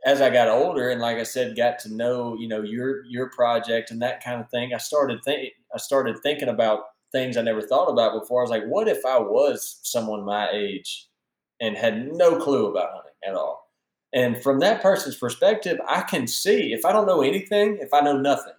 as 0.05 0.21
I 0.21 0.31
got 0.31 0.49
older 0.49 0.91
and 0.91 1.01
like 1.01 1.19
I 1.19 1.23
said, 1.23 1.57
got 1.57 1.79
to 1.81 1.95
know, 1.95 2.37
you 2.37 2.49
know, 2.49 2.63
your 2.63 3.05
your 3.05 3.31
project 3.31 3.93
and 3.93 4.03
that 4.03 4.25
kind 4.25 4.41
of 4.41 4.51
thing, 4.51 4.75
I 4.75 4.79
started 4.79 5.21
think 5.25 5.53
I 5.73 5.79
started 5.79 6.17
thinking 6.25 6.49
about 6.49 6.81
things 7.13 7.37
I 7.37 7.43
never 7.43 7.63
thought 7.63 7.89
about 7.89 8.19
before. 8.21 8.41
I 8.41 8.45
was 8.45 8.51
like, 8.51 8.65
what 8.65 8.89
if 8.89 9.07
I 9.07 9.19
was 9.21 9.79
someone 9.85 10.25
my 10.25 10.51
age 10.51 11.07
and 11.61 11.77
had 11.77 12.13
no 12.13 12.37
clue 12.41 12.67
about 12.67 12.91
hunting 12.95 13.13
at 13.29 13.35
all? 13.35 13.62
And 14.15 14.43
from 14.43 14.59
that 14.61 14.83
person's 14.83 15.17
perspective, 15.17 15.79
I 15.89 16.03
can 16.03 16.27
see 16.27 16.73
if 16.73 16.85
I 16.85 16.93
don't 16.93 17.07
know 17.07 17.23
anything, 17.23 17.79
if 17.81 17.95
I 17.95 18.01
know 18.01 18.17
nothing, 18.17 18.53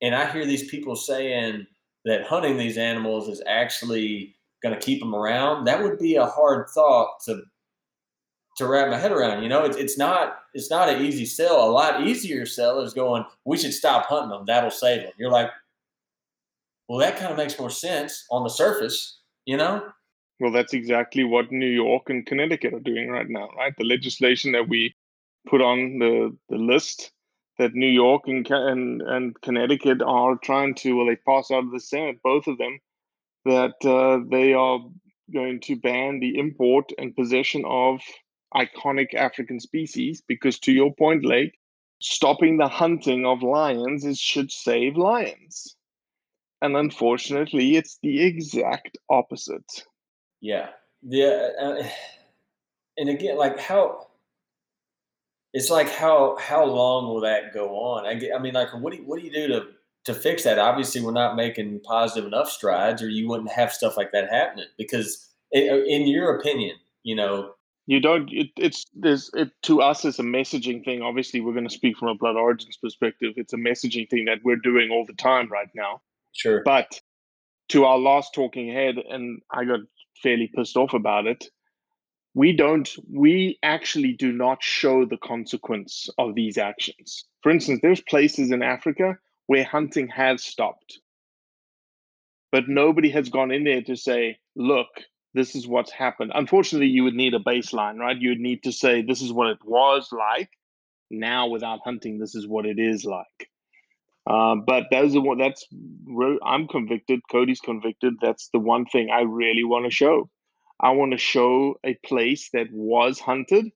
and 0.00 0.14
I 0.14 0.30
hear 0.30 0.46
these 0.46 0.68
people 0.68 0.94
saying 0.94 1.66
that 2.04 2.24
hunting 2.24 2.56
these 2.56 2.78
animals 2.78 3.28
is 3.28 3.42
actually 3.46 4.36
going 4.62 4.74
to 4.74 4.80
keep 4.80 5.00
them 5.00 5.14
around, 5.14 5.64
that 5.64 5.82
would 5.82 5.98
be 5.98 6.16
a 6.16 6.26
hard 6.26 6.68
thought 6.70 7.20
to 7.24 7.42
to 8.56 8.66
wrap 8.66 8.88
my 8.88 8.98
head 8.98 9.12
around. 9.12 9.42
You 9.42 9.48
know, 9.48 9.64
it's 9.64 9.76
it's 9.76 9.98
not 9.98 10.38
it's 10.54 10.70
not 10.70 10.88
an 10.88 11.04
easy 11.04 11.26
sell. 11.26 11.68
A 11.68 11.70
lot 11.70 12.06
easier 12.06 12.46
sell 12.46 12.80
is 12.80 12.94
going. 12.94 13.24
We 13.44 13.58
should 13.58 13.74
stop 13.74 14.06
hunting 14.06 14.30
them. 14.30 14.44
That'll 14.46 14.70
save 14.70 15.02
them. 15.02 15.12
You're 15.18 15.30
like, 15.30 15.50
well, 16.88 16.98
that 16.98 17.18
kind 17.18 17.32
of 17.32 17.36
makes 17.36 17.58
more 17.58 17.70
sense 17.70 18.24
on 18.30 18.44
the 18.44 18.50
surface. 18.50 19.20
You 19.44 19.56
know. 19.56 19.88
Well, 20.38 20.52
that's 20.52 20.74
exactly 20.74 21.24
what 21.24 21.50
New 21.50 21.68
York 21.68 22.10
and 22.10 22.26
Connecticut 22.26 22.74
are 22.74 22.80
doing 22.80 23.08
right 23.08 23.28
now, 23.28 23.48
right? 23.56 23.72
The 23.76 23.84
legislation 23.84 24.52
that 24.52 24.68
we 24.68 24.94
put 25.48 25.62
on 25.62 25.98
the, 25.98 26.36
the 26.48 26.58
list 26.58 27.12
that 27.58 27.74
New 27.74 27.88
York 27.88 28.24
and, 28.26 28.46
and 28.50 29.00
and 29.02 29.40
Connecticut 29.40 30.02
are 30.02 30.36
trying 30.36 30.74
to, 30.74 30.96
well, 30.96 31.06
they 31.06 31.16
passed 31.16 31.50
out 31.50 31.64
of 31.64 31.72
the 31.72 31.80
Senate, 31.80 32.18
both 32.22 32.46
of 32.46 32.58
them, 32.58 32.78
that 33.46 33.74
uh, 33.84 34.20
they 34.30 34.52
are 34.52 34.80
going 35.32 35.60
to 35.60 35.76
ban 35.76 36.20
the 36.20 36.38
import 36.38 36.92
and 36.98 37.16
possession 37.16 37.64
of 37.66 38.00
iconic 38.54 39.14
African 39.14 39.58
species 39.58 40.22
because, 40.28 40.58
to 40.60 40.72
your 40.72 40.94
point, 40.94 41.24
Lake, 41.24 41.58
stopping 42.00 42.58
the 42.58 42.68
hunting 42.68 43.24
of 43.24 43.42
lions 43.42 44.04
is 44.04 44.18
should 44.18 44.52
save 44.52 44.96
lions. 44.96 45.76
And 46.60 46.76
unfortunately, 46.76 47.76
it's 47.76 47.98
the 48.02 48.22
exact 48.22 48.98
opposite. 49.08 49.84
Yeah. 50.46 50.68
Yeah. 51.02 51.48
Uh, 51.60 51.64
uh, 51.64 51.88
and 52.96 53.08
again, 53.08 53.36
like 53.36 53.58
how 53.58 54.06
it's 55.52 55.70
like 55.70 55.90
how 55.90 56.36
how 56.38 56.64
long 56.64 57.08
will 57.08 57.22
that 57.22 57.52
go 57.52 57.70
on? 57.70 58.06
I, 58.06 58.14
get, 58.14 58.34
I 58.34 58.38
mean, 58.38 58.54
like 58.54 58.68
what 58.80 58.92
do 58.92 59.00
you, 59.00 59.04
what 59.04 59.18
do 59.18 59.26
you 59.26 59.32
do 59.32 59.48
to 59.48 59.66
to 60.04 60.14
fix 60.14 60.44
that? 60.44 60.60
Obviously, 60.60 61.00
we're 61.00 61.10
not 61.10 61.34
making 61.34 61.80
positive 61.80 62.26
enough 62.26 62.48
strides, 62.48 63.02
or 63.02 63.08
you 63.08 63.28
wouldn't 63.28 63.50
have 63.50 63.72
stuff 63.72 63.96
like 63.96 64.12
that 64.12 64.30
happening. 64.30 64.66
Because, 64.78 65.28
in, 65.50 65.64
in 65.88 66.06
your 66.06 66.38
opinion, 66.38 66.76
you 67.02 67.16
know, 67.16 67.54
you 67.86 67.98
don't 67.98 68.30
it, 68.32 68.50
it's 68.56 68.86
there's 68.94 69.30
it 69.34 69.50
to 69.62 69.82
us 69.82 70.04
it's 70.04 70.20
a 70.20 70.22
messaging 70.22 70.84
thing 70.84 71.02
obviously 71.02 71.40
we're 71.40 71.52
going 71.52 71.68
to 71.68 71.74
speak 71.74 71.96
from 71.96 72.08
a 72.08 72.14
blood 72.16 72.34
origins 72.34 72.76
perspective 72.76 73.32
it's 73.36 73.52
a 73.52 73.56
messaging 73.56 74.10
thing 74.10 74.24
that 74.24 74.38
we're 74.42 74.56
doing 74.56 74.90
all 74.90 75.06
the 75.06 75.12
time 75.12 75.48
right 75.52 75.68
now 75.72 76.00
sure 76.32 76.62
but 76.64 77.00
to 77.68 77.84
our 77.84 77.96
last 77.96 78.34
talking 78.34 78.72
head 78.72 78.96
and 79.08 79.40
i 79.52 79.64
got 79.64 79.78
fairly 80.22 80.50
pissed 80.54 80.76
off 80.76 80.94
about 80.94 81.26
it 81.26 81.46
we 82.34 82.54
don't 82.54 82.90
we 83.12 83.58
actually 83.62 84.12
do 84.12 84.32
not 84.32 84.62
show 84.62 85.04
the 85.04 85.18
consequence 85.18 86.08
of 86.18 86.34
these 86.34 86.58
actions 86.58 87.24
for 87.42 87.50
instance 87.50 87.80
there's 87.82 88.00
places 88.02 88.50
in 88.50 88.62
africa 88.62 89.16
where 89.46 89.64
hunting 89.64 90.08
has 90.08 90.44
stopped 90.44 91.00
but 92.52 92.68
nobody 92.68 93.10
has 93.10 93.28
gone 93.28 93.50
in 93.50 93.64
there 93.64 93.82
to 93.82 93.96
say 93.96 94.38
look 94.54 94.88
this 95.36 95.54
is 95.54 95.68
what's 95.68 95.92
happened. 95.92 96.32
Unfortunately, 96.34 96.88
you 96.88 97.04
would 97.04 97.14
need 97.14 97.34
a 97.34 97.38
baseline, 97.38 97.98
right? 97.98 98.16
You 98.18 98.30
would 98.30 98.40
need 98.40 98.62
to 98.62 98.72
say 98.72 99.02
this 99.02 99.20
is 99.20 99.32
what 99.32 99.48
it 99.48 99.58
was 99.64 100.08
like. 100.10 100.48
Now, 101.10 101.48
without 101.48 101.80
hunting, 101.84 102.18
this 102.18 102.34
is 102.34 102.48
what 102.48 102.64
it 102.64 102.78
is 102.78 103.04
like. 103.04 103.50
Uh, 104.26 104.56
but 104.56 104.84
those 104.90 105.14
are 105.14 105.20
what 105.20 105.38
that's. 105.38 105.66
I'm 106.44 106.66
convicted. 106.66 107.20
Cody's 107.30 107.60
convicted. 107.60 108.14
That's 108.20 108.48
the 108.52 108.58
one 108.58 108.86
thing 108.86 109.08
I 109.10 109.22
really 109.22 109.64
want 109.64 109.84
to 109.84 109.90
show. 109.90 110.28
I 110.80 110.90
want 110.90 111.12
to 111.12 111.18
show 111.18 111.76
a 111.84 111.94
place 112.04 112.50
that 112.52 112.66
was 112.72 113.20
hunted, 113.20 113.66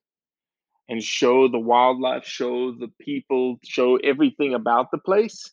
and 0.89 1.03
show 1.03 1.49
the 1.49 1.59
wildlife, 1.59 2.25
show 2.25 2.73
the 2.73 2.91
people, 3.01 3.59
show 3.65 3.97
everything 3.97 4.55
about 4.55 4.91
the 4.91 4.99
place. 4.99 5.51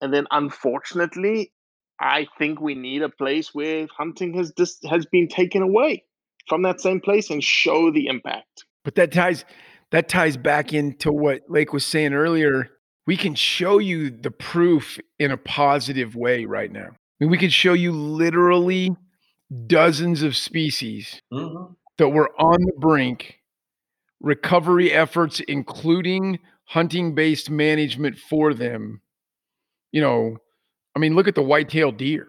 And 0.00 0.12
then, 0.12 0.26
unfortunately, 0.32 1.52
I 2.00 2.26
think 2.38 2.60
we 2.60 2.74
need 2.74 3.02
a 3.02 3.08
place 3.08 3.54
where 3.54 3.86
hunting 3.96 4.34
has 4.34 4.52
dis- 4.52 4.80
has 4.90 5.06
been 5.06 5.28
taken 5.28 5.62
away 5.62 6.04
from 6.48 6.62
that 6.62 6.80
same 6.80 7.00
place 7.00 7.30
and 7.30 7.42
show 7.42 7.90
the 7.92 8.08
impact. 8.08 8.64
But 8.84 8.96
that 8.96 9.12
ties 9.12 9.44
that 9.92 10.08
ties 10.08 10.36
back 10.36 10.72
into 10.72 11.12
what 11.12 11.42
Lake 11.48 11.72
was 11.72 11.86
saying 11.86 12.12
earlier. 12.12 12.70
We 13.06 13.16
can 13.16 13.34
show 13.34 13.78
you 13.78 14.10
the 14.10 14.30
proof 14.30 14.98
in 15.18 15.30
a 15.30 15.36
positive 15.36 16.16
way 16.16 16.44
right 16.44 16.72
now. 16.72 16.88
I 16.88 16.94
mean, 17.20 17.30
we 17.30 17.38
can 17.38 17.50
show 17.50 17.72
you 17.72 17.92
literally 17.92 18.96
dozens 19.66 20.22
of 20.22 20.36
species 20.36 21.22
mm-hmm. 21.32 21.72
that 21.98 22.08
were 22.08 22.30
on 22.38 22.60
the 22.60 22.72
brink, 22.78 23.40
recovery 24.20 24.92
efforts, 24.92 25.40
including 25.40 26.40
hunting 26.64 27.14
based 27.14 27.48
management 27.48 28.18
for 28.18 28.52
them, 28.52 29.00
you 29.92 30.00
know, 30.00 30.36
I 30.94 30.98
mean, 30.98 31.14
look 31.14 31.28
at 31.28 31.34
the 31.34 31.42
white-tailed 31.42 31.96
deer, 31.96 32.26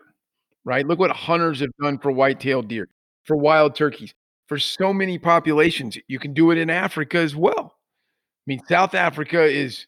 right? 0.63 0.85
Look 0.85 0.99
what 0.99 1.11
hunters 1.11 1.59
have 1.61 1.69
done 1.81 1.97
for 1.97 2.11
white-tailed 2.11 2.67
deer, 2.67 2.87
for 3.25 3.35
wild 3.35 3.75
turkeys, 3.75 4.13
for 4.47 4.59
so 4.59 4.93
many 4.93 5.17
populations. 5.17 5.97
You 6.07 6.19
can 6.19 6.33
do 6.33 6.51
it 6.51 6.57
in 6.57 6.69
Africa 6.69 7.17
as 7.17 7.35
well. 7.35 7.75
I 7.75 8.45
mean, 8.45 8.61
South 8.67 8.93
Africa 8.93 9.43
is 9.43 9.87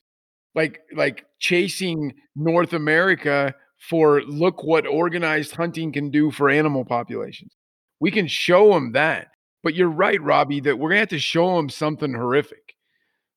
like 0.56 0.82
like 0.96 1.26
chasing 1.40 2.14
North 2.36 2.74
America 2.74 3.54
for 3.80 4.22
look 4.24 4.64
what 4.64 4.86
organized 4.88 5.56
hunting 5.56 5.92
can 5.92 6.12
do 6.12 6.32
for 6.32 6.50
animal 6.50 6.86
populations. 6.86 7.56
We 8.00 8.12
can 8.12 8.28
show 8.28 8.74
them 8.74 8.94
that. 8.94 9.28
But 9.64 9.76
you're 9.76 9.90
right, 9.90 10.22
Robbie, 10.22 10.62
that 10.62 10.78
we're 10.78 10.90
gonna 10.90 11.02
have 11.02 11.10
to 11.10 11.20
show 11.20 11.56
them 11.58 11.70
something 11.70 12.14
horrific. 12.14 12.76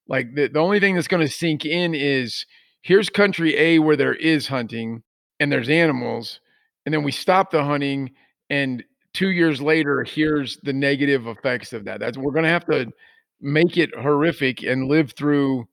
Like 0.08 0.34
the, 0.34 0.48
the 0.48 0.60
only 0.60 0.80
thing 0.80 0.94
that's 0.94 1.08
gonna 1.08 1.28
sink 1.28 1.64
in 1.64 1.94
is 1.94 2.46
here's 2.82 3.08
country 3.08 3.56
A 3.56 3.78
where 3.78 3.96
there 3.96 4.14
is 4.14 4.46
hunting 4.46 5.02
and 5.40 5.50
there's 5.50 5.68
animals, 5.68 6.40
and 6.86 6.94
then 6.94 7.02
we 7.02 7.12
stop 7.12 7.50
the 7.50 7.64
hunting, 7.64 8.12
and 8.50 8.84
two 9.12 9.30
years 9.30 9.60
later, 9.60 10.04
here's 10.04 10.58
the 10.62 10.72
negative 10.72 11.26
effects 11.26 11.72
of 11.72 11.84
that. 11.84 12.00
That's 12.00 12.16
we're 12.16 12.32
gonna 12.32 12.48
have 12.48 12.66
to 12.66 12.92
make 13.40 13.76
it 13.76 13.90
horrific 13.94 14.62
and 14.62 14.88
live 14.88 15.12
through 15.12 15.66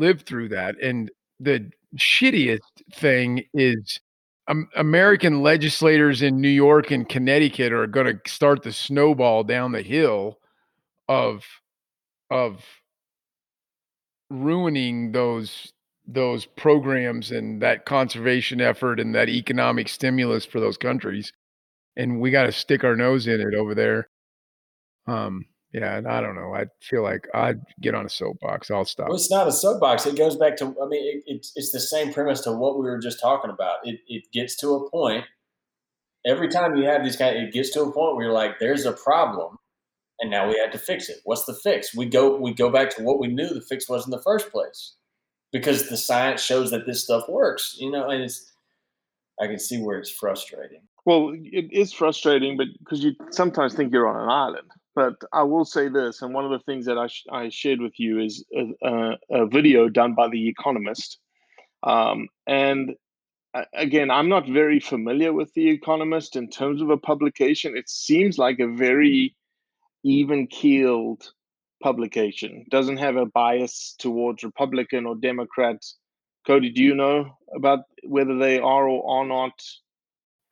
live 0.00 0.22
through 0.22 0.48
that. 0.50 0.76
And 0.82 1.10
the 1.38 1.70
shittiest 1.96 2.60
thing 2.94 3.44
is 3.54 4.00
um, 4.48 4.68
American 4.76 5.42
legislators 5.42 6.22
in 6.22 6.40
New 6.40 6.48
York 6.48 6.90
and 6.90 7.08
Connecticut 7.08 7.72
are 7.72 7.86
going 7.86 8.06
to 8.06 8.30
start 8.30 8.62
the 8.62 8.72
snowball 8.72 9.44
down 9.44 9.72
the 9.72 9.82
hill 9.82 10.38
of 11.08 11.44
of 12.30 12.64
ruining 14.30 15.12
those 15.12 15.72
those 16.06 16.46
programs 16.46 17.30
and 17.30 17.60
that 17.62 17.84
conservation 17.84 18.60
effort 18.60 18.98
and 18.98 19.14
that 19.14 19.28
economic 19.28 19.88
stimulus 19.88 20.44
for 20.44 20.60
those 20.60 20.76
countries 20.76 21.32
and 21.96 22.20
we 22.20 22.30
got 22.30 22.44
to 22.44 22.52
stick 22.52 22.84
our 22.84 22.96
nose 22.96 23.26
in 23.26 23.40
it 23.40 23.54
over 23.54 23.74
there 23.74 24.08
um 25.06 25.44
yeah, 25.72 25.96
and 25.96 26.08
I 26.08 26.20
don't 26.20 26.34
know. 26.34 26.52
I 26.52 26.66
feel 26.80 27.02
like 27.02 27.28
I'd 27.32 27.60
get 27.80 27.94
on 27.94 28.04
a 28.04 28.08
soapbox. 28.08 28.70
I'll 28.70 28.84
stop. 28.84 29.08
Well, 29.08 29.16
it's 29.16 29.30
not 29.30 29.46
a 29.46 29.52
soapbox. 29.52 30.04
It 30.04 30.16
goes 30.16 30.36
back 30.36 30.56
to. 30.56 30.64
I 30.64 30.86
mean, 30.86 31.18
it, 31.18 31.22
it's 31.26 31.52
it's 31.54 31.70
the 31.70 31.78
same 31.78 32.12
premise 32.12 32.40
to 32.42 32.52
what 32.52 32.76
we 32.78 32.86
were 32.86 32.98
just 32.98 33.20
talking 33.20 33.50
about. 33.50 33.78
It 33.84 34.00
it 34.08 34.24
gets 34.32 34.56
to 34.58 34.74
a 34.74 34.90
point. 34.90 35.24
Every 36.26 36.48
time 36.48 36.76
you 36.76 36.84
have 36.84 37.04
these 37.04 37.16
kind, 37.16 37.36
of, 37.36 37.42
it 37.44 37.52
gets 37.52 37.70
to 37.70 37.82
a 37.82 37.92
point 37.92 38.16
where 38.16 38.24
you're 38.24 38.34
like, 38.34 38.58
"There's 38.58 38.84
a 38.84 38.92
problem, 38.92 39.58
and 40.18 40.30
now 40.30 40.48
we 40.48 40.58
have 40.58 40.72
to 40.72 40.78
fix 40.78 41.08
it." 41.08 41.18
What's 41.24 41.44
the 41.44 41.54
fix? 41.54 41.94
We 41.94 42.06
go 42.06 42.36
we 42.36 42.52
go 42.52 42.68
back 42.68 42.90
to 42.96 43.02
what 43.04 43.20
we 43.20 43.28
knew 43.28 43.48
the 43.48 43.60
fix 43.60 43.88
was 43.88 44.04
in 44.04 44.10
the 44.10 44.22
first 44.22 44.50
place, 44.50 44.96
because 45.52 45.88
the 45.88 45.96
science 45.96 46.42
shows 46.42 46.72
that 46.72 46.84
this 46.84 47.04
stuff 47.04 47.28
works. 47.28 47.76
You 47.78 47.92
know, 47.92 48.08
and 48.08 48.24
it's. 48.24 48.52
I 49.40 49.46
can 49.46 49.60
see 49.60 49.80
where 49.80 49.98
it's 49.98 50.10
frustrating. 50.10 50.82
Well, 51.06 51.32
it 51.34 51.72
is 51.72 51.92
frustrating, 51.92 52.56
but 52.58 52.66
because 52.80 53.02
you 53.04 53.14
sometimes 53.30 53.74
think 53.74 53.92
you're 53.92 54.08
on 54.08 54.22
an 54.22 54.28
island 54.28 54.70
but 54.94 55.14
I 55.32 55.42
will 55.42 55.64
say 55.64 55.88
this, 55.88 56.22
and 56.22 56.34
one 56.34 56.44
of 56.44 56.50
the 56.50 56.64
things 56.64 56.86
that 56.86 56.98
I, 56.98 57.06
sh- 57.06 57.26
I 57.30 57.48
shared 57.48 57.80
with 57.80 57.98
you 57.98 58.18
is 58.18 58.44
a, 58.54 59.16
a, 59.30 59.46
video 59.46 59.88
done 59.88 60.14
by 60.14 60.28
The 60.28 60.48
Economist. 60.48 61.18
Um, 61.82 62.28
and 62.46 62.94
again, 63.74 64.10
I'm 64.10 64.28
not 64.28 64.48
very 64.48 64.80
familiar 64.80 65.32
with 65.32 65.52
The 65.54 65.70
Economist 65.70 66.36
in 66.36 66.50
terms 66.50 66.82
of 66.82 66.90
a 66.90 66.96
publication. 66.96 67.76
It 67.76 67.88
seems 67.88 68.36
like 68.36 68.58
a 68.58 68.66
very 68.66 69.34
even 70.02 70.46
keeled 70.46 71.30
publication, 71.82 72.64
doesn't 72.70 72.98
have 72.98 73.16
a 73.16 73.26
bias 73.26 73.94
towards 73.98 74.42
Republican 74.42 75.06
or 75.06 75.14
Democrat. 75.14 75.82
Cody, 76.46 76.70
do 76.70 76.82
you 76.82 76.94
know 76.94 77.36
about 77.54 77.80
whether 78.04 78.36
they 78.38 78.58
are 78.58 78.88
or 78.88 79.20
are 79.20 79.26
not? 79.26 79.52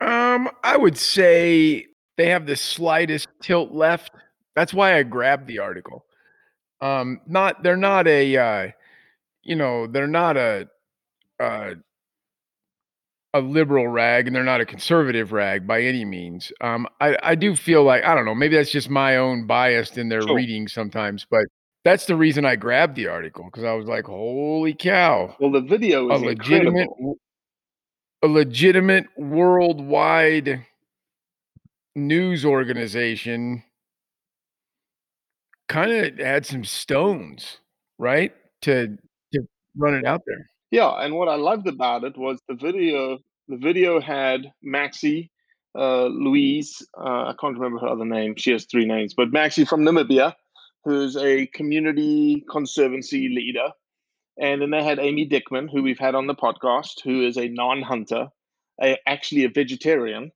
Um, 0.01 0.49
I 0.63 0.77
would 0.77 0.97
say 0.97 1.87
they 2.17 2.29
have 2.29 2.45
the 2.45 2.55
slightest 2.55 3.27
tilt 3.41 3.71
left 3.71 4.11
that's 4.59 4.73
why 4.73 4.97
I 4.97 5.03
grabbed 5.03 5.47
the 5.47 5.59
article. 5.59 6.05
Um, 6.81 7.21
not 7.25 7.63
they're 7.63 7.77
not 7.77 8.07
a 8.07 8.35
uh, 8.35 8.67
you 9.41 9.55
know 9.55 9.87
they're 9.87 10.05
not 10.05 10.35
a 10.35 10.67
uh, 11.39 11.75
a 13.33 13.39
liberal 13.39 13.87
rag 13.87 14.27
and 14.27 14.35
they're 14.35 14.43
not 14.43 14.59
a 14.59 14.65
conservative 14.65 15.31
rag 15.31 15.65
by 15.65 15.81
any 15.81 16.03
means. 16.03 16.51
Um, 16.59 16.87
I 16.99 17.17
I 17.23 17.35
do 17.35 17.55
feel 17.55 17.83
like 17.83 18.03
I 18.03 18.13
don't 18.13 18.25
know 18.25 18.35
maybe 18.35 18.57
that's 18.57 18.71
just 18.71 18.89
my 18.89 19.15
own 19.15 19.47
bias 19.47 19.95
in 19.95 20.09
their 20.09 20.23
sure. 20.23 20.35
reading 20.35 20.67
sometimes, 20.67 21.25
but 21.29 21.45
that's 21.85 22.05
the 22.05 22.17
reason 22.17 22.43
I 22.43 22.57
grabbed 22.57 22.97
the 22.97 23.07
article 23.07 23.45
because 23.45 23.63
I 23.63 23.71
was 23.71 23.85
like, 23.85 24.07
holy 24.07 24.73
cow! 24.73 25.37
Well, 25.39 25.51
the 25.51 25.61
video 25.61 26.11
is 26.11 26.21
a 26.21 26.25
legitimate 26.25 26.81
incredible. 26.81 27.17
a 28.23 28.27
legitimate 28.27 29.05
worldwide 29.15 30.65
news 31.95 32.43
organization 32.43 33.63
kind 35.69 35.91
of 35.91 36.17
had 36.17 36.45
some 36.45 36.65
stones, 36.65 37.59
right? 37.97 38.33
To 38.63 38.97
to 39.33 39.47
run 39.77 39.93
it 39.93 40.05
out 40.05 40.23
there. 40.25 40.49
Yeah, 40.71 40.89
and 40.89 41.15
what 41.15 41.29
I 41.29 41.35
loved 41.35 41.67
about 41.67 42.03
it 42.03 42.17
was 42.17 42.41
the 42.49 42.55
video. 42.55 43.19
The 43.47 43.57
video 43.57 43.99
had 44.01 44.51
Maxi, 44.65 45.29
uh, 45.77 46.05
Louise. 46.05 46.85
Uh, 46.97 47.29
I 47.29 47.35
can't 47.39 47.57
remember 47.57 47.79
her 47.79 47.87
other 47.87 48.05
name. 48.05 48.35
She 48.35 48.51
has 48.51 48.65
three 48.65 48.85
names, 48.85 49.13
but 49.15 49.31
Maxi 49.31 49.67
from 49.67 49.81
Namibia, 49.81 50.33
who's 50.83 51.15
a 51.15 51.47
community 51.47 52.43
conservancy 52.51 53.29
leader, 53.29 53.69
and 54.39 54.61
then 54.61 54.71
they 54.71 54.83
had 54.83 54.99
Amy 54.99 55.27
Dickman, 55.27 55.69
who 55.71 55.81
we've 55.81 55.99
had 55.99 56.13
on 56.13 56.27
the 56.27 56.35
podcast, 56.35 57.01
who 57.03 57.25
is 57.25 57.37
a 57.37 57.47
non-hunter, 57.47 58.27
a, 58.83 58.97
actually 59.07 59.45
a 59.45 59.49
vegetarian, 59.49 60.31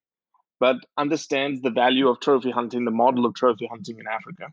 but 0.59 0.77
understands 0.97 1.61
the 1.61 1.69
value 1.69 2.07
of 2.07 2.19
trophy 2.19 2.49
hunting, 2.49 2.85
the 2.85 2.91
model 2.91 3.25
of 3.25 3.35
trophy 3.35 3.67
hunting 3.67 3.99
in 3.99 4.07
Africa 4.07 4.47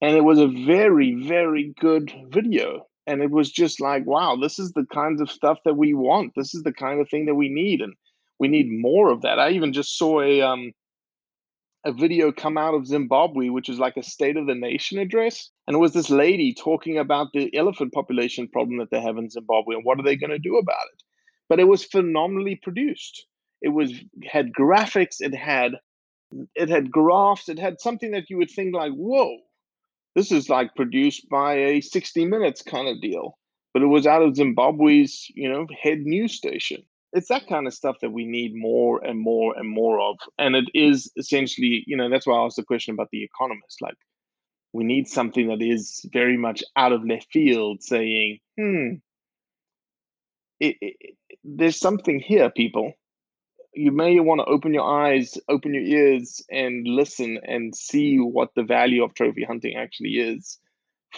and 0.00 0.16
it 0.16 0.24
was 0.24 0.38
a 0.38 0.48
very 0.48 1.14
very 1.14 1.74
good 1.80 2.12
video. 2.28 2.86
And 3.06 3.22
it 3.22 3.30
was 3.30 3.50
just 3.50 3.80
like 3.80 4.06
wow 4.06 4.36
this 4.36 4.58
is 4.58 4.72
the 4.72 4.86
kind 4.92 5.20
of 5.20 5.30
stuff 5.30 5.58
that 5.64 5.76
we 5.76 5.94
want. 5.94 6.32
This 6.36 6.54
is 6.54 6.62
the 6.62 6.72
kind 6.72 7.00
of 7.00 7.08
thing 7.08 7.26
that 7.26 7.34
we 7.34 7.48
need 7.48 7.80
and 7.80 7.94
we 8.38 8.48
need 8.48 8.68
more 8.70 9.10
of 9.10 9.22
that. 9.22 9.38
I 9.38 9.50
even 9.50 9.72
just 9.72 9.96
saw 9.98 10.20
a 10.20 10.40
um 10.42 10.72
a 11.84 11.92
video 11.92 12.30
come 12.30 12.58
out 12.58 12.74
of 12.74 12.86
zimbabwe 12.86 13.48
which 13.48 13.70
is 13.70 13.78
like 13.78 13.96
a 13.96 14.02
state 14.02 14.36
of 14.36 14.46
the 14.46 14.54
nation 14.54 14.98
address 14.98 15.48
and 15.66 15.74
it 15.74 15.78
was 15.78 15.94
this 15.94 16.10
lady 16.10 16.52
talking 16.52 16.98
about 16.98 17.28
the 17.32 17.54
elephant 17.56 17.90
population 17.94 18.46
problem 18.48 18.76
that 18.76 18.90
they 18.90 19.00
have 19.00 19.16
in 19.16 19.30
zimbabwe 19.30 19.76
and 19.76 19.84
what 19.84 19.98
are 19.98 20.02
they 20.02 20.16
going 20.16 20.30
to 20.30 20.38
do 20.38 20.58
about 20.58 20.86
it. 20.92 21.02
But 21.48 21.58
it 21.58 21.64
was 21.64 21.84
phenomenally 21.84 22.56
produced. 22.62 23.26
It 23.62 23.70
was 23.70 23.92
had 24.24 24.52
graphics 24.52 25.16
it 25.20 25.34
had 25.34 25.76
it 26.54 26.68
had 26.68 26.90
graphs 26.90 27.48
it 27.48 27.58
had 27.58 27.80
something 27.80 28.12
that 28.12 28.30
you 28.30 28.36
would 28.36 28.50
think 28.50 28.74
like 28.74 28.92
whoa 28.92 29.38
this 30.14 30.32
is 30.32 30.48
like 30.48 30.74
produced 30.74 31.28
by 31.28 31.54
a 31.54 31.80
60 31.80 32.24
minutes 32.26 32.62
kind 32.62 32.88
of 32.88 33.00
deal 33.00 33.38
but 33.72 33.82
it 33.82 33.86
was 33.86 34.06
out 34.06 34.22
of 34.22 34.36
zimbabwe's 34.36 35.26
you 35.34 35.48
know 35.50 35.66
head 35.82 36.00
news 36.00 36.34
station. 36.34 36.82
It's 37.12 37.28
that 37.28 37.48
kind 37.48 37.66
of 37.66 37.74
stuff 37.74 37.96
that 38.02 38.12
we 38.12 38.24
need 38.24 38.54
more 38.54 39.04
and 39.04 39.18
more 39.18 39.58
and 39.58 39.68
more 39.68 40.00
of 40.00 40.16
and 40.38 40.54
it 40.54 40.66
is 40.74 41.10
essentially 41.16 41.82
you 41.86 41.96
know 41.96 42.08
that's 42.08 42.26
why 42.26 42.36
i 42.36 42.44
asked 42.44 42.56
the 42.56 42.62
question 42.62 42.94
about 42.94 43.08
the 43.10 43.24
economist 43.24 43.82
like 43.82 43.96
we 44.72 44.84
need 44.84 45.08
something 45.08 45.48
that 45.48 45.60
is 45.60 46.06
very 46.12 46.36
much 46.36 46.62
out 46.76 46.92
of 46.92 47.04
left 47.04 47.26
field 47.32 47.82
saying 47.82 48.38
hmm 48.56 48.94
it, 50.60 50.76
it, 50.80 51.16
there's 51.42 51.80
something 51.80 52.20
here 52.20 52.50
people 52.50 52.92
you 53.74 53.92
may 53.92 54.18
want 54.20 54.40
to 54.40 54.44
open 54.46 54.74
your 54.74 54.88
eyes, 54.88 55.38
open 55.48 55.74
your 55.74 55.82
ears, 55.82 56.42
and 56.50 56.86
listen 56.86 57.38
and 57.46 57.74
see 57.74 58.16
what 58.16 58.50
the 58.54 58.64
value 58.64 59.04
of 59.04 59.14
trophy 59.14 59.44
hunting 59.44 59.76
actually 59.76 60.10
is 60.10 60.58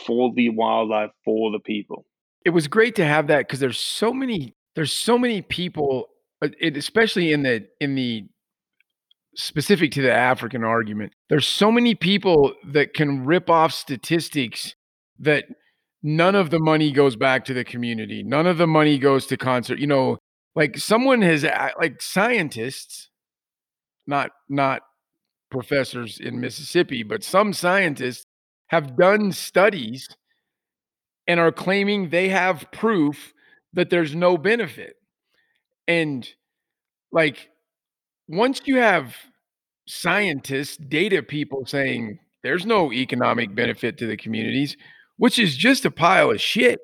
for 0.05 0.32
the 0.34 0.50
wildlife, 0.50 1.11
for 1.24 1.50
the 1.50 1.61
people. 1.61 2.05
It 2.44 2.50
was 2.50 2.66
great 2.66 2.94
to 2.96 3.05
have 3.05 3.28
that 3.28 3.46
because 3.46 3.61
there's 3.61 3.78
so 3.78 4.12
many 4.12 4.55
there's 4.74 4.92
so 4.92 5.18
many 5.18 5.42
people, 5.42 6.09
uh, 6.42 6.48
especially 6.61 7.32
in 7.32 7.42
the 7.42 7.66
in 7.80 7.94
the 7.94 8.24
specific 9.34 9.92
to 9.92 10.03
the 10.03 10.12
African 10.12 10.64
argument. 10.64 11.12
There's 11.28 11.46
so 11.46 11.70
many 11.70 11.94
people 11.94 12.53
that 12.72 12.94
can 12.94 13.24
rip 13.24 13.48
off 13.48 13.72
statistics 13.72 14.74
that 15.20 15.44
none 16.03 16.34
of 16.34 16.50
the 16.50 16.59
money 16.59 16.90
goes 16.90 17.16
back 17.16 17.44
to 17.46 17.55
the 17.55 17.64
community. 17.64 18.22
None 18.22 18.46
of 18.46 18.59
the 18.59 18.66
money 18.66 18.98
goes 18.98 19.26
to 19.26 19.36
concert. 19.36 19.78
You 19.78 19.86
know, 19.86 20.18
like 20.55 20.78
someone 20.78 21.22
has 21.22 21.44
uh, 21.44 21.70
like 21.80 22.00
scientists 22.03 23.11
not 24.07 24.30
not 24.48 24.82
professors 25.50 26.18
in 26.18 26.40
Mississippi 26.40 27.03
but 27.03 27.22
some 27.22 27.53
scientists 27.53 28.26
have 28.68 28.96
done 28.96 29.32
studies 29.32 30.09
and 31.26 31.38
are 31.38 31.53
claiming 31.53 32.09
they 32.09 32.28
have 32.28 32.66
proof 32.72 33.32
that 33.72 33.90
there's 33.90 34.14
no 34.14 34.36
benefit. 34.36 34.96
And 35.88 36.28
like 37.11 37.50
once 38.28 38.62
you 38.64 38.78
have 38.78 39.14
scientists 39.86 40.76
data 40.76 41.22
people 41.22 41.66
saying 41.66 42.18
there's 42.42 42.64
no 42.64 42.92
economic 42.92 43.55
benefit 43.55 43.98
to 43.98 44.07
the 44.07 44.16
communities 44.16 44.76
which 45.16 45.38
is 45.40 45.57
just 45.57 45.84
a 45.84 45.90
pile 45.90 46.30
of 46.30 46.40
shit 46.40 46.78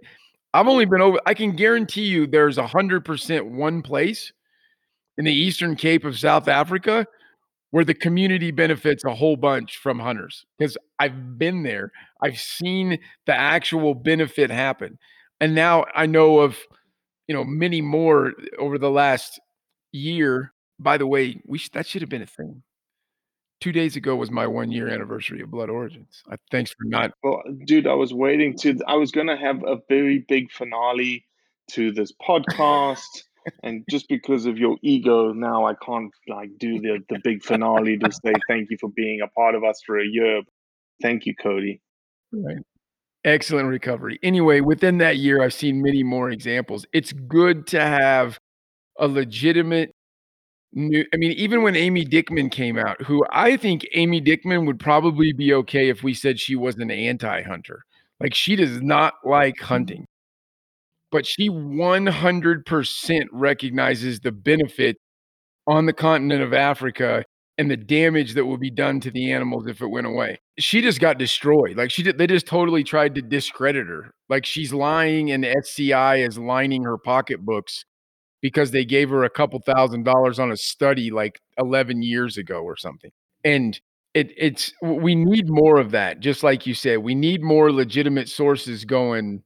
I've 0.54 0.68
only 0.68 0.86
been 0.86 1.00
over. 1.00 1.18
I 1.26 1.34
can 1.34 1.54
guarantee 1.54 2.06
you, 2.06 2.26
there's 2.26 2.58
a 2.58 2.66
hundred 2.66 3.04
percent 3.04 3.46
one 3.46 3.82
place 3.82 4.32
in 5.18 5.24
the 5.24 5.32
Eastern 5.32 5.76
Cape 5.76 6.04
of 6.04 6.18
South 6.18 6.48
Africa 6.48 7.06
where 7.70 7.84
the 7.84 7.94
community 7.94 8.50
benefits 8.50 9.04
a 9.04 9.14
whole 9.14 9.36
bunch 9.36 9.76
from 9.76 9.98
hunters 9.98 10.46
because 10.58 10.76
I've 10.98 11.38
been 11.38 11.62
there. 11.62 11.92
I've 12.22 12.38
seen 12.38 12.98
the 13.26 13.34
actual 13.34 13.94
benefit 13.94 14.50
happen, 14.50 14.98
and 15.40 15.54
now 15.54 15.84
I 15.94 16.06
know 16.06 16.38
of 16.38 16.56
you 17.28 17.34
know, 17.34 17.44
many 17.44 17.80
more 17.80 18.32
over 18.58 18.78
the 18.78 18.90
last 18.90 19.38
year. 19.92 20.52
By 20.80 20.96
the 20.96 21.06
way, 21.06 21.40
we 21.46 21.58
sh- 21.58 21.70
that 21.70 21.86
should 21.86 22.02
have 22.02 22.08
been 22.08 22.22
a 22.22 22.26
thing. 22.26 22.62
Two 23.60 23.72
days 23.72 23.96
ago 23.96 24.14
was 24.14 24.30
my 24.30 24.46
one 24.46 24.70
year 24.70 24.88
anniversary 24.88 25.42
of 25.42 25.50
Blood 25.50 25.68
Origins. 25.68 26.22
I, 26.30 26.36
thanks 26.50 26.70
for 26.70 26.84
not. 26.84 27.10
Well, 27.24 27.42
dude, 27.64 27.88
I 27.88 27.94
was 27.94 28.14
waiting 28.14 28.56
to. 28.58 28.78
I 28.86 28.94
was 28.94 29.10
gonna 29.10 29.36
have 29.36 29.62
a 29.66 29.78
very 29.88 30.24
big 30.28 30.52
finale 30.52 31.24
to 31.72 31.90
this 31.90 32.12
podcast, 32.22 33.24
and 33.64 33.84
just 33.90 34.08
because 34.08 34.46
of 34.46 34.58
your 34.58 34.76
ego, 34.82 35.32
now 35.32 35.66
I 35.66 35.74
can't 35.74 36.12
like 36.28 36.50
do 36.58 36.80
the 36.80 37.00
the 37.08 37.18
big 37.24 37.42
finale 37.42 37.98
to 37.98 38.12
say 38.12 38.32
thank 38.48 38.70
you 38.70 38.76
for 38.80 38.90
being 38.90 39.20
a 39.22 39.28
part 39.28 39.56
of 39.56 39.64
us 39.64 39.80
for 39.84 39.98
a 39.98 40.06
year. 40.06 40.42
Thank 41.02 41.26
you, 41.26 41.34
Cody. 41.34 41.80
Right. 42.32 42.58
Excellent 43.24 43.68
recovery. 43.68 44.20
Anyway, 44.22 44.60
within 44.60 44.98
that 44.98 45.16
year, 45.16 45.42
I've 45.42 45.52
seen 45.52 45.82
many 45.82 46.04
more 46.04 46.30
examples. 46.30 46.86
It's 46.92 47.12
good 47.12 47.66
to 47.68 47.80
have 47.80 48.38
a 48.98 49.08
legitimate 49.08 49.94
new. 50.72 51.04
I 51.12 51.16
mean, 51.16 51.32
even 51.32 51.62
when 51.62 51.76
Amy 51.76 52.04
Dickman 52.04 52.50
came 52.50 52.78
out, 52.78 53.00
who 53.02 53.24
I 53.30 53.56
think 53.56 53.86
Amy 53.94 54.20
Dickman 54.20 54.66
would 54.66 54.78
probably 54.78 55.32
be 55.32 55.52
okay 55.54 55.88
if 55.88 56.02
we 56.02 56.14
said 56.14 56.38
she 56.38 56.56
was 56.56 56.76
an 56.76 56.90
anti 56.90 57.42
hunter. 57.42 57.82
Like, 58.20 58.34
she 58.34 58.56
does 58.56 58.82
not 58.82 59.14
like 59.24 59.56
mm-hmm. 59.56 59.66
hunting, 59.66 60.06
but 61.10 61.26
she 61.26 61.48
100% 61.48 63.26
recognizes 63.32 64.20
the 64.20 64.32
benefit 64.32 64.96
on 65.66 65.86
the 65.86 65.92
continent 65.92 66.42
of 66.42 66.52
Africa 66.52 67.24
and 67.58 67.70
the 67.70 67.76
damage 67.76 68.34
that 68.34 68.46
would 68.46 68.60
be 68.60 68.70
done 68.70 69.00
to 69.00 69.10
the 69.10 69.32
animals 69.32 69.66
if 69.66 69.82
it 69.82 69.88
went 69.88 70.06
away. 70.06 70.38
She 70.58 70.80
just 70.80 71.00
got 71.00 71.18
destroyed. 71.18 71.76
Like 71.76 71.90
she 71.90 72.04
did, 72.04 72.16
they 72.16 72.26
just 72.26 72.46
totally 72.46 72.84
tried 72.84 73.16
to 73.16 73.22
discredit 73.22 73.88
her. 73.88 74.12
Like 74.28 74.46
she's 74.46 74.72
lying 74.72 75.32
and 75.32 75.44
SCI 75.44 76.16
is 76.16 76.38
lining 76.38 76.84
her 76.84 76.96
pocketbooks 76.96 77.84
because 78.40 78.70
they 78.70 78.84
gave 78.84 79.10
her 79.10 79.24
a 79.24 79.30
couple 79.30 79.58
thousand 79.60 80.04
dollars 80.04 80.38
on 80.38 80.52
a 80.52 80.56
study 80.56 81.10
like 81.10 81.40
11 81.58 82.02
years 82.02 82.36
ago 82.36 82.62
or 82.62 82.76
something. 82.76 83.10
And 83.44 83.80
it 84.14 84.32
it's 84.36 84.72
we 84.82 85.14
need 85.14 85.48
more 85.48 85.78
of 85.78 85.90
that. 85.92 86.20
Just 86.20 86.42
like 86.42 86.66
you 86.66 86.74
said, 86.74 86.98
we 86.98 87.14
need 87.14 87.42
more 87.42 87.72
legitimate 87.72 88.28
sources 88.28 88.84
going 88.84 89.42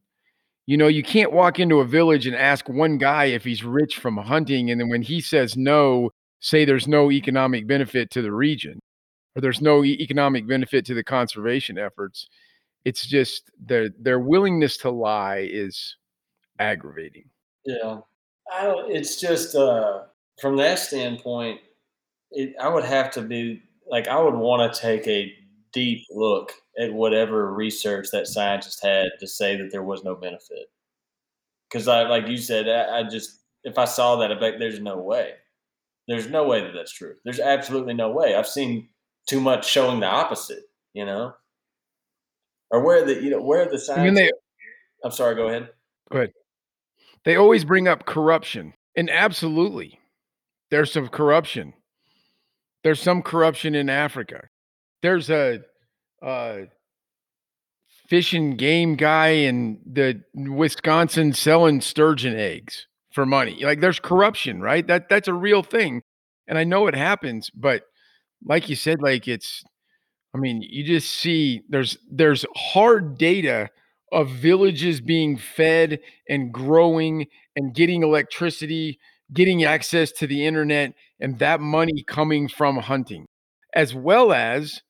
you 0.67 0.77
know, 0.77 0.87
you 0.87 1.03
can't 1.03 1.33
walk 1.33 1.59
into 1.59 1.81
a 1.81 1.85
village 1.85 2.27
and 2.27 2.37
ask 2.37 2.69
one 2.69 2.97
guy 2.97 3.25
if 3.25 3.43
he's 3.43 3.65
rich 3.65 3.99
from 3.99 4.17
hunting 4.17 4.71
and 4.71 4.81
then 4.81 4.89
when 4.89 5.03
he 5.03 5.21
says 5.21 5.57
no, 5.57 6.11
say 6.41 6.65
there's 6.65 6.87
no 6.87 7.11
economic 7.11 7.67
benefit 7.67 8.11
to 8.11 8.23
the 8.23 8.33
region 8.33 8.79
or 9.35 9.43
there's 9.43 9.61
no 9.61 9.85
economic 9.85 10.47
benefit 10.47 10.85
to 10.87 10.95
the 10.95 11.03
conservation 11.03 11.79
efforts. 11.79 12.29
It's 12.85 13.07
just 13.07 13.51
their 13.65 13.91
their 14.01 14.21
willingness 14.21 14.77
to 14.79 14.91
lie 14.91 15.49
is 15.51 15.97
aggravating. 16.59 17.25
Yeah, 17.65 17.99
I 18.51 18.65
don't. 18.65 18.91
It's 18.91 19.21
just 19.21 19.55
uh, 19.55 20.03
from 20.41 20.57
that 20.57 20.79
standpoint, 20.79 21.61
it, 22.31 22.55
I 22.61 22.69
would 22.69 22.85
have 22.85 23.11
to 23.13 23.23
be 23.23 23.63
like 23.91 24.09
I 24.09 24.21
would 24.21 24.35
want 24.35 24.73
to 24.73 24.81
take 24.81 25.07
a 25.07 25.33
deep 25.73 26.07
look 26.11 26.53
at 26.79 26.93
whatever 26.93 27.53
research 27.53 28.09
that 28.13 28.27
scientist 28.27 28.83
had 28.83 29.11
to 29.21 29.27
say 29.27 29.57
that 29.57 29.71
there 29.71 29.83
was 29.83 30.05
no 30.05 30.15
benefit. 30.15 30.71
Because 31.71 31.89
I, 31.89 32.03
like 32.03 32.27
you 32.29 32.37
said, 32.37 32.69
I, 32.69 33.01
I 33.01 33.03
just 33.05 33.41
if 33.65 33.79
I 33.79 33.85
saw 33.85 34.17
that, 34.17 34.41
there's 34.59 34.81
no 34.81 34.99
way. 34.99 35.35
There's 36.09 36.29
no 36.29 36.45
way 36.45 36.61
that 36.63 36.73
that's 36.75 36.93
true. 36.93 37.15
There's 37.25 37.41
absolutely 37.41 37.95
no 37.95 38.11
way. 38.11 38.35
I've 38.35 38.49
seen 38.49 38.89
too 39.29 39.41
much 39.41 39.69
showing 39.69 40.01
the 40.01 40.07
opposite. 40.07 40.65
You 40.95 41.07
know, 41.07 41.33
or 42.71 42.85
where 42.85 43.05
the 43.05 43.23
you 43.23 43.31
know 43.31 43.41
where 43.41 43.71
the 43.71 43.79
science. 43.79 44.19
they 44.19 44.31
I'm 45.05 45.13
sorry. 45.13 45.35
Go 45.37 45.49
ahead. 45.49 45.71
go 46.11 46.19
ahead. 46.19 46.33
They 47.25 47.37
always 47.37 47.65
bring 47.65 47.89
up 47.89 48.07
corruption, 48.07 48.75
and 48.97 49.09
absolutely, 49.11 50.01
there's 50.71 50.93
some 50.93 51.09
corruption. 51.09 51.75
There's 52.83 53.01
some 53.01 53.23
corruption 53.23 53.75
in 53.75 53.89
Africa. 53.89 54.49
There's 55.03 55.31
a, 55.31 55.61
uh 56.21 56.63
and 58.33 58.59
game 58.59 58.95
guy 58.97 59.29
in 59.29 59.79
the 59.87 60.21
Wisconsin 60.35 61.33
selling 61.33 61.81
sturgeon 61.81 62.37
eggs 62.37 62.87
for 63.11 63.25
money. 63.25 63.65
Like 63.65 63.81
there's 63.81 63.99
corruption, 64.01 64.61
right? 64.61 64.87
That 64.87 65.09
that's 65.09 65.29
a 65.29 65.35
real 65.35 65.63
thing. 65.63 66.03
And 66.47 66.59
I 66.59 66.65
know 66.65 66.87
it 66.89 66.95
happens, 66.95 67.49
but 67.51 67.85
like 68.45 68.69
you 68.69 68.77
said, 68.77 69.01
like 69.01 69.29
it's 69.29 69.65
I 70.35 70.39
mean, 70.39 70.63
you 70.63 70.85
just 70.85 71.11
see 71.11 71.63
there's 71.69 71.97
there's 72.11 72.45
hard 72.55 73.17
data 73.17 73.71
of 74.13 74.29
villages 74.29 75.01
being 75.01 75.37
fed 75.37 75.99
and 76.29 76.53
growing 76.53 77.27
and 77.57 77.75
getting 77.75 78.03
electricity, 78.03 78.99
getting 79.33 79.65
access 79.65 80.13
to 80.13 80.27
the 80.27 80.47
internet, 80.47 80.93
and 81.19 81.39
that 81.39 81.61
money 81.61 82.05
coming 82.07 82.49
from 82.49 82.77
hunting, 82.77 83.25
as 83.75 83.95
well 83.95 84.33
as 84.33 84.83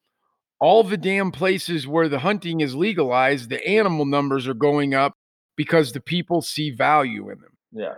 all 0.60 0.84
the 0.84 0.96
damn 0.96 1.30
places 1.30 1.86
where 1.86 2.08
the 2.08 2.20
hunting 2.20 2.60
is 2.60 2.74
legalized, 2.74 3.48
the 3.48 3.66
animal 3.66 4.04
numbers 4.04 4.46
are 4.46 4.54
going 4.54 4.94
up 4.94 5.14
because 5.56 5.92
the 5.92 6.00
people 6.00 6.42
see 6.42 6.70
value 6.70 7.30
in 7.30 7.40
them. 7.40 7.52
Yeah. 7.72 7.94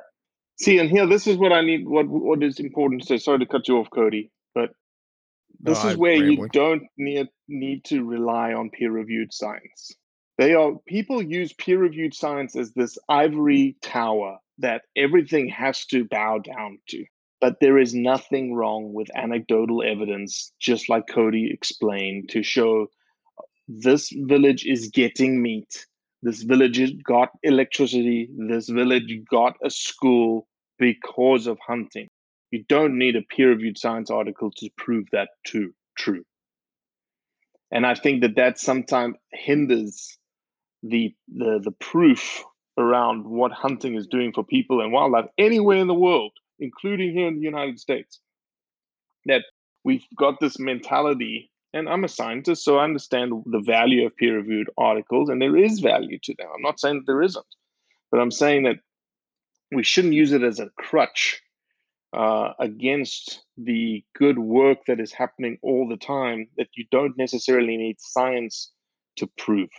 See, 0.61 0.79
and 0.79 0.89
here, 0.89 1.07
this 1.07 1.27
is 1.27 1.37
what 1.37 1.53
I 1.53 1.63
need. 1.63 1.87
What 1.87 2.07
what 2.09 2.43
is 2.43 2.61
important 2.61 3.03
to 3.03 3.07
say. 3.09 3.19
Sorry 3.19 3.41
to 3.41 3.47
cut 3.47 3.67
you 3.67 3.79
off, 3.79 3.89
Cody, 3.91 4.31
but 4.55 4.71
No, 5.61 5.73
this 5.73 5.79
I 5.79 5.89
is 5.89 5.95
was 5.95 5.97
where 5.99 6.15
you 6.15 6.49
don't 6.53 6.83
need 6.97 7.27
need 7.49 7.85
to 7.87 8.05
rely 8.05 8.53
on 8.53 8.71
peer-reviewed 8.71 9.33
science. 9.33 9.95
They 10.37 10.55
are 10.55 10.73
people 10.87 11.23
use 11.23 11.53
peer-reviewed 11.53 12.15
science 12.15 12.57
as 12.57 12.73
this 12.73 12.99
ivory 13.09 13.77
tower 13.83 14.39
that 14.59 14.83
everything 14.97 15.49
has 15.49 15.85
to 15.87 16.05
bow 16.05 16.39
down 16.39 16.79
to. 16.89 17.05
But 17.41 17.61
there 17.61 17.79
is 17.79 17.95
nothing 17.95 18.55
wrong 18.55 18.93
with 18.93 19.15
anecdotal 19.15 19.83
evidence, 19.83 20.53
just 20.59 20.89
like 20.89 21.07
Cody 21.07 21.51
explained, 21.53 22.31
to 22.31 22.43
show 22.43 22.87
uh, 23.39 23.43
this 23.69 24.11
village 24.13 24.65
is 24.65 24.89
getting 24.89 25.43
meat. 25.43 25.87
This 26.23 26.43
village 26.43 26.81
got 27.03 27.31
electricity. 27.43 28.29
This 28.37 28.69
village 28.69 29.13
got 29.31 29.57
a 29.63 29.71
school 29.71 30.49
because 30.79 31.47
of 31.47 31.59
hunting. 31.65 32.09
You 32.51 32.65
don't 32.69 32.99
need 32.99 33.17
a 33.17 33.23
peer 33.23 33.51
reviewed 33.51 33.79
science 33.79 34.11
article 34.11 34.51
to 34.57 34.71
prove 34.79 35.07
that 35.13 35.29
to 35.49 35.75
true. 35.99 36.25
And 37.71 37.85
I 37.87 37.95
think 37.95 38.23
that 38.23 38.37
that 38.37 38.59
sometimes 38.59 39.17
hinders 39.33 40.17
the, 40.87 41.15
the, 41.35 41.61
the 41.63 41.71
proof 41.73 42.45
around 42.77 43.25
what 43.27 43.53
hunting 43.53 43.95
is 43.95 44.07
doing 44.07 44.33
for 44.33 44.45
people 44.45 44.81
and 44.81 44.93
wildlife 44.93 45.27
anywhere 45.39 45.79
in 45.79 45.87
the 45.87 45.95
world, 45.95 46.33
including 46.59 47.13
here 47.13 47.29
in 47.29 47.37
the 47.37 47.43
United 47.43 47.79
States. 47.79 48.21
That 49.27 49.45
we've 49.85 50.05
got 50.17 50.41
this 50.41 50.59
mentality 50.59 51.51
and 51.75 51.89
I'm 51.89 52.05
a 52.05 52.09
scientist, 52.09 52.65
so 52.65 52.79
I 52.79 52.85
understand 52.85 53.33
the 53.47 53.59
value 53.59 54.07
of 54.07 54.17
peer 54.17 54.37
reviewed 54.37 54.71
articles, 54.79 55.29
and 55.29 55.43
there 55.43 55.57
is 55.57 55.81
value 55.81 56.21
to 56.23 56.35
them. 56.39 56.47
I'm 56.55 56.63
not 56.63 56.79
saying 56.79 56.99
that 56.99 57.07
there 57.07 57.21
isn't, 57.21 57.45
but 58.13 58.21
I'm 58.21 58.31
saying 58.31 58.63
that 58.63 58.77
we 59.73 59.83
shouldn't 59.83 60.15
use 60.15 60.31
it 60.31 60.45
as 60.45 60.61
a 60.61 60.71
crutch 60.79 61.43
uh, 62.13 62.53
against 62.61 63.43
the 63.59 64.05
good 64.17 64.39
work 64.39 64.79
that 64.87 65.01
is 65.01 65.13
happening 65.13 65.59
all 65.63 65.89
the 65.89 65.97
time 65.97 66.47
that 66.57 66.69
you 66.77 66.85
don't 66.93 67.19
necessarily 67.19 67.77
need 67.77 67.97
science 67.99 68.71
to 69.17 69.27
prove. 69.37 69.71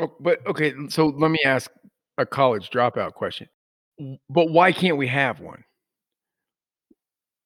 Oh, 0.00 0.14
but 0.20 0.44
okay, 0.46 0.74
so 0.88 1.06
let 1.06 1.30
me 1.30 1.38
ask 1.44 1.70
a 2.18 2.26
college 2.26 2.70
dropout 2.70 3.14
question. 3.14 3.48
But 4.28 4.50
why 4.50 4.72
can't 4.72 4.96
we 4.96 5.06
have 5.06 5.40
one? 5.40 5.64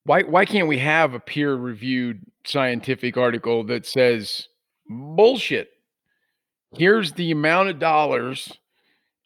Why 0.04 0.22
why 0.22 0.46
can't 0.46 0.68
we 0.68 0.78
have 0.78 1.14
a 1.14 1.20
peer 1.20 1.54
reviewed 1.54 2.22
scientific 2.46 3.16
article 3.16 3.64
that 3.64 3.84
says 3.86 4.48
bullshit? 4.88 5.68
Here's 6.76 7.12
the 7.12 7.30
amount 7.30 7.68
of 7.68 7.78
dollars 7.78 8.52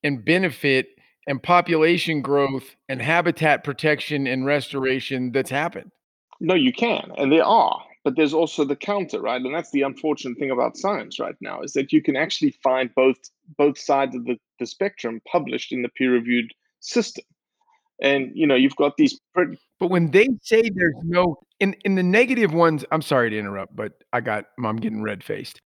and 0.03 0.25
benefit 0.25 0.89
and 1.27 1.43
population 1.43 2.23
growth 2.23 2.75
and 2.89 3.01
habitat 3.01 3.63
protection 3.63 4.27
and 4.27 4.45
restoration 4.45 5.31
that's 5.33 5.51
happened. 5.51 5.91
No, 6.41 6.55
you 6.55 6.73
can, 6.73 7.13
and 7.17 7.31
they 7.31 7.41
are, 7.41 7.81
but 8.05 8.17
there's 8.17 8.35
also 8.35 8.65
the 8.65 8.77
counter, 8.77 9.21
right? 9.21 9.41
And 9.41 9.55
that's 9.55 9.71
the 9.71 9.83
unfortunate 9.83 10.39
thing 10.39 10.51
about 10.51 10.77
science 10.77 11.19
right 11.21 11.37
now 11.41 11.63
is 11.63 11.73
that 11.75 11.93
you 11.93 12.03
can 12.03 12.17
actually 12.17 12.51
find 12.63 12.91
both 12.95 13.17
both 13.57 13.79
sides 13.79 14.15
of 14.17 14.25
the, 14.25 14.37
the 14.59 14.67
spectrum 14.67 15.21
published 15.31 15.73
in 15.73 15.83
the 15.83 15.89
peer-reviewed 15.89 16.53
system. 16.81 17.25
And 18.01 18.33
you 18.35 18.47
know, 18.47 18.57
you've 18.57 18.77
got 18.77 18.97
these 18.97 19.21
pretty 19.35 19.59
But 19.79 19.91
when 19.91 20.11
they 20.11 20.29
say 20.43 20.63
there's 20.75 20.97
no 21.05 21.37
in 21.61 21.75
in 21.85 21.95
the 21.95 22.03
negative 22.03 22.53
ones, 22.53 22.85
I'm 22.91 23.03
sorry 23.03 23.31
to 23.31 23.39
interrupt, 23.39 23.77
but 23.77 23.93
I 24.13 24.21
got 24.21 24.47
I'm 24.63 24.77
getting 24.77 25.03
red 25.03 25.23
faced. 25.23 25.61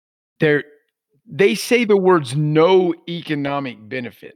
They're 0.40 0.64
they 1.26 1.54
say 1.54 1.84
the 1.84 1.96
words 1.96 2.34
no 2.34 2.94
economic 3.08 3.76
benefit. 3.88 4.34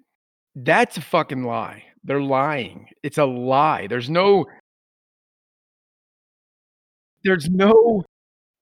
That's 0.55 0.97
a 0.97 1.01
fucking 1.01 1.45
lie. 1.45 1.85
They're 2.05 2.23
lying. 2.23 2.89
It's 3.03 3.19
a 3.19 3.25
lie. 3.25 3.87
There's 3.89 4.09
no 4.09 4.47
there's 7.27 7.51
no 7.51 8.05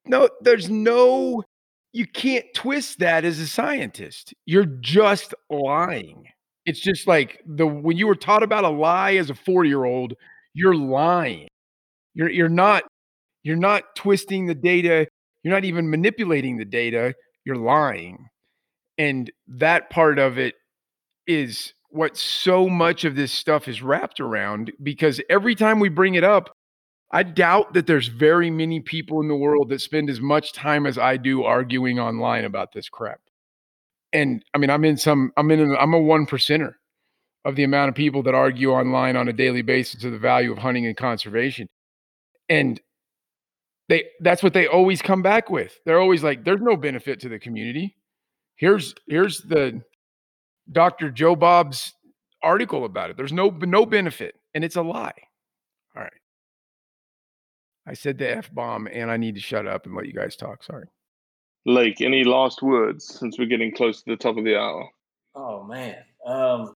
no 0.07 0.29
there's 0.41 0.71
no 0.71 1.43
you 1.93 2.07
can't 2.07 2.47
twist 2.55 2.99
that 2.99 3.25
as 3.25 3.39
a 3.39 3.47
scientist. 3.47 4.35
You're 4.47 4.67
just 4.81 5.33
lying. 5.49 6.25
It's 6.67 6.81
just 6.81 7.07
like 7.07 7.41
the 7.47 7.67
when 7.67 7.97
you 7.97 8.07
were 8.07 8.17
taught 8.17 8.43
about 8.43 8.65
a 8.65 8.69
lie 8.69 9.15
as 9.15 9.31
a 9.31 9.35
4-year-old, 9.35 10.15
you're 10.55 10.75
lying. 10.75 11.49
You're 12.15 12.31
you're 12.31 12.49
not 12.49 12.85
you're 13.43 13.57
not 13.57 13.95
twisting 13.95 14.47
the 14.47 14.55
data, 14.55 15.07
you're 15.43 15.55
not 15.55 15.67
even 15.67 15.91
manipulating 15.91 16.57
the 16.57 16.65
data, 16.65 17.15
you're 17.45 17.57
lying. 17.57 18.29
And 18.97 19.31
that 19.47 19.91
part 19.91 20.19
of 20.19 20.39
it 20.39 20.55
is 21.27 21.75
what 21.91 22.17
so 22.17 22.69
much 22.69 23.05
of 23.05 23.15
this 23.15 23.31
stuff 23.31 23.69
is 23.69 23.83
wrapped 23.83 24.21
around 24.21 24.73
because 24.83 25.21
every 25.29 25.55
time 25.55 25.81
we 25.81 25.89
bring 25.89 26.15
it 26.15 26.25
up, 26.25 26.51
I 27.15 27.23
doubt 27.23 27.75
that 27.75 27.87
there's 27.87 28.09
very 28.09 28.51
many 28.51 28.81
people 28.81 29.21
in 29.21 29.29
the 29.29 29.37
world 29.37 29.69
that 29.69 29.81
spend 29.81 30.11
as 30.11 30.21
much 30.21 30.53
time 30.53 30.85
as 30.85 30.99
I 30.99 31.17
do 31.17 31.45
arguing 31.45 32.01
online 32.01 32.45
about 32.45 32.73
this 32.73 32.89
crap. 32.89 33.21
And 34.13 34.45
I 34.53 34.59
mean, 34.59 34.69
I'm 34.69 34.85
in 34.85 34.97
some, 34.97 35.31
I'm 35.37 35.49
in, 35.53 35.77
I'm 35.77 35.95
a 35.95 36.01
one 36.01 36.27
percenter 36.27 36.75
of 37.45 37.55
the 37.55 37.63
amount 37.63 37.91
of 37.91 37.95
people 37.95 38.25
that 38.25 38.35
argue 38.35 38.73
online 38.73 39.15
on 39.15 39.29
a 39.29 39.33
daily 39.33 39.63
basis 39.63 40.03
of 40.03 40.11
the 40.11 40.19
value 40.19 40.51
of 40.51 40.59
hunting 40.59 40.87
and 40.87 40.97
conservation. 40.97 41.69
And 42.49 42.81
they, 43.89 44.07
that's 44.19 44.43
what 44.43 44.53
they 44.53 44.67
always 44.67 45.01
come 45.01 45.23
back 45.23 45.51
with. 45.51 45.79
They're 45.87 46.01
always 46.01 46.25
like, 46.25 46.45
there's 46.45 46.61
no 46.61 46.77
benefit 46.77 47.21
to 47.21 47.29
the 47.29 47.39
community. 47.39 47.97
Here's, 48.57 48.93
here's 49.07 49.39
the 49.39 49.83
Dr. 50.73 51.13
Joe 51.13 51.37
Bob's 51.37 51.93
article 52.43 52.85
about 52.85 53.11
it. 53.11 53.17
There's 53.17 53.33
no, 53.33 53.51
no 53.51 53.87
benefit 53.87 54.35
and 54.53 54.65
it's 54.65 54.75
a 54.75 54.83
lie. 54.83 55.15
All 57.87 57.91
right. 57.91 57.93
I 57.93 57.95
said 57.95 58.19
the 58.19 58.37
F 58.37 58.53
bomb 58.53 58.89
and 58.93 59.11
I 59.11 59.17
need 59.17 59.35
to 59.35 59.41
shut 59.41 59.67
up 59.67 59.87
and 59.87 59.95
let 59.95 60.07
you 60.07 60.13
guys 60.13 60.37
talk. 60.37 60.63
Sorry. 60.63 60.87
Lake, 61.67 62.01
any 62.01 62.25
last 62.25 62.63
words 62.63 63.19
since 63.19 63.39
we're 63.39 63.47
getting 63.47 63.75
close 63.75 64.03
to 64.03 64.11
the 64.11 64.17
top 64.17 64.37
of 64.37 64.45
the 64.45 64.57
hour? 64.59 64.89
Oh 65.35 65.63
man. 65.65 65.97
Um, 66.27 66.75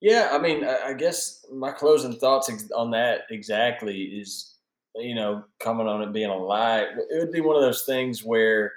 yeah, 0.00 0.30
I 0.32 0.38
mean, 0.38 0.64
I, 0.64 0.88
I 0.88 0.92
guess 0.94 1.44
my 1.52 1.72
closing 1.72 2.14
thoughts 2.14 2.50
ex- 2.50 2.70
on 2.72 2.90
that 2.92 3.22
exactly 3.30 4.02
is, 4.02 4.56
you 4.94 5.14
know, 5.14 5.44
coming 5.60 5.86
on 5.86 6.02
it 6.02 6.12
being 6.12 6.30
a 6.30 6.36
lie. 6.36 6.80
It 7.10 7.18
would 7.18 7.32
be 7.32 7.40
one 7.40 7.56
of 7.56 7.62
those 7.62 7.84
things 7.84 8.22
where, 8.22 8.72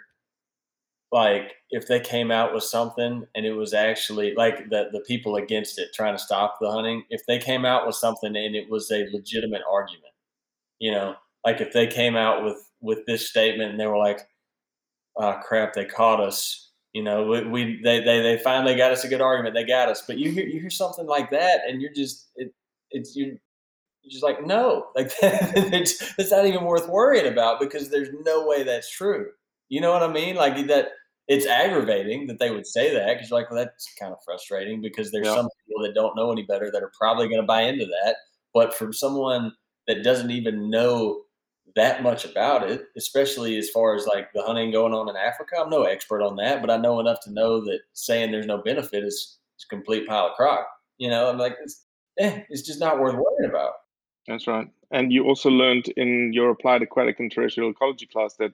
like, 1.11 1.53
if 1.71 1.87
they 1.87 1.99
came 1.99 2.31
out 2.31 2.53
with 2.53 2.63
something 2.63 3.25
and 3.35 3.45
it 3.45 3.53
was 3.53 3.73
actually 3.73 4.33
like 4.35 4.69
the 4.69 4.89
the 4.91 5.01
people 5.01 5.35
against 5.35 5.79
it 5.79 5.89
trying 5.93 6.15
to 6.15 6.23
stop 6.23 6.57
the 6.61 6.71
hunting, 6.71 7.03
if 7.09 7.25
they 7.27 7.39
came 7.39 7.65
out 7.65 7.85
with 7.85 7.95
something 7.95 8.35
and 8.35 8.55
it 8.55 8.69
was 8.69 8.91
a 8.91 9.07
legitimate 9.11 9.61
argument, 9.69 10.13
you 10.79 10.91
know, 10.91 11.15
like 11.45 11.61
if 11.61 11.73
they 11.73 11.87
came 11.87 12.15
out 12.15 12.43
with 12.43 12.57
with 12.81 13.05
this 13.05 13.29
statement 13.29 13.71
and 13.71 13.79
they 13.79 13.87
were 13.87 13.97
like, 13.97 14.27
"Oh 15.17 15.39
crap, 15.43 15.73
they 15.73 15.85
caught 15.85 16.19
us," 16.19 16.71
you 16.93 17.03
know, 17.03 17.25
we, 17.27 17.43
we 17.47 17.81
they, 17.83 18.01
they 18.03 18.21
they 18.21 18.37
finally 18.39 18.75
got 18.75 18.91
us 18.91 19.03
a 19.03 19.07
good 19.09 19.21
argument. 19.21 19.55
They 19.55 19.65
got 19.65 19.89
us, 19.89 20.03
but 20.07 20.17
you 20.17 20.31
hear 20.31 20.45
you 20.47 20.59
hear 20.61 20.69
something 20.69 21.05
like 21.07 21.31
that, 21.31 21.61
and 21.67 21.81
you're 21.81 21.93
just 21.93 22.29
it 22.35 22.53
it's 22.91 23.15
you. 23.15 23.37
You're 24.03 24.11
just 24.11 24.23
like 24.23 24.45
no, 24.45 24.87
like 24.95 25.11
it's, 25.21 26.13
it's 26.17 26.31
not 26.31 26.45
even 26.45 26.63
worth 26.63 26.87
worrying 26.89 27.31
about 27.31 27.59
because 27.59 27.89
there's 27.89 28.09
no 28.25 28.47
way 28.47 28.63
that's 28.63 28.89
true. 28.91 29.27
You 29.69 29.81
know 29.81 29.91
what 29.91 30.03
I 30.03 30.11
mean? 30.11 30.35
Like 30.35 30.67
that, 30.67 30.89
it's 31.27 31.45
aggravating 31.45 32.27
that 32.27 32.39
they 32.39 32.49
would 32.51 32.65
say 32.65 32.93
that 32.93 33.07
because 33.13 33.29
you're 33.29 33.39
like, 33.39 33.51
well, 33.51 33.63
that's 33.63 33.93
kind 33.99 34.13
of 34.13 34.19
frustrating 34.25 34.81
because 34.81 35.11
there's 35.11 35.27
Yeah. 35.27 35.35
some 35.35 35.49
people 35.67 35.83
that 35.83 35.93
don't 35.95 36.15
know 36.15 36.31
any 36.31 36.43
better 36.43 36.71
that 36.71 36.81
are 36.83 36.91
probably 36.99 37.27
going 37.27 37.41
to 37.41 37.45
buy 37.47 37.61
into 37.63 37.85
that. 37.85 38.15
But 38.53 38.73
for 38.73 38.91
someone 38.93 39.53
that 39.87 40.03
doesn't 40.03 40.31
even 40.31 40.69
know 40.69 41.23
that 41.75 42.03
much 42.03 42.25
about 42.25 42.69
it, 42.69 42.85
especially 42.97 43.57
as 43.57 43.69
far 43.69 43.95
as 43.95 44.05
like 44.05 44.31
the 44.33 44.41
hunting 44.41 44.71
going 44.71 44.93
on 44.93 45.09
in 45.09 45.15
Africa. 45.15 45.55
I'm 45.59 45.69
no 45.69 45.83
expert 45.83 46.21
on 46.21 46.35
that, 46.37 46.61
but 46.61 46.69
I 46.69 46.77
know 46.77 46.99
enough 46.99 47.19
to 47.21 47.31
know 47.31 47.63
that 47.65 47.79
saying 47.93 48.31
there's 48.31 48.45
no 48.45 48.59
benefit 48.59 49.03
is, 49.03 49.37
is 49.57 49.65
a 49.65 49.73
complete 49.73 50.07
pile 50.07 50.27
of 50.27 50.35
crock. 50.35 50.67
You 50.97 51.09
know, 51.09 51.29
I'm 51.29 51.37
like, 51.37 51.57
it's, 51.61 51.85
eh, 52.19 52.41
it's 52.49 52.63
just 52.63 52.79
not 52.79 52.99
worth 52.99 53.15
worrying 53.15 53.49
about. 53.49 53.73
That's 54.27 54.47
right. 54.47 54.67
And 54.91 55.11
you 55.11 55.25
also 55.25 55.49
learned 55.49 55.87
in 55.97 56.33
your 56.33 56.49
applied 56.51 56.81
aquatic 56.81 57.19
and 57.19 57.31
terrestrial 57.31 57.71
ecology 57.71 58.05
class 58.05 58.35
that 58.35 58.53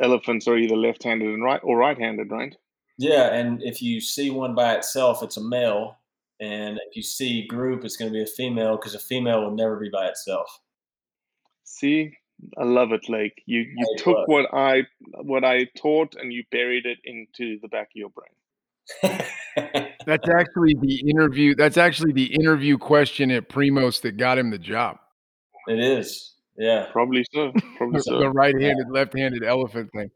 elephants 0.00 0.46
are 0.48 0.56
either 0.56 0.76
left-handed 0.76 1.28
and 1.28 1.42
right 1.42 1.60
or 1.62 1.78
right-handed, 1.78 2.30
right? 2.30 2.56
Yeah, 2.98 3.34
and 3.34 3.62
if 3.62 3.80
you 3.80 4.00
see 4.00 4.30
one 4.30 4.54
by 4.54 4.74
itself, 4.74 5.22
it's 5.22 5.36
a 5.36 5.42
male, 5.42 5.98
and 6.40 6.78
if 6.88 6.96
you 6.96 7.02
see 7.02 7.46
group, 7.46 7.84
it's 7.84 7.96
going 7.96 8.10
to 8.10 8.16
be 8.16 8.22
a 8.22 8.26
female 8.26 8.76
because 8.76 8.94
a 8.94 8.98
female 8.98 9.42
will 9.42 9.54
never 9.54 9.76
be 9.76 9.88
by 9.88 10.06
itself. 10.06 10.60
See, 11.64 12.12
I 12.56 12.64
love 12.64 12.92
it, 12.92 13.08
Lake. 13.08 13.42
You 13.46 13.60
you 13.60 13.96
Hey, 13.96 14.04
took 14.04 14.28
what 14.28 14.46
I 14.52 14.86
what 15.22 15.44
I 15.44 15.64
taught 15.76 16.14
and 16.14 16.32
you 16.32 16.44
buried 16.50 16.86
it 16.86 16.98
into 17.04 17.58
the 17.60 17.68
back 17.68 17.88
of 17.88 17.96
your 17.96 18.10
brain. 18.10 19.22
That's 20.06 20.28
actually 20.28 20.74
the 20.80 21.10
interview. 21.10 21.54
That's 21.54 21.76
actually 21.76 22.12
the 22.12 22.34
interview 22.34 22.78
question 22.78 23.30
at 23.30 23.48
Primos 23.48 24.00
that 24.02 24.16
got 24.16 24.38
him 24.38 24.50
the 24.50 24.58
job. 24.58 24.98
It 25.66 25.78
is, 25.78 26.34
yeah. 26.56 26.86
Probably 26.92 27.24
so. 27.32 27.52
Probably 27.76 28.00
so. 28.00 28.18
the 28.18 28.30
right-handed, 28.30 28.88
left-handed 28.90 29.44
elephant 29.44 29.90
thing. 29.92 30.10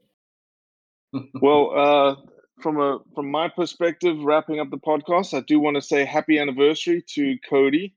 well, 1.41 1.71
uh, 1.75 2.15
from 2.61 2.79
a 2.79 2.99
from 3.13 3.29
my 3.29 3.47
perspective, 3.49 4.17
wrapping 4.19 4.59
up 4.59 4.69
the 4.71 4.77
podcast, 4.77 5.37
I 5.37 5.41
do 5.41 5.59
want 5.59 5.75
to 5.75 5.81
say 5.81 6.05
happy 6.05 6.39
anniversary 6.39 7.03
to 7.09 7.37
Cody. 7.47 7.93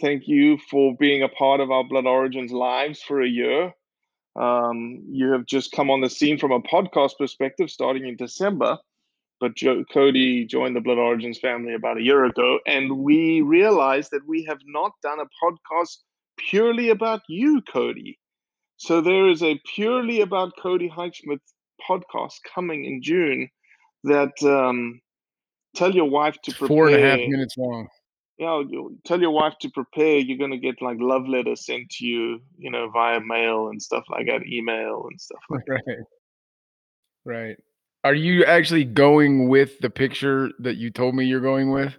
Thank 0.00 0.28
you 0.28 0.58
for 0.70 0.94
being 0.96 1.22
a 1.22 1.28
part 1.28 1.60
of 1.60 1.70
our 1.70 1.84
Blood 1.84 2.06
Origins 2.06 2.52
lives 2.52 3.00
for 3.02 3.22
a 3.22 3.28
year. 3.28 3.72
Um, 4.36 5.02
you 5.08 5.32
have 5.32 5.46
just 5.46 5.72
come 5.72 5.90
on 5.90 6.02
the 6.02 6.10
scene 6.10 6.38
from 6.38 6.52
a 6.52 6.60
podcast 6.60 7.12
perspective 7.18 7.70
starting 7.70 8.06
in 8.06 8.16
December, 8.16 8.76
but 9.40 9.56
Joe, 9.56 9.84
Cody 9.90 10.44
joined 10.44 10.76
the 10.76 10.82
Blood 10.82 10.98
Origins 10.98 11.38
family 11.38 11.72
about 11.72 11.96
a 11.96 12.02
year 12.02 12.26
ago, 12.26 12.58
and 12.66 12.98
we 12.98 13.40
realized 13.40 14.10
that 14.10 14.26
we 14.28 14.44
have 14.44 14.58
not 14.66 14.92
done 15.02 15.18
a 15.20 15.24
podcast 15.42 15.96
purely 16.36 16.90
about 16.90 17.22
you, 17.28 17.62
Cody. 17.62 18.18
So 18.76 19.00
there 19.00 19.28
is 19.28 19.42
a 19.42 19.58
purely 19.74 20.20
about 20.20 20.52
Cody 20.60 20.90
Heichschmidt 20.90 21.40
podcast 21.88 22.34
coming 22.54 22.84
in 22.84 23.02
June 23.02 23.48
that 24.04 24.32
um, 24.42 25.00
tell 25.74 25.94
your 25.94 26.10
wife 26.10 26.36
to 26.44 26.52
prepare. 26.52 26.68
four 26.68 26.88
and 26.88 26.96
a 26.96 27.00
half 27.00 27.18
minutes 27.18 27.56
long. 27.56 27.88
Yeah, 28.38 28.60
you 28.60 28.98
tell 29.04 29.20
your 29.20 29.30
wife 29.30 29.54
to 29.60 29.70
prepare. 29.70 30.18
You're 30.18 30.38
gonna 30.38 30.58
get 30.58 30.82
like 30.82 30.98
love 31.00 31.26
letters 31.26 31.64
sent 31.64 31.90
to 31.92 32.06
you, 32.06 32.40
you 32.58 32.70
know, 32.70 32.90
via 32.90 33.20
mail 33.20 33.68
and 33.68 33.80
stuff 33.82 34.04
like 34.10 34.26
that, 34.26 34.46
email 34.46 35.06
and 35.10 35.20
stuff 35.20 35.40
like 35.50 35.64
that. 35.66 35.82
Right. 35.86 35.98
Right. 37.24 37.56
Are 38.04 38.14
you 38.14 38.44
actually 38.44 38.84
going 38.84 39.48
with 39.48 39.80
the 39.80 39.90
picture 39.90 40.50
that 40.60 40.76
you 40.76 40.90
told 40.90 41.16
me 41.16 41.24
you're 41.24 41.40
going 41.40 41.72
with? 41.72 41.96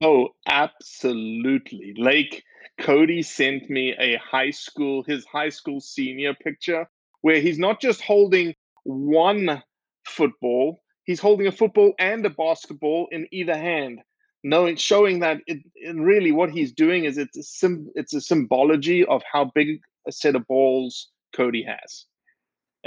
Oh, 0.00 0.28
absolutely. 0.46 1.94
Like 1.98 2.42
Cody 2.78 3.22
sent 3.22 3.68
me 3.68 3.94
a 3.98 4.16
high 4.16 4.50
school, 4.50 5.02
his 5.02 5.24
high 5.26 5.50
school 5.50 5.80
senior 5.80 6.34
picture, 6.34 6.88
where 7.20 7.40
he's 7.40 7.58
not 7.58 7.80
just 7.80 8.00
holding 8.00 8.54
one 8.84 9.62
football, 10.06 10.82
he's 11.04 11.20
holding 11.20 11.46
a 11.46 11.52
football 11.52 11.92
and 11.98 12.24
a 12.24 12.30
basketball 12.30 13.08
in 13.12 13.26
either 13.30 13.56
hand. 13.56 14.00
Knowing, 14.46 14.76
showing 14.76 15.20
that 15.20 15.38
it, 15.46 15.58
it 15.74 15.96
really 15.96 16.30
what 16.30 16.50
he's 16.50 16.70
doing 16.70 17.04
is 17.04 17.16
it's 17.16 17.36
a 17.36 17.42
sim, 17.42 17.90
it's 17.94 18.12
a 18.12 18.20
symbology 18.20 19.04
of 19.06 19.22
how 19.32 19.50
big 19.54 19.80
a 20.06 20.12
set 20.12 20.36
of 20.36 20.46
balls 20.46 21.08
Cody 21.34 21.64
has. 21.64 22.04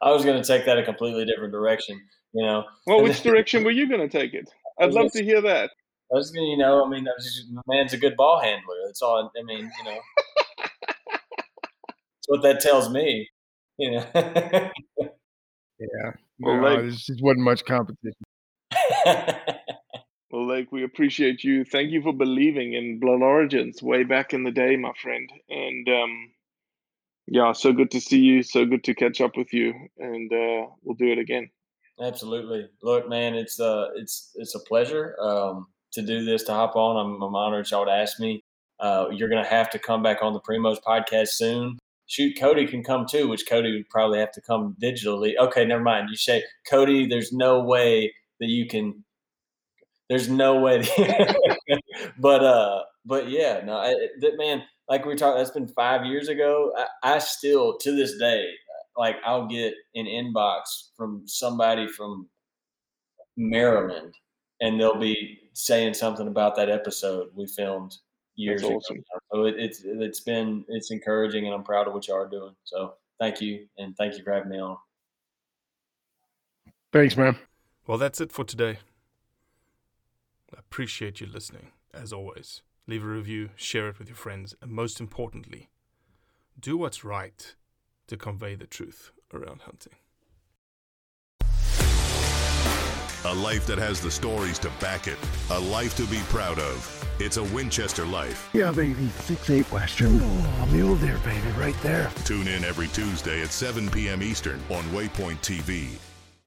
I 0.00 0.10
was 0.10 0.24
going 0.24 0.40
to 0.40 0.46
take 0.46 0.64
that 0.66 0.78
a 0.78 0.84
completely 0.84 1.24
different 1.24 1.52
direction, 1.52 2.00
you 2.32 2.44
know. 2.44 2.64
Well, 2.86 3.02
which 3.02 3.22
direction 3.22 3.64
were 3.64 3.72
you 3.72 3.88
going 3.88 4.00
to 4.00 4.08
take 4.08 4.32
it? 4.32 4.48
I'd 4.78 4.92
love 4.92 5.10
to 5.12 5.24
hear 5.24 5.40
that. 5.42 5.70
I 6.12 6.16
was 6.16 6.30
going 6.30 6.46
to, 6.46 6.50
you 6.50 6.56
know, 6.56 6.84
I 6.84 6.88
mean, 6.88 7.08
I 7.08 7.12
just, 7.20 7.52
the 7.52 7.62
man's 7.66 7.92
a 7.92 7.98
good 7.98 8.16
ball 8.16 8.40
handler. 8.40 8.76
That's 8.86 9.02
all. 9.02 9.30
I 9.36 9.42
mean, 9.42 9.70
you 9.78 9.84
know, 9.84 9.98
that's 11.10 12.28
what 12.28 12.42
that 12.42 12.60
tells 12.60 12.90
me. 12.90 13.28
You 13.78 13.90
know. 13.92 14.06
Yeah. 14.14 14.70
Well, 16.38 16.56
no, 16.56 16.62
like- 16.62 16.78
there 16.80 16.90
just 16.90 17.22
wasn't 17.22 17.44
much 17.44 17.64
competition. 17.64 18.14
Well, 20.32 20.48
like 20.48 20.72
we 20.72 20.82
appreciate 20.82 21.44
you. 21.44 21.62
Thank 21.62 21.90
you 21.90 22.00
for 22.00 22.14
believing 22.14 22.72
in 22.72 22.98
Blood 22.98 23.20
Origins 23.20 23.82
way 23.82 24.02
back 24.02 24.32
in 24.32 24.44
the 24.44 24.50
day, 24.50 24.76
my 24.76 24.92
friend. 25.00 25.30
And 25.50 25.86
um, 25.90 26.30
yeah, 27.26 27.52
so 27.52 27.74
good 27.74 27.90
to 27.90 28.00
see 28.00 28.18
you. 28.18 28.42
So 28.42 28.64
good 28.64 28.82
to 28.84 28.94
catch 28.94 29.20
up 29.20 29.36
with 29.36 29.52
you. 29.52 29.74
And 29.98 30.32
uh, 30.32 30.68
we'll 30.82 30.96
do 30.96 31.12
it 31.12 31.18
again. 31.18 31.50
Absolutely. 32.00 32.66
Look, 32.82 33.10
man, 33.10 33.34
it's 33.34 33.60
uh, 33.60 33.88
it's 33.94 34.32
it's 34.36 34.54
a 34.54 34.60
pleasure 34.60 35.14
um, 35.20 35.66
to 35.92 36.00
do 36.00 36.24
this. 36.24 36.44
To 36.44 36.52
hop 36.52 36.76
on, 36.76 36.96
I'm, 36.96 37.22
I'm 37.22 37.34
honored 37.34 37.70
y'all 37.70 37.84
to 37.84 37.92
ask 37.92 38.18
me. 38.18 38.42
Uh, 38.80 39.08
you're 39.12 39.28
gonna 39.28 39.46
have 39.46 39.68
to 39.70 39.78
come 39.78 40.02
back 40.02 40.22
on 40.22 40.32
the 40.32 40.40
Primos 40.40 40.78
podcast 40.84 41.28
soon. 41.28 41.78
Shoot, 42.06 42.38
Cody 42.40 42.66
can 42.66 42.82
come 42.82 43.04
too, 43.08 43.28
which 43.28 43.46
Cody 43.46 43.72
would 43.76 43.88
probably 43.90 44.18
have 44.18 44.32
to 44.32 44.40
come 44.40 44.76
digitally. 44.82 45.34
Okay, 45.38 45.66
never 45.66 45.82
mind. 45.82 46.08
You 46.08 46.16
say 46.16 46.42
Cody, 46.68 47.06
there's 47.06 47.32
no 47.32 47.62
way 47.62 48.14
that 48.40 48.48
you 48.48 48.66
can. 48.66 49.04
There's 50.12 50.28
no 50.28 50.60
way. 50.60 50.84
But 52.18 52.44
uh, 52.44 52.82
but 53.04 53.30
yeah, 53.30 53.62
no, 53.64 53.76
I, 53.76 53.94
that 54.20 54.36
man, 54.36 54.62
like 54.88 55.04
we 55.04 55.14
talked, 55.14 55.38
that's 55.38 55.50
been 55.50 55.68
five 55.68 56.04
years 56.04 56.28
ago. 56.28 56.72
I, 56.76 57.14
I 57.14 57.18
still 57.18 57.78
to 57.78 57.92
this 57.94 58.18
day 58.18 58.46
like 58.96 59.16
I'll 59.24 59.46
get 59.46 59.74
an 59.94 60.06
inbox 60.06 60.90
from 60.96 61.22
somebody 61.26 61.88
from 61.88 62.28
Maryland 63.36 64.14
and 64.60 64.78
they'll 64.78 64.98
be 64.98 65.40
saying 65.54 65.94
something 65.94 66.28
about 66.28 66.56
that 66.56 66.70
episode 66.70 67.28
we 67.34 67.46
filmed 67.46 67.96
years 68.36 68.62
That's 68.62 68.70
ago. 68.70 68.76
awesome. 68.78 69.04
So 69.32 69.44
it, 69.44 69.54
it's 69.58 69.82
it's 69.84 70.20
been 70.20 70.64
it's 70.68 70.90
encouraging, 70.90 71.46
and 71.46 71.54
I'm 71.54 71.64
proud 71.64 71.88
of 71.88 71.94
what 71.94 72.08
you 72.08 72.14
are 72.14 72.28
doing. 72.28 72.54
So 72.64 72.94
thank 73.18 73.40
you, 73.40 73.66
and 73.78 73.96
thank 73.96 74.16
you 74.16 74.22
for 74.22 74.32
having 74.32 74.50
me 74.50 74.60
on. 74.60 74.76
Thanks, 76.92 77.16
man. 77.16 77.36
Well, 77.86 77.98
that's 77.98 78.20
it 78.20 78.32
for 78.32 78.44
today. 78.44 78.78
I 80.54 80.58
appreciate 80.58 81.20
you 81.20 81.26
listening, 81.26 81.68
as 81.94 82.12
always. 82.12 82.62
Leave 82.86 83.04
a 83.04 83.06
review, 83.06 83.50
share 83.54 83.88
it 83.88 83.98
with 83.98 84.08
your 84.08 84.16
friends, 84.16 84.54
and 84.60 84.70
most 84.70 85.00
importantly, 85.00 85.70
do 86.58 86.76
what's 86.76 87.04
right 87.04 87.54
to 88.08 88.16
convey 88.16 88.54
the 88.54 88.66
truth 88.66 89.12
around 89.32 89.62
hunting. 89.62 89.94
A 93.24 93.32
life 93.32 93.66
that 93.66 93.78
has 93.78 94.00
the 94.00 94.10
stories 94.10 94.58
to 94.58 94.70
back 94.80 95.06
it. 95.06 95.16
A 95.50 95.58
life 95.58 95.94
to 95.96 96.04
be 96.06 96.18
proud 96.28 96.58
of. 96.58 97.08
It's 97.20 97.36
a 97.36 97.44
Winchester 97.44 98.04
life. 98.04 98.50
Yeah, 98.52 98.72
baby. 98.72 99.08
Six 99.20 99.48
eight 99.48 99.70
Western. 99.70 100.18
Oh, 100.20 100.68
mule 100.72 100.96
deer, 100.96 101.18
baby, 101.24 101.48
right 101.56 101.80
there. 101.82 102.10
Tune 102.24 102.48
in 102.48 102.64
every 102.64 102.88
Tuesday 102.88 103.42
at 103.42 103.52
7 103.52 103.88
p.m. 103.90 104.24
Eastern 104.24 104.60
on 104.70 104.82
Waypoint 104.86 105.38
TV. 105.38 105.90